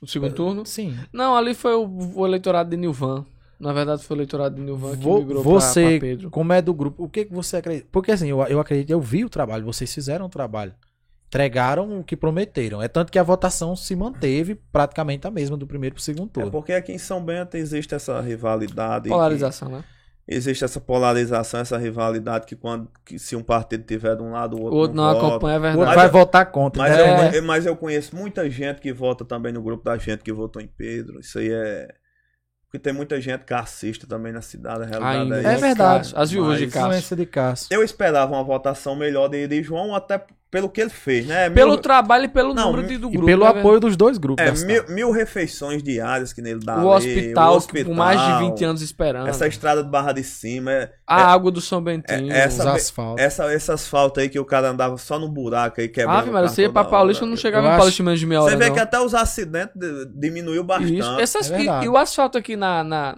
[0.00, 0.64] No segundo turno?
[0.64, 0.96] Sim.
[1.12, 1.86] Não, ali foi o,
[2.16, 3.26] o eleitorado de Nilvan.
[3.60, 6.30] Na verdade, foi o eleitorado de Nilvan que Vo- migrou pra- você, pra Pedro.
[6.30, 7.86] como é do grupo, o que, que você acredita?
[7.92, 10.72] Porque assim, eu, eu acredito, eu vi o trabalho, vocês fizeram o trabalho.
[11.32, 12.82] Entregaram o que prometeram.
[12.82, 16.32] É tanto que a votação se manteve praticamente a mesma do primeiro pro segundo É
[16.34, 16.50] turno.
[16.50, 19.08] porque aqui em São Bento existe essa rivalidade.
[19.08, 19.82] Polarização, né?
[20.28, 24.56] existe essa polarização, essa rivalidade que quando que se um partido tiver de um lado,
[24.56, 25.26] o O outro, outro não vota.
[25.26, 25.96] acompanha, é O outro verdade.
[25.96, 26.82] vai eu- votar contra.
[26.82, 27.38] Mas, né?
[27.38, 30.60] eu, mas eu conheço muita gente que vota também no grupo da gente que votou
[30.60, 31.18] em Pedro.
[31.20, 31.88] Isso aí é.
[32.66, 35.50] Porque tem muita gente que assiste também na cidade, a realidade Ainda.
[35.50, 36.12] é É verdade.
[36.14, 36.66] As viúvas de
[37.26, 37.68] Cássio.
[37.70, 41.48] Eu esperava uma votação melhor de, de João, até pelo que ele fez, né?
[41.48, 43.24] Pelo Mil- trabalho e pelo Não, número de, do E grupo.
[43.26, 43.58] pelo né, velho?
[43.60, 44.44] apoio dos dois grupos.
[44.62, 46.76] É, mil, mil refeições diárias que nele dá.
[46.76, 49.28] O ali, hospital, o que por mais de hospital, 20 anos esperando.
[49.28, 50.70] Essa estrada de Barra de Cima.
[50.70, 52.30] É, A água do São Bentinho.
[52.30, 53.24] É- Os essa- asfaltos.
[53.24, 56.16] essa, essas faltas aí que o cara andava só no buraco aí quebrando.
[56.26, 57.30] Maria, carro você ia pra Paulista, hora.
[57.30, 58.74] não chegava Eu em acho- Paulista menos de meia hora, Você vê não.
[58.74, 60.98] que até os acidentes de- diminuiu bastante.
[60.98, 61.18] Isso.
[61.18, 63.16] Essas, É e, e o asfalto aqui na, na-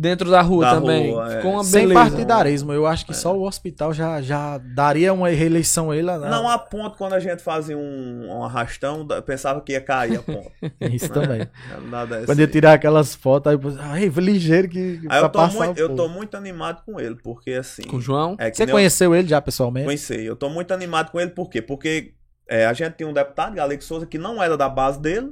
[0.00, 1.10] dentro da rua Da também.
[1.12, 1.36] rua, é.
[1.36, 2.00] Ficou uma Sem beleza.
[2.00, 6.06] partidarismo, eu acho que só o hospital já, já daria uma reeleição a ele.
[6.10, 6.30] né?
[6.30, 10.22] Não há ponto quando a gente fazia um, um arrastão, pensava que ia cair a
[10.22, 10.50] ponte.
[10.92, 11.46] Isso também.
[11.90, 15.78] Nada Quando ele tirar aquelas fotos, aí, ai, ligeiro que, Aí eu tô, passar muito,
[15.78, 17.82] eu tô muito animado com ele, porque assim.
[17.82, 18.36] Com o João.
[18.38, 19.84] É Você nem eu- conheceu ele já pessoalmente?
[19.86, 20.24] Conheci.
[20.24, 21.60] Eu tô muito animado com ele, por quê?
[21.60, 22.14] Porque
[22.48, 25.30] é, a gente tem um deputado, Galego Souza, que não era da base dele,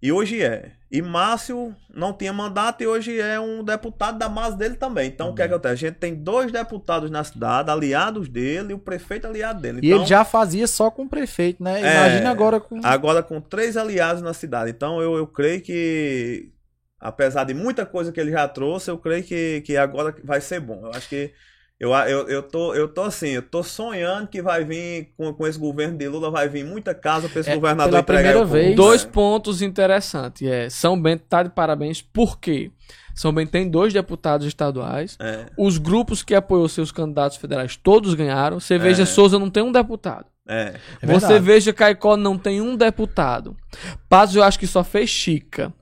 [0.00, 0.72] e hoje é.
[0.90, 5.08] E Márcio não tinha mandato e hoje é um deputado da base dele também.
[5.08, 5.72] Então, o que é que acontece?
[5.72, 9.80] A gente tem dois deputados na cidade, aliados dele, e o prefeito aliado dele.
[9.82, 11.80] E Então, ele já fazia só com o prefeito, né?
[11.82, 12.80] É, Imagina agora com.
[12.84, 14.70] Agora com três aliados na cidade.
[14.70, 16.52] Então, eu, eu creio que,
[17.00, 20.60] apesar de muita coisa que ele já trouxe, eu creio que, que agora vai ser
[20.60, 20.82] bom.
[20.84, 21.32] Eu acho que.
[21.78, 25.46] Eu, eu, eu, tô, eu tô assim, eu tô sonhando que vai vir, com, com
[25.46, 28.38] esse governo de Lula, vai vir muita casa pra esse É, governador pela entregar primeira
[28.40, 28.70] povo, vez.
[28.70, 28.74] né?
[28.74, 30.46] Dois pontos interessantes.
[30.48, 32.00] É, São Bento tá de parabéns.
[32.00, 32.70] Por quê?
[33.14, 35.18] São Bento tem dois deputados estaduais.
[35.20, 38.58] É, Os grupos que apoiou seus candidatos federais todos ganharam.
[38.58, 39.06] Você veja, É.
[39.06, 40.24] Souza não tem um deputado.
[40.48, 40.74] é.
[41.02, 43.54] É Você veja, Caicó não tem um deputado.
[44.08, 45.72] Pazos eu acho que só fez Chica.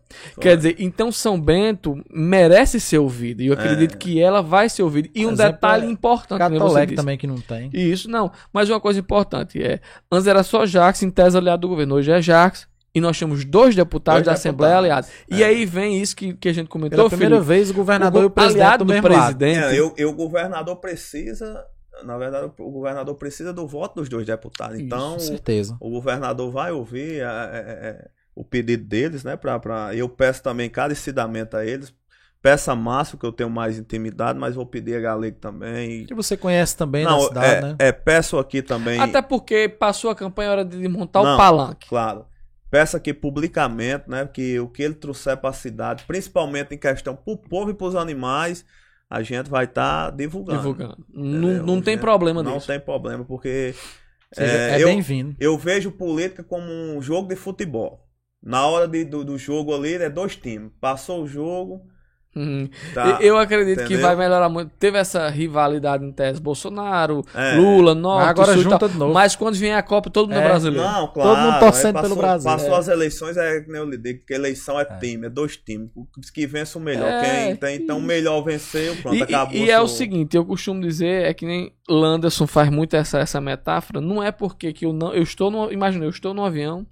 [0.40, 3.42] Quer dizer, então São Bento merece ser ouvido.
[3.42, 5.08] E eu acredito que ela vai ser ouvida.
[5.14, 6.96] E um Exemplo, detalhe é importante, né, você Catolec disse.
[6.96, 7.70] também que não tem.
[7.72, 8.30] Isso, não.
[8.52, 9.80] Mas uma coisa importante é,
[10.10, 12.66] antes era só Jax em tese aliado do governo, hoje é Jax.
[12.96, 15.08] E nós temos dois deputados Dois da Assembleia deputados.
[15.10, 15.28] aliados.
[15.28, 15.46] E É.
[15.46, 17.48] aí vem isso que, que a gente comentou, Pela primeira Felipe.
[17.48, 19.58] vez, o governador e o presidente aliado do presidente.
[19.58, 21.64] É, eu, eu, o governador precisa,
[22.04, 24.78] na verdade, o governador precisa do voto dos dois deputados.
[24.78, 25.76] Então, Com certeza.
[25.80, 29.36] o governador vai ouvir é, é, é, o pedido deles, né?
[29.36, 31.94] Pra, pra, eu peço também encarecidamente a eles.
[32.43, 36.05] Peço a Márcio, que eu tenho mais intimidade, mas vou pedir a Galego também.
[36.05, 37.77] Que você conhece também na Não, cidade, é, né?
[37.78, 39.01] é, peço aqui também.
[39.01, 41.36] Até porque passou a campanha, hora de montar o Não.
[41.39, 41.89] palanque.
[41.89, 42.27] Claro.
[42.70, 44.27] Peço aqui publicamente, né?
[44.31, 47.74] Que o que ele trouxer para a cidade, principalmente em questão para o povo e
[47.74, 48.62] para os animais,
[49.09, 50.59] a gente vai estar divulgando.
[50.59, 51.06] Divulgando.
[51.15, 52.66] Não, não tem problema Não nisso.
[52.66, 53.74] tem problema, porque
[54.35, 55.35] seja, é, é eu- bem-vindo.
[55.40, 58.03] eu vejo política como um jogo de futebol.
[58.44, 60.70] Na hora de- do, do jogo ali, é dois times.
[60.80, 61.80] Passou o jogo,
[62.36, 62.68] Uhum.
[62.92, 63.18] tá?
[63.22, 64.02] eu acredito que entendeu?
[64.02, 64.70] vai melhorar muito.
[64.76, 67.54] Teve essa rivalidade em tese Bolsonaro, É.
[67.56, 69.14] Lula, Norte, agora Sul junta de novo.
[69.14, 70.84] Mas quando vier a Copa, todo mundo é, É, brasileiro.
[70.84, 71.30] Não, claro.
[71.30, 72.50] Todo mundo torcendo aí pelo passou- Brasil.
[72.50, 72.78] Passou É.
[72.80, 75.88] as eleições, é que nem eu lhe digo, que eleição é, time, é dois times.
[75.94, 76.04] O
[76.34, 77.08] que vence o melhor.
[77.08, 79.54] É, Quem tem, então o melhor venceu, pronto, E, acabou.
[79.54, 83.20] e- e é o seguinte, eu costumo dizer, é que nem Landerson faz muito essa,
[83.20, 85.14] essa metáfora, não é porque que eu não.
[85.14, 85.72] Eu estou no.
[85.72, 86.84] Imagina, eu estou no avião.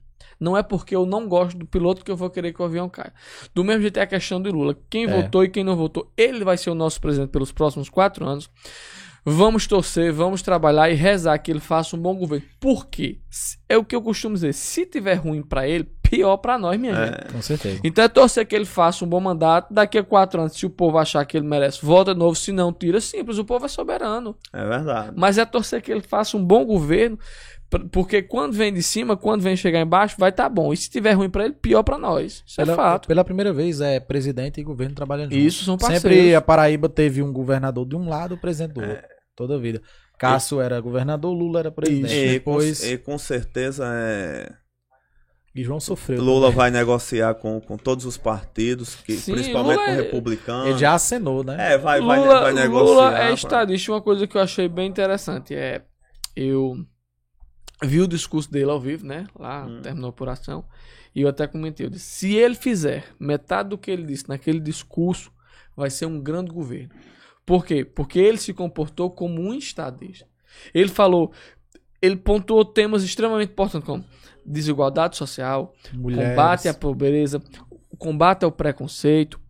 [0.42, 2.88] Não é porque eu não gosto do piloto que eu vou querer que o avião
[2.88, 3.12] caia.
[3.54, 4.76] Do mesmo jeito é a questão de Lula.
[4.90, 5.22] Quem É.
[5.22, 8.50] votou e quem não votou, ele vai ser o nosso presidente pelos próximos quatro anos.
[9.24, 12.44] Vamos torcer, vamos trabalhar e rezar que ele faça um bom governo.
[12.58, 13.20] Por quê?
[13.30, 14.52] Se- É o que eu costumo dizer.
[14.52, 17.14] Se tiver ruim pra ele, pior pra nós, minha gente.
[17.28, 17.80] É, Com certeza.
[17.84, 19.72] Então é torcer que ele faça um bom mandato.
[19.72, 22.34] Daqui a quatro anos, se o povo achar que ele merece, volta de novo.
[22.34, 23.38] Se não, tira simples.
[23.38, 24.36] O povo é soberano.
[24.52, 25.12] é verdade.
[25.16, 27.16] Mas é torcer que ele faça um bom governo.
[27.90, 30.72] Porque quando vem de cima, quando vem chegar embaixo, vai estar bom.
[30.72, 32.42] E se tiver ruim pra ele, pior pra nós.
[32.46, 33.08] Isso é Pela, fato.
[33.08, 35.42] pela primeira vez, é presidente e governo trabalhando junto.
[35.44, 36.02] Isso são parceiros.
[36.02, 38.88] Sempre a Paraíba teve um governador de um lado e o presidente do É.
[38.88, 39.04] outro.
[39.34, 39.80] Toda a vida.
[40.18, 42.14] Cássio era governador, Lula era presidente.
[42.14, 44.52] E, Depois, com, e com certeza é,
[45.54, 46.22] e João sofreu.
[46.22, 50.02] Lula vai negociar com, com todos os partidos, que, Sim, principalmente Lula com é- o
[50.04, 50.66] republicano.
[50.68, 51.74] Ele já acenou, né?
[51.74, 52.84] É, vai, vai, Lula, vai negociar.
[52.84, 53.92] Lula é pra- estadista.
[53.92, 55.82] Uma coisa que eu achei bem interessante é.
[56.36, 56.76] Eu
[57.84, 59.26] vi o discurso dele ao vivo, né?
[59.38, 59.80] Lá, Hum.
[59.82, 60.64] terminou a apuração.
[61.14, 61.86] E eu até comentei.
[61.86, 65.30] Eu disse: se ele fizer metade do que ele disse naquele discurso,
[65.76, 66.90] vai ser um grande governo.
[67.44, 67.84] Por quê?
[67.84, 70.26] Porque ele se comportou como um estadista.
[70.72, 71.32] Ele falou.
[72.00, 74.04] Ele pontuou temas extremamente importantes como
[74.44, 76.30] desigualdade social, Mulheres.
[76.30, 77.40] combate à pobreza,
[77.90, 79.40] o combate ao preconceito.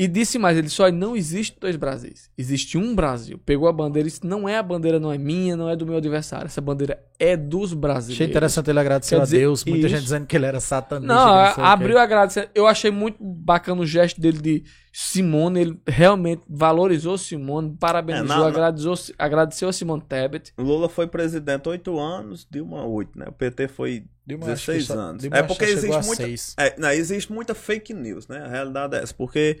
[0.00, 2.30] E disse mais, ele só não existe dois Brasis.
[2.38, 3.36] Existe um Brasil.
[3.44, 5.84] Pegou a bandeira e disse, não é a bandeira, não é minha, não é do
[5.84, 6.46] meu adversário.
[6.46, 8.14] Essa bandeira é dos brasileiros.
[8.22, 9.64] Achei interessante ele agradecer Quer a dizer, Deus.
[9.64, 9.88] Muita isso.
[9.96, 11.12] gente dizendo que ele era satanista.
[11.12, 11.60] Não, que sei o quê.
[11.62, 12.48] abriu agradecer.
[12.54, 18.38] Eu achei muito bacana o gesto dele de Simone, ele realmente valorizou Simone, parabenizou, É,
[18.40, 20.52] na- agradeceu, agradeceu a Simone Tebet.
[20.56, 23.26] Lula foi presidente oito anos, Dilma oito, né?
[23.28, 25.22] O PT foi Dilma, 16 acho que só- anos.
[25.22, 26.54] Dilma É porque existe a muita- seis.
[26.56, 28.38] É, não, existe muita fake news, né?
[28.44, 29.58] A realidade é essa, porque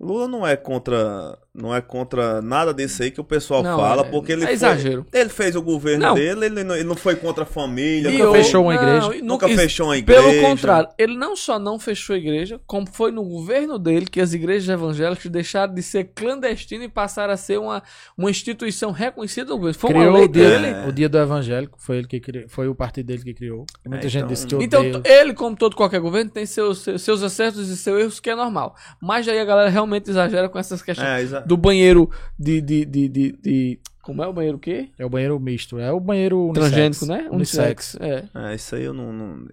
[0.00, 4.02] Lula não é contra, não é contra nada disso aí que o pessoal Não, fala,
[4.02, 5.06] é- porque ele é foi- exagero.
[5.12, 6.14] ele fez o governo Não.
[6.14, 9.24] dele, ele não, ele não foi contra a família, Nunca nunca, fechou uma não, igreja.
[9.24, 10.22] nunca fechou uma igreja.
[10.22, 14.20] Pelo contrário, ele não só não fechou a igreja, como foi no governo dele que
[14.20, 17.82] as igrejas evangélicas deixaram de ser clandestinas e passaram a ser uma,
[18.16, 19.78] uma instituição reconhecida no governo.
[19.78, 20.66] Foi uma Criou lei o dia, dele.
[20.68, 20.86] É.
[20.88, 23.64] o dia do evangélico, foi ele que criou, foi o partido dele que criou.
[23.86, 27.22] Muita É, gente então- disse que Então, ele, como todo qualquer governo, tem seus, seus,
[27.22, 28.76] acertos e seus erros, que é normal.
[29.00, 32.08] Mas aí a galera realmente exagera com essas questões É, do banheiro
[32.38, 34.90] de, de, de, de, de- Como é o banheiro o quê?
[34.98, 36.70] É o banheiro misto, é o banheiro unissex.
[36.70, 37.28] Transgênico, né?
[37.30, 37.96] Unissex.
[38.00, 38.24] É.
[38.34, 39.46] é, isso aí eu não, não-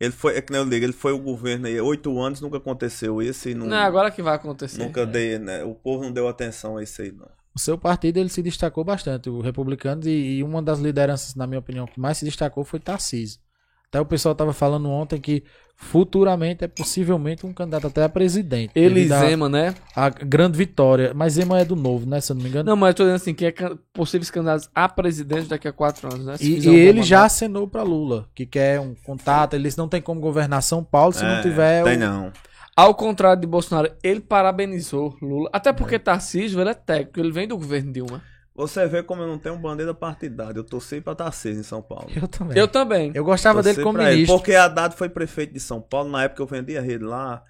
[0.00, 2.58] Ele foi, é que nem eu digo, ele foi o governo aí, oito anos nunca
[2.58, 4.78] aconteceu isso e não, Não é agora que vai acontecer.
[4.82, 5.64] nunca dei, né?
[5.64, 7.26] O povo não deu atenção a isso aí, não.
[7.54, 11.44] O seu partido ele se destacou bastante, o Republicanos, e, e uma das lideranças, na
[11.44, 13.40] minha opinião, que mais se destacou foi Tarcísio.
[13.90, 15.42] Até o pessoal estava falando ontem que
[15.80, 18.72] futuramente é possivelmente um candidato até a presidente.
[18.74, 19.74] Ele e Zema, né?
[19.94, 21.12] A grande vitória.
[21.14, 22.20] Mas Zema é do novo, né?
[22.20, 22.68] Se eu não me engano.
[22.68, 25.72] Não, mas eu tô dizendo assim, que é can- possíveis candidatos a presidente daqui a
[25.72, 26.36] quatro anos, né?
[26.36, 29.54] Se E, e um ele já acenou para Lula, que quer um contato.
[29.54, 31.84] Eles não tem como governar São Paulo se não É, tiver.
[31.84, 32.32] Tem o- não.
[32.76, 35.48] Ao contrário de Bolsonaro, ele parabenizou Lula.
[35.52, 38.22] Até porque Tarcísio, ele é técnico, ele vem do governo Dilma.
[38.58, 40.58] Você vê como eu não tenho bandeira partidária.
[40.58, 42.08] Eu torci pra Tarcísio em São Paulo.
[42.14, 42.58] Eu também.
[42.58, 43.12] Eu Eu, também.
[43.22, 44.36] gostava Torci dele como pra ele, ministro.
[44.36, 47.44] Porque Haddad foi prefeito de São Paulo, na época eu vendia rede lá,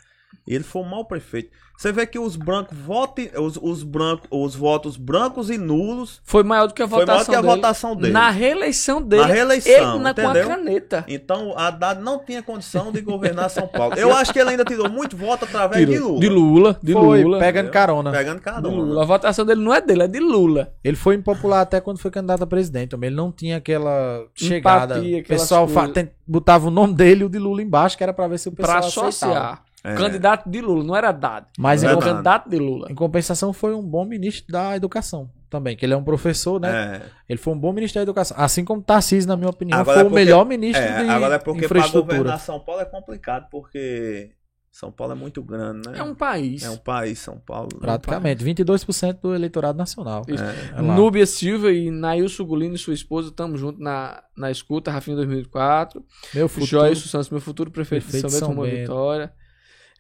[0.47, 1.51] ele foi um mau prefeito.
[1.77, 6.43] Você vê que os brancos votem, os, os brancos, os votos brancos e nulos Foi
[6.43, 7.55] maior do que a foi maior votação que a dele.
[7.55, 8.13] votação dele.
[8.13, 9.23] Na reeleição dele.
[9.23, 11.05] Na reeleição, ele na, com a caneta.
[11.07, 13.95] Então Haddad não tinha condição de governar São Paulo.
[13.95, 16.19] Eu acho que ele ainda tirou muito voto através de Lula.
[16.21, 16.81] De Lula.
[16.83, 17.39] De foi Lula.
[17.39, 18.11] pegando carona.
[18.11, 19.03] Pegando De cada Lula.
[19.03, 20.73] A votação dele não é dele, é de Lula.
[20.83, 22.89] Ele foi impopular até quando foi candidato a presidente.
[22.89, 24.97] Também ele não tinha aquela chegada.
[24.97, 25.89] Empatia, o pessoal fa-
[26.27, 28.53] botava o nome dele e o de Lula embaixo, que era pra ver se o
[28.53, 29.68] pessoal Pra aceitava.
[29.85, 29.95] É.
[29.95, 31.47] Candidato de Lula, não era dado.
[31.59, 32.13] Mas Não era é o nada.
[32.13, 32.89] candidato de Lula.
[32.91, 36.97] em compensação foi um bom ministro da educação também, que ele é um professor, né?
[36.97, 37.11] É.
[37.29, 38.37] Ele foi um bom ministro da educação.
[38.39, 41.11] Assim como Tarcísio, na minha opinião, Agora foi é o porque- melhor ministro É, de
[41.11, 42.17] agora é porque para infraestrutura.
[42.19, 44.31] governar São Paulo é complicado, porque
[44.71, 45.99] São Paulo é muito grande, né?
[45.99, 46.63] É um país.
[46.65, 47.69] É um país, São Paulo.
[47.81, 50.23] Praticamente, 22% do eleitorado nacional.
[50.29, 50.95] É lá.
[50.95, 56.05] Núbia Silva e Nailson Gulino e sua esposa, estamos juntos na, na escuta, Rafinha 2004.
[56.35, 56.67] Meu futuro.
[56.67, 58.81] Joyce Santos, meu futuro prefeito, Prefeito de de São Bento, São uma Bento.
[58.81, 59.33] vitória.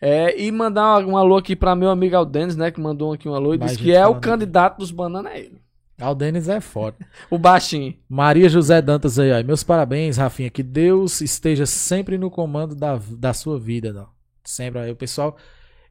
[0.00, 2.70] É, e mandar um, alô aqui pra meu amigo Aldenis, né?
[2.70, 5.60] Que mandou aqui um alô e disse que é o candidato dos bananas, é ele.
[6.00, 6.98] Aldenis é forte.
[7.28, 7.96] O baixinho.
[8.08, 9.44] Maria José Dantas aí, ó.
[9.44, 10.48] Meus parabéns, Rafinha.
[10.48, 14.08] Que Deus esteja sempre no comando da, da sua vida, não.
[14.44, 15.36] Sempre aí, o pessoal.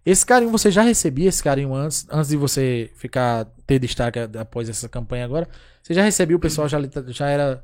[0.05, 4.69] Esse carinho, você já recebia esse carinho antes, antes de você ficar ter destaque após
[4.69, 5.49] essa campanha agora?
[5.84, 7.63] Você já recebia, o pessoal já, já era.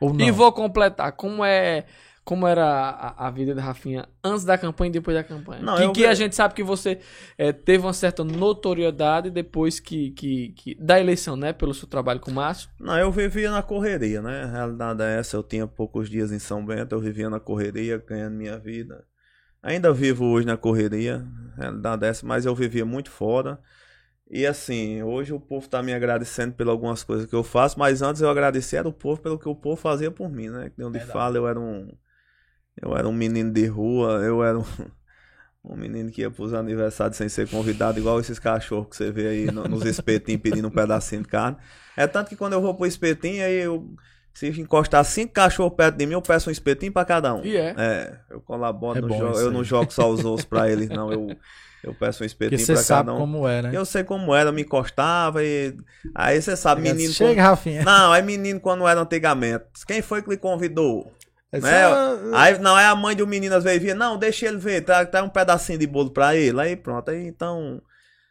[0.00, 0.24] Ou não?
[0.24, 1.10] E vou completar.
[1.12, 1.84] Como é.
[2.24, 5.60] Como era a, a vida da Rafinha antes da campanha e depois da campanha?
[5.60, 6.98] Não, que eu que ve- a gente sabe que você
[7.36, 11.52] é, teve uma certa notoriedade depois que, que, que- da eleição, né?
[11.52, 12.70] Pelo seu trabalho com o Márcio.
[12.80, 14.44] Não, eu vivia na correria, né?
[14.44, 15.36] A realidade é essa.
[15.36, 19.04] Eu tinha poucos dias em São Bento, eu vivia na correria, ganhando minha vida.
[19.62, 21.26] Ainda vivo hoje na correria,
[21.56, 23.58] a realidade é essa, mas eu vivia muito fora.
[24.30, 28.00] E assim, hoje o povo tá me agradecendo pelas algumas coisas que eu faço, mas
[28.02, 30.70] antes eu agradecia o povo pelo que o povo fazia por mim, né?
[30.74, 31.92] Que onde fala, eu era um.
[32.84, 34.64] Eu era um menino de rua, eu era um.
[35.66, 39.28] Um menino que ia pros aniversários sem ser convidado, igual esses cachorros que você vê
[39.28, 41.56] aí no- nos espetinhos pedindo um pedacinho de carne.
[41.96, 43.88] É tanto que quando eu vou pro espetinho, aí eu.
[44.34, 47.42] Se encostar cinco cachorros perto de mim, eu peço um espetinho pra cada um.
[47.42, 47.74] E é.
[47.78, 51.10] É, eu colaboro, É no jogo, eu não jogo só os ossos pra eles, não.
[51.10, 51.34] Eu,
[51.82, 53.18] eu peço um espetinho sabe cada um.
[53.20, 53.70] como é, né?
[53.72, 55.74] Eu sei como era, eu me encostava e.
[56.14, 57.10] Aí você sabe, menino.
[57.10, 57.82] Chega, quando- Rafinha.
[57.84, 59.64] Não, é menino quando era antigamente.
[59.86, 61.10] Quem foi que lhe convidou?
[61.58, 62.30] É Né?
[62.34, 65.04] Aí, não, é a mãe do menino às vezes via, não, deixa ele ver, tá,
[65.06, 66.60] tá um pedacinho de bolo pra ele.
[66.60, 67.80] Aí pronto, aí então.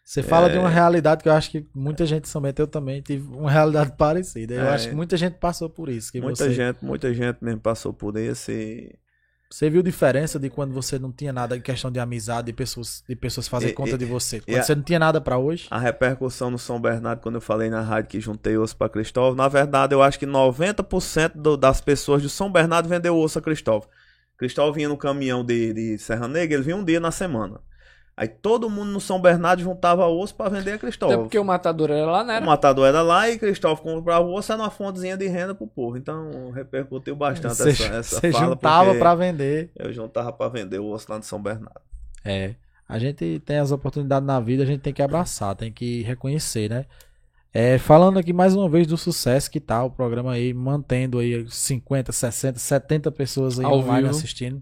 [0.05, 0.51] Você fala É.
[0.51, 3.93] de uma realidade que eu acho que muita gente somente eu também tive uma realidade
[3.97, 4.53] parecida.
[4.53, 4.69] Eu É.
[4.73, 6.11] acho que muita gente passou por isso.
[6.15, 8.93] Muita você, gente, muita gente mesmo passou por esse.
[9.53, 13.03] Você viu diferença de quando você não tinha nada em questão de amizade, de pessoas,
[13.07, 14.39] de pessoas fazer E- conta e- de você.
[14.41, 15.67] Quando a- você não tinha nada pra hoje.
[15.69, 19.35] A repercussão no São Bernardo, quando eu falei na rádio que juntei osso pra Cristóvão,
[19.35, 23.41] na verdade eu acho que 90% do- das pessoas de São Bernardo vendeu osso a
[23.41, 23.87] Cristóvão.
[24.37, 27.59] Cristóvão vinha no caminhão de, de Serra Negra, ele vinha um dia na semana.
[28.15, 31.23] Aí todo mundo no São Bernardo juntava osso pra vender a Até Cristóvão.
[31.23, 32.39] porque o matador era lá, né?
[32.39, 35.97] O matador era lá e Cristóvão comprava osso, era uma fontezinha de renda pro povo.
[35.97, 38.45] Então repercutiu bastante Você, essa, essa você fala.
[38.45, 39.71] juntava porque pra vender.
[39.75, 41.81] Eu juntava pra vender o osso lá de São Bernardo.
[42.23, 42.53] É.
[42.87, 46.69] A gente tem as oportunidades na vida, a gente tem que abraçar, tem que reconhecer,
[46.69, 46.85] né?
[47.51, 51.45] É, falando aqui mais uma vez do sucesso que tá o programa aí, mantendo aí
[51.49, 54.09] 50, 60, 70 pessoas aí Ao online vivo.
[54.15, 54.61] assistindo.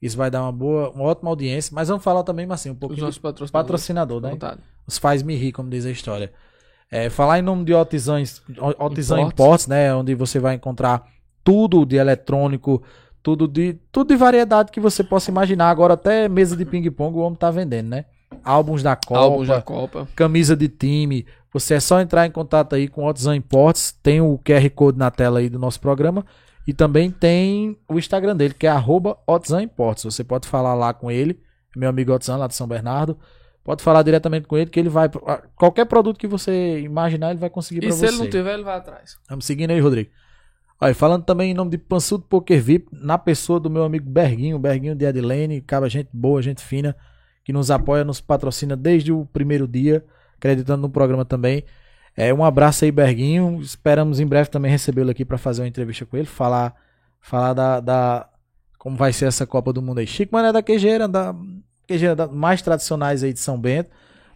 [0.00, 1.72] Isso vai dar uma boa, uma ótima audiência.
[1.74, 3.50] Mas vamos falar também, assim, um Os nossos do patrocinadores.
[3.50, 4.30] patrocinador, né?
[4.30, 4.60] vontade.
[4.86, 6.32] Os faz-me rir, como diz a história.
[6.90, 9.10] É, falar em nome de Otizan Imports.
[9.10, 9.94] Imports, né?
[9.94, 11.06] Onde você vai encontrar
[11.42, 12.82] tudo de eletrônico,
[13.22, 15.70] tudo de, tudo de variedade que você possa imaginar.
[15.70, 18.04] Agora até mesa de ping-pong o homem tá vendendo, né?
[18.44, 20.08] Álbuns da Copa, Álbuns da Copa.
[20.14, 21.26] camisa de time.
[21.52, 23.92] Você é só entrar em contato aí com Otizan Imports.
[24.02, 26.24] Tem o QR Code na tela aí do nosso programa.
[26.66, 28.72] E também tem o Instagram dele, que é
[29.62, 30.04] Imports.
[30.04, 31.40] Você pode falar lá com ele,
[31.76, 33.18] meu amigo Otizan, lá de São Bernardo.
[33.62, 35.08] Pode falar diretamente com ele, que ele vai.
[35.56, 38.06] Qualquer produto que você imaginar, ele vai conseguir E pra se você.
[38.06, 39.18] ele não tiver, ele vai atrás.
[39.28, 40.10] Vamos seguindo aí, Rodrigo.
[40.82, 44.58] E falando também em nome de Pansudo Poker VIP, na pessoa do meu amigo Berguinho,
[44.58, 46.94] Berguinho de Adilene, cara, gente boa, gente fina,
[47.42, 50.04] que nos apoia, nos patrocina desde o primeiro dia,
[50.36, 51.64] acreditando no programa também.
[52.16, 53.60] É, um abraço aí, Berguinho.
[53.60, 56.74] Esperamos em breve também recebê-lo aqui para fazer uma entrevista com ele, falar,
[57.20, 58.28] falar da, da-
[58.78, 60.06] como vai ser essa Copa do Mundo aí.
[60.06, 61.34] Chico Mané da Quejeira, da
[61.86, 63.90] Quejeira da- mais tradicionais aí de São Bento,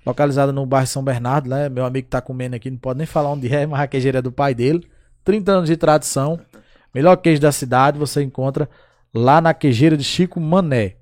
[0.05, 1.69] localizada no bairro São Bernardo, né?
[1.69, 4.23] Meu amigo tá comendo aqui, não pode nem falar onde é, mas a queijeira é
[4.23, 4.89] do pai dele.
[5.25, 6.41] 30 anos de tradição.
[6.95, 8.69] Melhor queijo da cidade, você encontra
[9.15, 10.97] lá na queijeira de Chico Mané.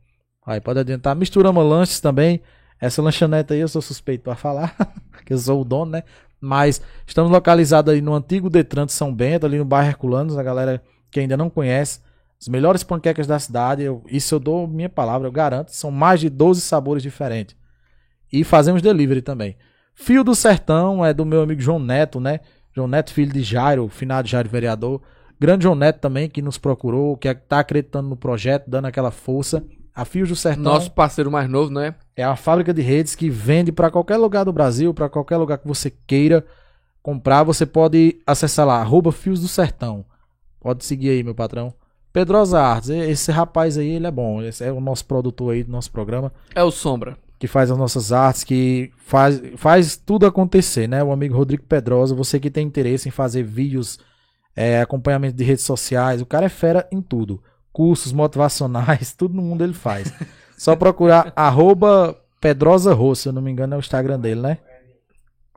[0.44, 1.14] Aí pode adiantar.
[1.16, 2.42] Misturama lanches também.
[2.80, 4.76] Essa lanchonete aí eu sou suspeito para falar,
[5.24, 6.02] que eu sou o dono, né?
[6.40, 10.42] Mas estamos localizados aí no antigo Detran de São Bento, ali no bairro Herculanos, a
[10.42, 12.00] galera que ainda não conhece.
[12.40, 15.70] As melhores panquecas da cidade, eu- isso eu dou minha palavra, eu garanto.
[15.70, 17.56] São mais de 12 sabores diferentes.
[18.32, 19.56] E fazemos delivery também.
[19.94, 22.40] Fio do Sertão é do meu amigo João Neto, né?
[22.74, 25.00] João Neto, filho de Jairo, finado Jairo vereador.
[25.40, 29.64] Grande João Neto também, que nos procurou, que está acreditando no projeto, dando aquela força.
[29.94, 31.80] A Fios do Sertão Nosso parceiro mais novo, não
[32.16, 32.26] é?
[32.26, 35.68] uma fábrica de redes que vende para qualquer lugar do Brasil, para qualquer lugar que
[35.68, 36.44] você queira
[37.02, 37.42] comprar.
[37.44, 40.04] Você pode acessar lá, arroba Fios do Sertão.
[40.60, 41.72] Pode seguir aí, meu patrão.
[42.12, 44.42] Pedrosa Artes, esse rapaz aí, ele é bom.
[44.42, 47.18] Esse é o nosso produtor aí do nosso programa É o Sombra.
[47.38, 51.04] que faz as nossas artes, que faz, faz tudo acontecer, né?
[51.04, 53.98] O amigo Rodrigo Pedrosa, você que tem interesse em fazer vídeos,
[54.56, 57.42] é, acompanhamento de redes sociais, o cara é fera em tudo.
[57.70, 60.10] Cursos motivacionais, tudo no mundo ele faz.
[60.56, 64.58] Só procurar arroba Pedrosa se eu não me engano é o Instagram dele, né?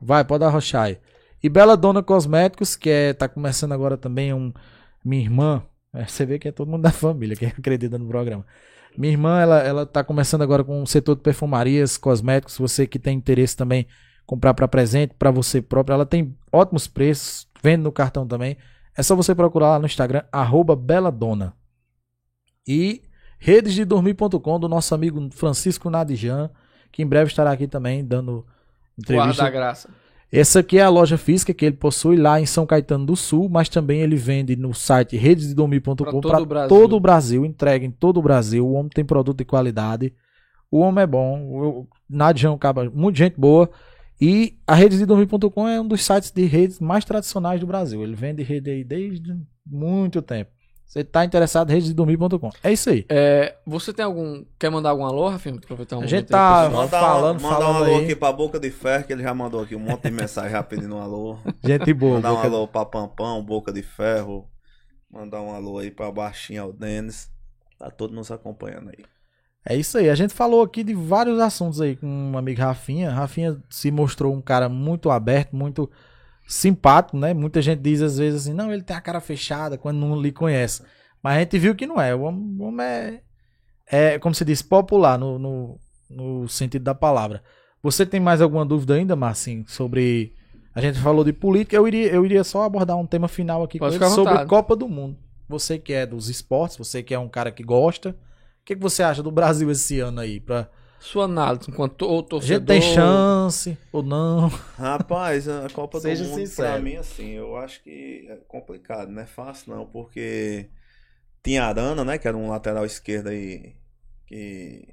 [0.02, 0.98] Vai, pode arrochar aí.
[1.42, 4.52] E Bela Dona Cosméticos, que é, tá começando agora também um
[5.04, 5.62] minha irmã,
[5.92, 8.44] é, você vê que é todo mundo da família que acredita no programa.
[8.96, 12.58] Minha irmã, ela, ela tá começando agora com o setor de perfumarias, cosméticos.
[12.58, 13.86] Você que tem interesse também
[14.26, 18.56] comprar para presente, para você próprio, ela tem ótimos preços, vende no cartão também.
[18.96, 21.54] É só você procurar lá no Instagram, arroba Beladona.
[22.66, 23.02] E
[23.40, 26.50] redesdedormir.com do nosso amigo Francisco Nadijan,
[26.92, 28.46] que em breve estará aqui também dando
[28.96, 29.42] entrevista.
[29.42, 29.88] Guarda graça.
[30.32, 33.48] Essa aqui é a loja física que ele possui lá em São Caetano do Sul,
[33.48, 36.68] mas também ele vende no site redesdedormir.com todo para o Brasil.
[36.68, 38.64] todo o Brasil, entrega em todo o Brasil.
[38.64, 40.14] O homem tem produto de qualidade.
[40.70, 41.42] O homem é bom.
[41.50, 43.68] O Nadião acaba muita gente boa.
[44.20, 48.02] E a redesdedormir.com é um dos sites de redes mais tradicionais do Brasil.
[48.02, 49.36] Ele vende rede aí desde
[49.66, 50.52] muito tempo.
[50.90, 52.50] Você está interessado, redesdedormir.com.
[52.64, 53.06] É isso aí.
[53.08, 54.44] É, você tem algum.
[54.58, 55.54] Quer mandar algum alô, Rafinha?
[55.54, 56.68] Aproveitar um A gente tá-.
[56.68, 58.04] Mandar, falando, mandar falando um alô aí.
[58.04, 60.64] aqui pra Boca de Ferro, que ele já mandou aqui um monte de mensagem já
[60.64, 61.38] pedindo um alô.
[61.64, 62.16] Gente boa.
[62.16, 64.48] Mandar um boca- alô pra Pampão, Boca de Ferro.
[65.08, 67.30] Mandar um alô aí pra Baixinha, o Denis.
[67.78, 69.04] Tá todo nos acompanhando aí.
[69.64, 70.10] É isso aí.
[70.10, 73.12] A gente falou aqui de vários assuntos aí com o amigo Rafinha.
[73.12, 75.88] Rafinha se mostrou um cara muito aberto, muito
[76.50, 77.32] simpático, né?
[77.32, 80.32] Muita gente diz às vezes assim, não, ele tem a cara fechada quando não lhe
[80.32, 80.82] conhece.
[81.22, 82.12] Mas a gente viu que não é.
[82.12, 83.20] O homem, é,
[83.86, 85.78] é, como se diz, popular no, no,
[86.10, 87.40] no sentido da palavra.
[87.80, 90.34] Você tem mais alguma dúvida ainda, Marcinho, sobre...
[90.74, 93.78] A gente falou de política, eu iria, eu iria só abordar um tema final aqui
[93.80, 94.46] ele sobre.
[94.46, 95.16] Copa do Mundo.
[95.48, 98.82] Você que é dos esportes, você que é um cara que gosta, o que, que
[98.82, 100.40] você acha do Brasil esse ano aí?
[100.40, 100.68] Pra...
[101.00, 102.42] Sua análise enquanto to- A torcedor.
[102.58, 104.48] gente tem chance ou não?
[104.76, 106.72] Rapaz, a Copa do Seja Mundo sincero.
[106.72, 110.68] pra mim, assim, eu acho que é complicado, não é fácil não, porque
[111.42, 113.74] tinha Arana, né, que era um lateral esquerdo aí
[114.26, 114.88] que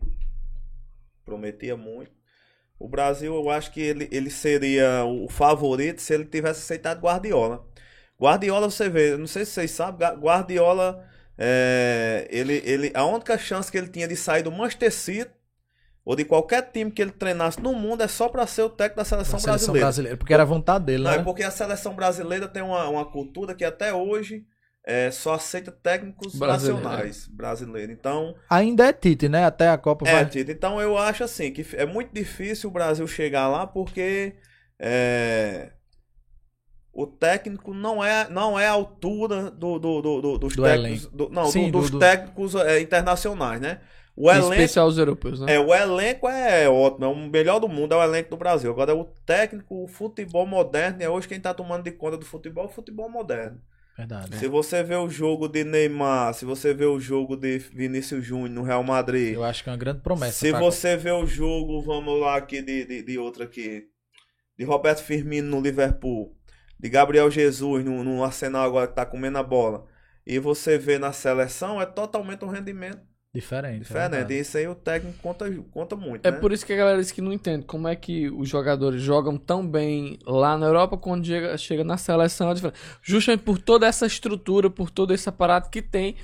[1.25, 2.11] prometia muito.
[2.79, 7.65] O Brasil, eu acho que ele, ele seria o favorito se ele tivesse aceitado Guardiola.
[8.19, 11.03] Guardiola, você vê, não sei se vocês sabem, Guardiola,
[11.37, 15.31] é, ele, ele, a única chance que ele tinha de sair do Manchester City
[16.09, 18.95] ou de qualquer time que ele treinasse no mundo é só para ser o técnico
[18.99, 19.85] da seleção, seleção brasileira.
[19.85, 20.17] brasileira.
[20.17, 21.17] Porque era a vontade dele, Não, né?
[21.17, 24.45] é porque a seleção brasileira tem uma, uma cultura que até hoje
[24.85, 27.93] é, só aceita técnicos Brasileiro, nacionais, brasileiros.
[27.93, 29.43] Então, Ainda é Tite, né?
[29.43, 30.25] Até a Copa é, vai.
[30.27, 34.35] Tito, então eu acho assim que é muito difícil o Brasil chegar lá porque
[34.79, 35.73] é,
[36.93, 41.11] o técnico não é não é a altura do, do, do- do- dos Do técnicos
[41.31, 43.81] não Sim, dos do- do- técnicos é, internacionais, né?
[44.19, 45.53] O elenco especial os europeus, né?
[45.53, 48.71] é o elenco é ótimo, é o melhor do mundo é o elenco do Brasil.
[48.71, 52.63] Agora o técnico, o futebol moderno é hoje quem tá tomando de conta do futebol,
[52.63, 53.61] é o futebol moderno.
[53.95, 54.35] Verdade.
[54.37, 58.49] Se você vê o jogo de Neymar, se você vê o jogo de Vinícius Júnior
[58.49, 60.33] no Real Madrid, Eu acho que é uma grande promessa.
[60.39, 63.85] se pra- você vê o jogo, vamos lá aqui de, de, de outro aqui,
[64.57, 66.35] de Roberto Firmino no Liverpool,
[66.79, 69.85] de Gabriel Jesus no, no Arsenal agora que tá comendo a bola,
[70.25, 72.99] e você vê na seleção, é totalmente um rendimento
[73.39, 73.75] Diferente.
[73.75, 74.33] é diferente.
[74.33, 76.37] E isso aí o técnico conta, conta muito, É né?
[76.39, 79.37] por isso que a galera diz que não entende como é que os jogadores jogam
[79.37, 82.49] tão bem lá na Europa quando chega, chega na seleção.
[82.51, 82.79] é diferente.
[83.01, 86.15] Justamente por toda essa estrutura, por todo esse aparato que tem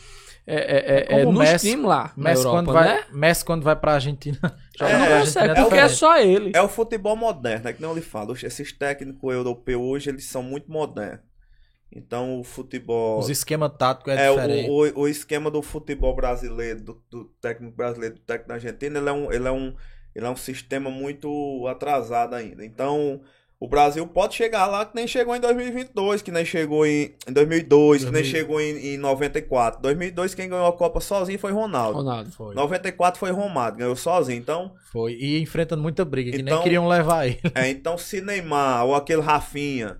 [0.46, 3.04] é, é, é, é o nos Messi- times lá na Messi, Europa, quando vai, né?
[3.14, 4.38] Messi quando vai pra Argentina.
[4.78, 6.52] joga É, não consegue, Argentina porque é só ele.
[6.54, 8.34] É o futebol moderno, é que não eu lhe falo.
[8.34, 11.22] Esses técnicos europeus hoje, eles são muito modernos.
[11.96, 13.20] Então o futebol.
[13.20, 14.70] Os esquemas táticos é, É, diferente.
[14.70, 19.00] o, o, o esquema do futebol brasileiro, do, do técnico brasileiro, do técnico da Argentina,
[19.00, 19.74] ele é, um, ele, é um,
[20.16, 22.66] ele é um sistema muito atrasado ainda.
[22.66, 23.22] Então,
[23.60, 27.32] o Brasil pode chegar lá que nem chegou em 2022, que nem chegou em, em
[27.32, 28.32] 2002, que nem 2000.
[28.32, 29.82] chegou em, em 94.
[29.82, 32.00] 2002, quem ganhou a Copa sozinho foi Ronaldo.
[32.00, 32.32] Ronaldo.
[32.32, 32.56] Foi.
[32.56, 34.38] 94 foi Romário, ganhou sozinho.
[34.40, 35.14] Então, Foi.
[35.14, 37.40] E enfrentando muita briga, que nem Então- queriam levar ele.
[37.56, 39.98] é, então se Neymar ou aquele Rafinha,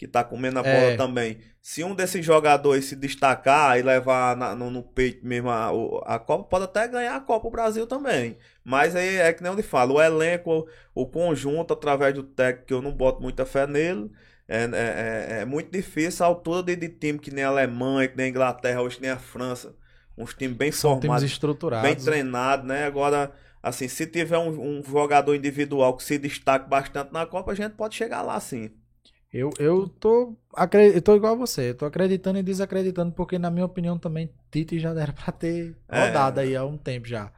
[0.00, 0.96] que tá comendo a bola É.
[0.96, 5.68] também, se um desses jogadores se destacar e levar na- no, no peito mesmo a,
[6.06, 8.38] a Copa, pode até ganhar a Copa o Brasil também.
[8.64, 12.72] Mas aí é que nem lhe falo, o elenco, o conjunto, através do técnico, que
[12.74, 14.10] eu não boto muita fé nele,
[14.48, 18.08] é, é, é- é muito difícil a altura de, de time que nem a Alemanha,
[18.08, 19.76] que nem a Inglaterra, hoje nem a França.
[20.16, 21.82] Uns times bem São times formados, estruturados.
[21.82, 22.84] bem treinados, né?
[22.86, 23.32] Agora,
[23.62, 27.74] assim, se tiver um, um jogador individual que se destaque bastante na Copa, a gente
[27.74, 28.70] pode chegar lá sim.
[29.32, 30.36] Eu, eu tô.
[30.94, 31.70] Eu tô igual a você.
[31.70, 35.76] Eu tô acreditando e desacreditando, porque, na minha opinião, também Tite já era pra ter
[35.88, 36.06] É.
[36.06, 37.32] rodado aí há um tempo já.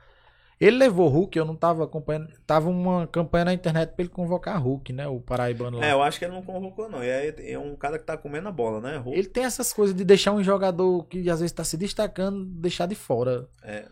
[0.59, 2.29] Ele levou Hulk, eu não tava acompanhando.
[2.47, 5.09] Tava uma campanha na internet pra ele convocar Hulk, né?
[5.09, 5.87] O paraibano lá.
[5.87, 7.03] É, eu acho que ele não convocou, não.
[7.03, 8.97] E é, é um cara que tá comendo a bola, né?
[8.97, 9.19] Hulk.
[9.19, 12.87] Ele tem essas coisas de deixar um jogador que às vezes tá se destacando, deixar
[12.87, 13.49] de fora.
[13.65, 13.87] É.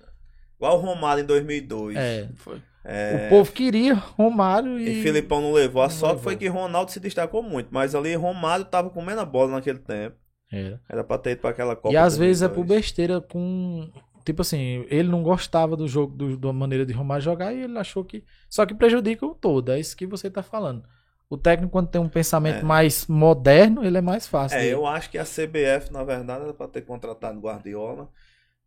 [0.57, 1.97] Igual o Romário em 2002.
[1.97, 2.29] É.
[2.37, 2.63] Foi.
[2.85, 5.01] É, O povo queria Romário e.
[5.01, 5.83] E Filipão não levou.
[5.83, 6.25] A Não sorte levou.
[6.25, 7.69] foi que Ronaldo se destacou muito.
[7.71, 10.17] Mas ali Romário tava comendo a bola naquele tempo.
[10.51, 10.81] Era.
[10.89, 11.93] Era pra ter ido pra aquela Copa.
[11.93, 12.81] E às vezes é por 2002.
[12.81, 13.91] besteira com.
[14.25, 17.79] Tipo assim, ele não gostava do jogo, do- da maneira de Romário jogar e ele
[17.79, 18.25] achou que.
[18.49, 20.83] Só que prejudica o todo, é isso que você tá falando.
[21.29, 22.63] O técnico, quando tem um pensamento É.
[22.63, 24.59] mais moderno, ele é mais fácil.
[24.59, 28.09] É, de- eu acho que a CBF, na verdade, era pra ter contratado Guardiola.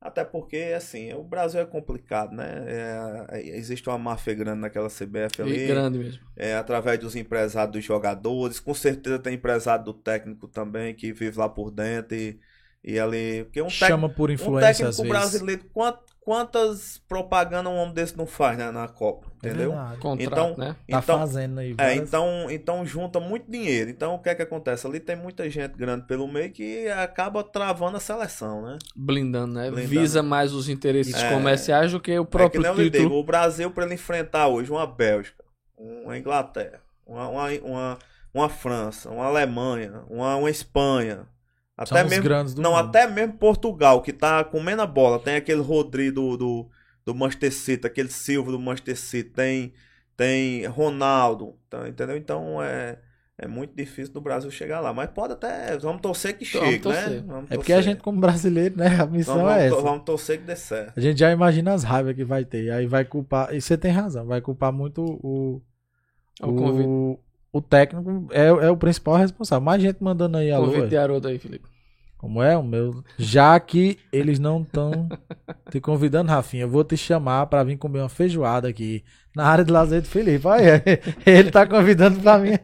[0.06, 2.66] Até porque, assim, o Brasil é complicado, né?
[3.32, 5.64] É, é, existe uma máfia grande naquela CBF ali.
[5.64, 6.22] E grande mesmo.
[6.36, 8.60] é, através dos empresários dos jogadores.
[8.60, 12.38] Com certeza tem empresário do técnico também, que vive lá por dentro e,
[12.84, 13.46] e ali.
[13.46, 15.10] Porque um, Chama por um influência às técnico vezes.
[15.32, 19.28] brasileiro, quant- quantas propaganda um homem desse não faz né, na Copa?
[19.44, 19.72] É Entendeu?
[19.72, 19.98] verdade.
[20.00, 20.76] Contrato, Então- né?
[20.90, 21.72] Tá então, fazendo aí.
[21.72, 23.90] é, várias- então, então junta muito dinheiro.
[23.90, 24.88] Então o que é que acontece?
[24.88, 28.78] Ali tem muita gente grande pelo meio que acaba travando a seleção, né?
[28.96, 29.70] Blindando, né?
[29.70, 29.88] Blindando.
[29.90, 31.30] Visa mais os interesses É.
[31.30, 33.04] comerciais do que o É que próprio eu lhe título.
[33.10, 35.44] digo, o Brasil para ele enfrentar hoje uma Bélgica,
[35.78, 38.00] uma Inglaterra, uma, uma, uma,
[38.34, 41.28] uma França, uma Alemanha, uma, uma Espanha,
[41.78, 42.88] até os mesmo grandes do não, mundo.
[42.88, 45.20] até mesmo Portugal, que tá comendo a bola.
[45.20, 46.70] Tem aquele Rodrigo do, do,
[47.06, 49.74] do Manchester City, aquele Silva do Manchester City, tem,
[50.16, 52.16] tem Ronaldo, tá, entendeu?
[52.16, 53.00] Então é,
[53.38, 54.94] é muito difícil do Brasil chegar lá.
[54.94, 55.76] Mas pode até.
[55.80, 57.10] Vamos torcer que Vamos chegue, torcer.
[57.10, 57.24] né?
[57.26, 57.92] Vamos É porque a torcer.
[57.94, 59.02] gente, como brasileiro, né?
[59.02, 59.76] A missão vamos, é vamos, essa.
[59.78, 60.94] to- vamos torcer que dê certo.
[60.98, 62.70] A gente já imagina as raivas que vai ter.
[62.72, 63.54] Aí vai culpar.
[63.54, 65.60] E você tem razão, vai culpar muito o.
[66.42, 67.20] O convite, O,
[67.54, 69.64] o técnico é, é o principal responsável.
[69.64, 70.66] Mais gente mandando aí alô.
[70.66, 70.88] convite é.
[70.88, 71.68] de Haroldo aí, Felipe.
[72.18, 73.04] Como é o meu?
[73.18, 75.08] Já que eles não estão
[75.70, 79.04] te convidando, Rafinha, eu vou te chamar pra vir comer uma feijoada aqui
[79.36, 80.48] na área de lazer do Felipe.
[80.48, 80.82] Olha,
[81.26, 82.58] ele tá convidando pra mim.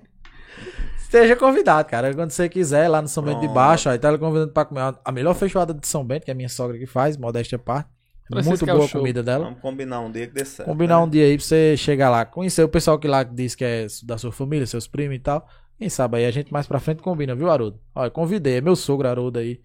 [0.98, 2.14] Esteja convidado, cara.
[2.14, 3.48] Quando você quiser, lá no São Bento de.
[3.48, 6.34] Baixo, aí tá ele convidando pra comer a melhor feijoada de São Bento, que é
[6.34, 7.90] a minha sogra que faz, modéstia parte.
[8.30, 9.46] Muito boa a comida dela.
[9.46, 10.68] Vamos combinar um dia que dê certo.
[10.68, 11.04] Combinar né?
[11.04, 13.88] um dia aí pra você chegar lá, conhecer o pessoal que lá diz que é
[14.04, 15.48] da sua família, seus primos e tal.
[15.78, 17.80] Quem sabe aí a gente mais pra frente combina, viu, Haroldo?
[17.96, 19.62] Olha, convidei, é meu sogro Haroldo aí.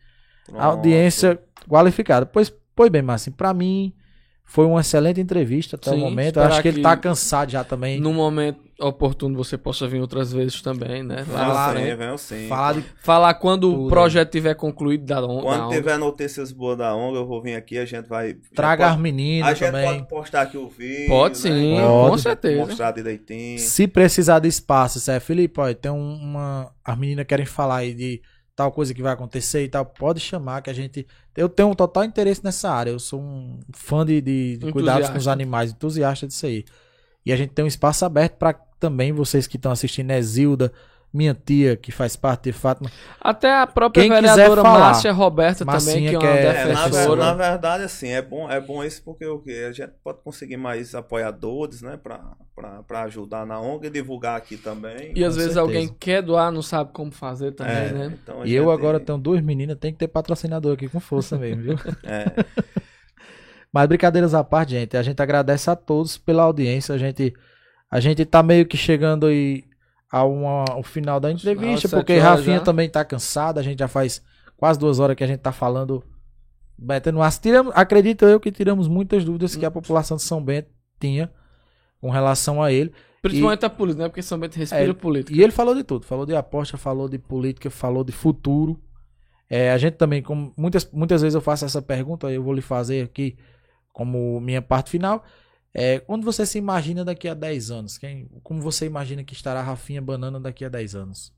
[0.46, 0.60] Pronto.
[0.62, 1.38] Audiência
[1.68, 2.24] qualificada.
[2.24, 3.92] Pois, pois bem, Marcinho, pra mim
[4.44, 6.38] foi uma excelente entrevista até Sim, o momento.
[6.38, 7.98] Eu acho que ele que- tá cansado já também.
[8.00, 11.24] No momento, oportuno você possa vir outras vezes também, né?
[11.30, 12.48] Lá sim, venho sim.
[12.48, 15.76] Falar de Falar quando Tudo, o projeto tiver concluído da, on, da Quando ONG.
[15.76, 18.34] tiver notícias boas da ONG, eu vou vir aqui, a gente vai.
[18.54, 19.86] traga as meninas A gente também.
[19.86, 21.08] pode postar aqui o vídeo.
[21.08, 21.82] Pode sim, né?
[21.86, 22.10] Pode.
[22.10, 22.66] com certeza.
[22.66, 23.58] Mostrar direitinho.
[23.58, 26.72] Se precisar de espaço, se é, Felipe, olha, tem um- uma.
[26.84, 28.20] As meninas querem falar aí de
[28.56, 31.06] tal coisa que vai acontecer e tal, pode chamar que a gente.
[31.36, 32.90] Eu tenho um total interesse nessa área.
[32.90, 36.64] Eu sou um fã de, de, de cuidados com os animais, entusiasta disso aí.
[37.24, 40.70] E a gente tem um espaço aberto para também vocês que estão assistindo, é Zilda,
[41.12, 42.90] minha tia, que faz parte de Fátima.
[43.20, 44.78] Até a própria Quem vereadora falar.
[44.80, 47.24] Márcia Roberta também, Massinha, que é que uma é- É, na, ver- defensora.
[47.24, 49.66] na verdade, assim, é bom, é bom isso porque o quê?
[49.68, 51.96] A gente pode conseguir mais apoiadores, né?
[52.02, 55.12] Pra ajudar na ONG e divulgar aqui também.
[55.14, 55.60] E às Com vezes certeza.
[55.60, 58.18] alguém quer doar, não sabe como fazer também, É, né?
[58.22, 61.62] então E eu agora tenho duas meninas, tem que ter patrocinador aqui com força mesmo,
[61.62, 61.76] viu?
[62.02, 62.26] É,
[63.74, 66.94] Mas brincadeiras à parte, gente, a gente agradece a todos pela audiência.
[66.94, 67.34] A gente,
[67.90, 69.64] a gente tá meio que chegando aí
[70.08, 72.62] ao, final da entrevista, sete porque Rafinha já.
[72.62, 73.58] também tá cansado.
[73.58, 74.22] A gente já faz
[74.56, 76.04] quase duas horas que a gente tá falando.
[76.78, 80.68] Betendo as tiramos, acredito eu que tiramos muitas dúvidas que a população de São Bento
[81.00, 81.28] tinha
[82.00, 82.92] com relação a ele.
[83.20, 84.08] Principalmente a política, né?
[84.08, 85.36] Porque São Bento respira É, política.
[85.36, 88.80] E ele falou de tudo, falou de aposta, falou de política, falou de futuro.
[89.50, 92.62] É, a gente também, como muitas, muitas vezes eu faço essa pergunta, eu vou lhe
[92.62, 93.36] fazer aqui
[93.94, 95.24] como minha parte final.
[95.74, 97.98] É, quando você se imagina daqui a 10 anos?
[97.98, 101.34] Quem, como você imagina que estará a Rafinha Banana daqui a 10 anos?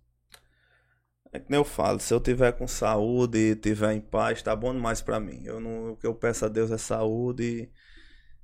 [1.33, 4.73] é que nem eu falo, se eu tiver com saúde tiver em paz, tá bom
[4.73, 5.43] demais pra mim.
[5.45, 7.70] Eu não, o que eu peço a Deus é saúde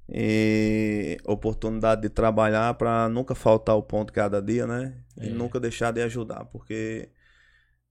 [0.08, 5.04] e, e oportunidade de trabalhar pra nunca faltar o ponto cada dia, né?
[5.18, 5.32] E É.
[5.32, 7.10] nunca deixar de ajudar, porque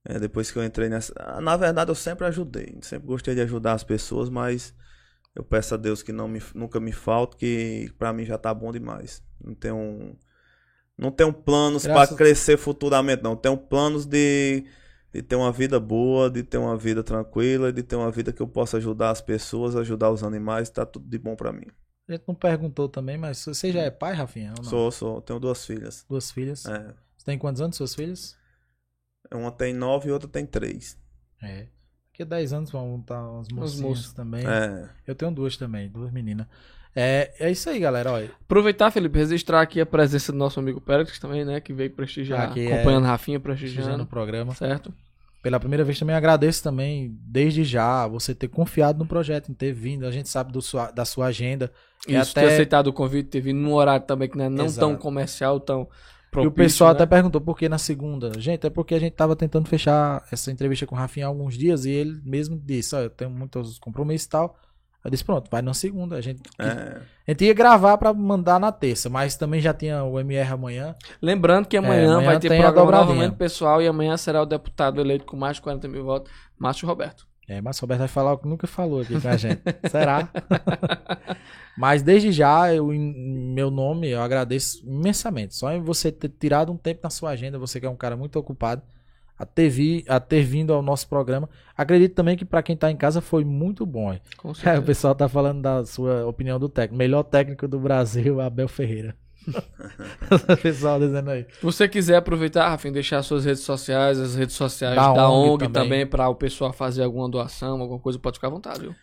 [0.04, 1.14] é, depois que eu entrei nessa.
[1.42, 4.74] Na verdade, eu sempre ajudei, sempre gostei de ajudar as pessoas, mas
[5.34, 8.52] eu peço a Deus que não me, nunca me falte, que pra mim já tá
[8.52, 9.22] bom demais.
[9.42, 10.16] Não tenho.
[10.96, 13.34] Não tenho planos pra Graças- crescer futuramente, não.
[13.34, 14.64] Tenho planos de,
[15.12, 18.42] de ter uma vida boa, de ter uma vida tranquila, de ter uma vida que
[18.42, 21.66] eu possa ajudar as pessoas, ajudar os animais, tá tudo de bom pra mim.
[22.08, 24.52] A gente não perguntou também, mas você já é pai, Rafinha?
[24.62, 26.04] Sou, sou, tenho duas filhas.
[26.08, 26.66] Duas filhas.
[26.66, 26.94] É.
[27.16, 28.36] Você tem quantos anos, suas filhas?
[29.32, 30.98] Uma tem nove e outra tem três.
[31.42, 31.68] É.
[32.12, 34.12] Daqui a 10 anos vão estar umas mocinhas moços.
[34.12, 34.46] também.
[34.46, 34.86] É.
[35.06, 36.46] Eu tenho duas também, duas meninas.
[36.94, 38.12] É, é isso aí, galera.
[38.12, 41.58] Olha, Aproveitar, Felipe, registrar aqui a presença do nosso amigo Pérez também, né?
[41.58, 44.04] Que veio prestigiar, Aqui é- acompanhando Rafinha, prestigiando prestigiando.
[44.04, 44.54] o programa.
[44.54, 44.92] Certo?
[45.42, 49.72] Pela primeira vez também agradeço também, desde já, você ter confiado no projeto, em ter
[49.72, 50.06] vindo.
[50.06, 51.72] A gente sabe do sua- da sua agenda.
[52.06, 54.48] E Isso, até- ter aceitado o convite, ter vindo num horário também que não é
[54.50, 54.86] não Exato.
[54.86, 55.88] tão comercial, tão
[56.40, 56.94] e propício, o pessoal né?
[56.96, 58.32] até perguntou por que na segunda.
[58.40, 61.56] Gente, é porque a gente tava tentando fechar essa entrevista com o Rafinha há alguns
[61.56, 64.56] dias e ele mesmo disse, ó, eu tenho muitos compromissos e tal.
[65.04, 66.16] Eu disse, pronto, vai na segunda.
[66.16, 66.64] A gente, É.
[67.26, 70.94] a gente ia gravar pra mandar na terça, mas também já tinha o MR amanhã.
[71.20, 75.00] Lembrando que amanhã, É, amanhã vai ter programa novamente pessoal e amanhã será o deputado
[75.00, 77.26] eleito com mais de 40 mil votos, Márcio Roberto.
[77.48, 79.60] É, mas Roberto vai falar o que nunca falou aqui com a gente.
[79.90, 80.28] Será?
[81.76, 85.54] mas desde já, eu, em meu nome, eu agradeço imensamente.
[85.54, 88.16] Só em você ter tirado um tempo na sua agenda, você que é um cara
[88.16, 88.82] muito ocupado,
[89.38, 91.48] a ter, vi, a ter vindo ao nosso programa.
[91.76, 94.16] Acredito também que para quem tá em casa foi muito bom.
[94.64, 96.96] É, o pessoal tá falando da sua opinião do técnico.
[96.96, 99.16] Melhor técnico do Brasil, Abel Ferreira.
[100.48, 101.44] o pessoal dizendo aí.
[101.50, 105.50] Se você quiser aproveitar, Rafinha, deixar suas redes sociais, as redes sociais Da da, ONG
[105.50, 105.82] ONG, também.
[105.82, 108.94] também, para o pessoal fazer alguma doação, alguma coisa, pode ficar à vontade, viu?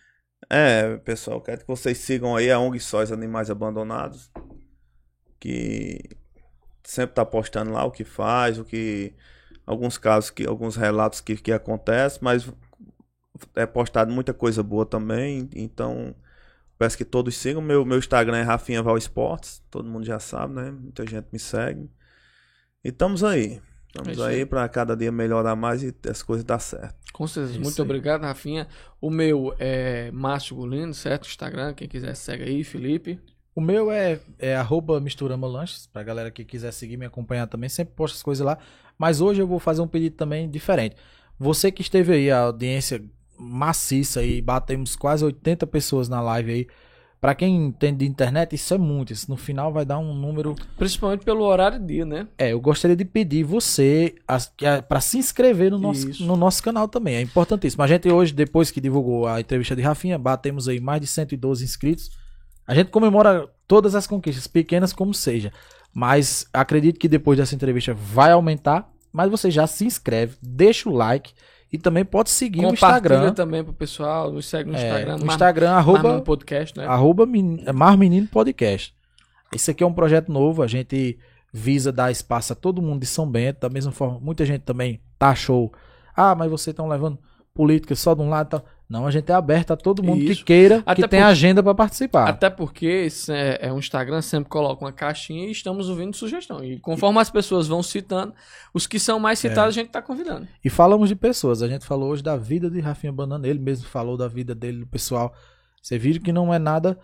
[0.52, 4.32] É, pessoal, quero que vocês sigam aí a ONG Sóis Animais Abandonados,
[5.38, 6.00] que
[6.82, 9.14] sempre tá postando lá o que faz, o que
[9.64, 12.50] alguns casos que alguns relatos que que acontece, mas
[13.54, 16.16] é postado muita coisa boa também, então
[16.76, 17.62] peço que todos sigam.
[17.62, 20.72] Meu meu Instagram é Rafinha Val Esportes, todo mundo já sabe, né?
[20.72, 21.88] Muita gente me segue.
[22.84, 23.54] E estamos aí.
[23.54, 24.46] É Estamos aí aí.
[24.46, 26.99] para cada dia melhorar mais e as coisas dar certo.
[27.20, 27.52] Com certeza.
[27.52, 27.84] Isso Muito aí.
[27.86, 28.66] obrigado, Rafinha.
[28.98, 31.28] O meu é Márcio Golino, certo?
[31.28, 33.20] Instagram, quem quiser segue aí, Felipe.
[33.54, 37.68] O meu é, é arroba Misturama Lanches, pra galera que quiser seguir me acompanhar também,
[37.68, 38.56] sempre posto as coisas lá.
[38.96, 40.96] Mas hoje eu vou fazer um pedido também diferente.
[41.38, 43.04] Você que esteve aí, a audiência
[43.38, 46.66] maciça aí, batemos quase 80 pessoas na live aí.
[47.20, 49.12] Pra quem entende de internet, isso é muito.
[49.12, 50.54] Isso no final vai dar um número.
[50.78, 52.26] Principalmente pelo horário dia, né?
[52.38, 56.24] É, eu gostaria de pedir você as- que a- pra se inscrever no nosso, Isso.
[56.24, 57.16] no nosso canal também.
[57.16, 57.82] É importantíssimo.
[57.82, 61.62] A gente hoje, depois que divulgou a entrevista de Rafinha, batemos aí mais de 112
[61.62, 62.10] inscritos.
[62.66, 65.52] A gente comemora todas as conquistas, pequenas como seja.
[65.92, 68.90] Mas acredito que depois dessa entrevista vai aumentar.
[69.12, 71.32] Mas você já se inscreve, deixa o like
[71.72, 73.32] e também pode seguir o Instagram.
[73.32, 75.16] também pro pessoal, nos segue no É, Instagram.
[75.18, 75.78] no Mar- Instagram, Marmon
[76.08, 76.86] arroba, Podcast, né?
[76.86, 78.94] arroba men- Mar Menino Podcast.
[79.54, 81.18] Esse aqui é um projeto novo, a gente
[81.52, 85.00] visa dar espaço a todo mundo de São Bento, da mesma forma, muita gente também
[85.18, 85.72] taxou.
[86.16, 87.18] Ah, mas vocês estão levando
[87.54, 88.64] política só de um lado e tal.
[88.90, 90.40] Não, a gente é aberto a todo mundo Isso.
[90.40, 92.28] que queira, Até que tem agenda para participar.
[92.28, 96.64] Até porque é, é um Instagram, sempre coloca uma caixinha e estamos ouvindo sugestão.
[96.64, 98.34] E conforme as pessoas vão citando,
[98.74, 100.48] os que são mais citados a gente tá convidando.
[100.64, 101.62] E falamos de pessoas.
[101.62, 103.46] A gente falou hoje da vida de Rafinha Banana.
[103.46, 105.32] Ele mesmo falou da vida dele, do pessoal.
[105.80, 106.98] Você viu que não é nada.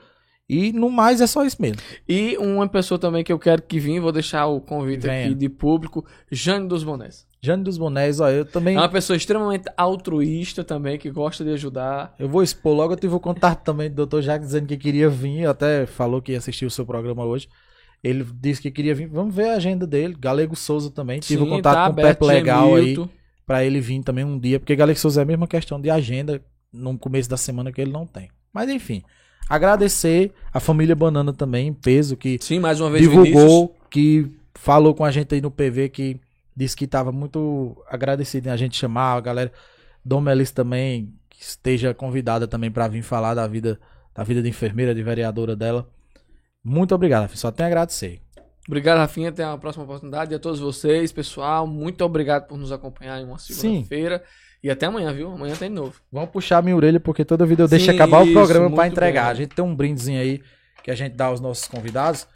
[0.49, 1.79] E no mais é só isso mesmo.
[2.09, 5.27] E uma pessoa também que eu quero que vinha, vou deixar o convite Venha.
[5.27, 7.27] aqui de público, Jane dos Bonés.
[7.47, 8.77] Jane dos Bonés, ó, eu também.
[8.77, 12.15] É uma pessoa extremamente altruísta também, que gosta de ajudar.
[12.19, 14.21] Eu vou expor logo, eu tive o contato também do Dr.
[14.21, 17.49] Jacques dizendo que queria vir, até falou que ia assistir o seu programa hoje.
[18.03, 19.09] Ele disse que queria vir.
[19.09, 20.17] Vamos ver a agenda dele.
[20.19, 21.19] Galego Souza também.
[21.21, 22.97] Tive o Sim, contato tá com o Pepe Legal aí.
[23.45, 24.61] Pra ele vir também um dia.
[24.61, 26.41] Porque Galego Souza é a mesma questão de agenda
[26.73, 28.29] no começo da semana que ele não tem.
[28.53, 29.03] Mas enfim.
[29.49, 33.27] Agradecer a família Banana também, em peso, que Sim, mais uma vez, Vinícius.
[33.29, 36.21] divulgou, que falou com a gente aí no PV, que
[36.57, 39.53] disse que estava muito agradecido em a gente chamar, a galera.
[40.05, 43.79] Dom Melis também, que esteja convidada também para vir falar da vida,
[44.15, 45.89] da vida de enfermeira, de vereadora dela.
[46.65, 48.21] Muito obrigado, Rafinha, só tenho a agradecer.
[48.67, 49.29] Obrigado, Rafinha.
[49.29, 50.33] Até a próxima oportunidade.
[50.33, 54.23] E a todos vocês, pessoal, muito obrigado por nos acompanhar em uma segunda-feira.
[54.63, 55.31] E até amanhã, viu?
[55.31, 56.01] Amanhã tem de novo.
[56.11, 58.89] Vamos puxar minha orelha, porque toda vida eu deixo Sim, acabar o isso, programa para
[58.89, 59.29] entregar.
[59.29, 60.43] A gente tem um brindezinho aí
[60.83, 62.27] que a gente dá aos nossos convidados.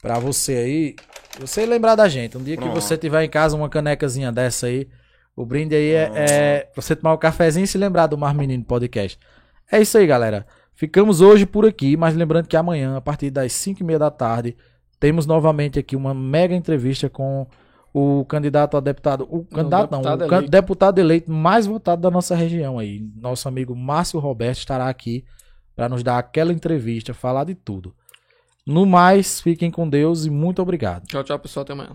[0.00, 0.96] Pra você aí,
[1.38, 2.36] você lembrar da gente.
[2.36, 2.80] Um dia que Pronto.
[2.80, 4.88] você tiver em casa uma canecazinha dessa aí,
[5.36, 8.64] o brinde aí é, é você tomar um cafezinho e se lembrar do Mar Menino
[8.64, 9.18] Podcast.
[9.70, 10.46] É isso aí, galera.
[10.74, 14.10] Ficamos hoje por aqui, mas lembrando que amanhã, a partir das 5 e meia da
[14.10, 14.56] tarde,
[14.98, 17.46] temos novamente aqui uma mega entrevista com
[17.92, 19.26] o candidato a deputado.
[19.30, 20.50] O candidato não, deputado o can- eleito.
[20.50, 23.00] deputado eleito mais votado da nossa região aí.
[23.16, 25.24] Nosso amigo Márcio Roberto estará aqui
[25.76, 27.94] para nos dar aquela entrevista, falar de tudo.
[28.70, 31.04] No mais, fiquem com Deus e muito obrigado.
[31.06, 31.62] Tchau, tchau, pessoal.
[31.62, 31.90] Até amanhã.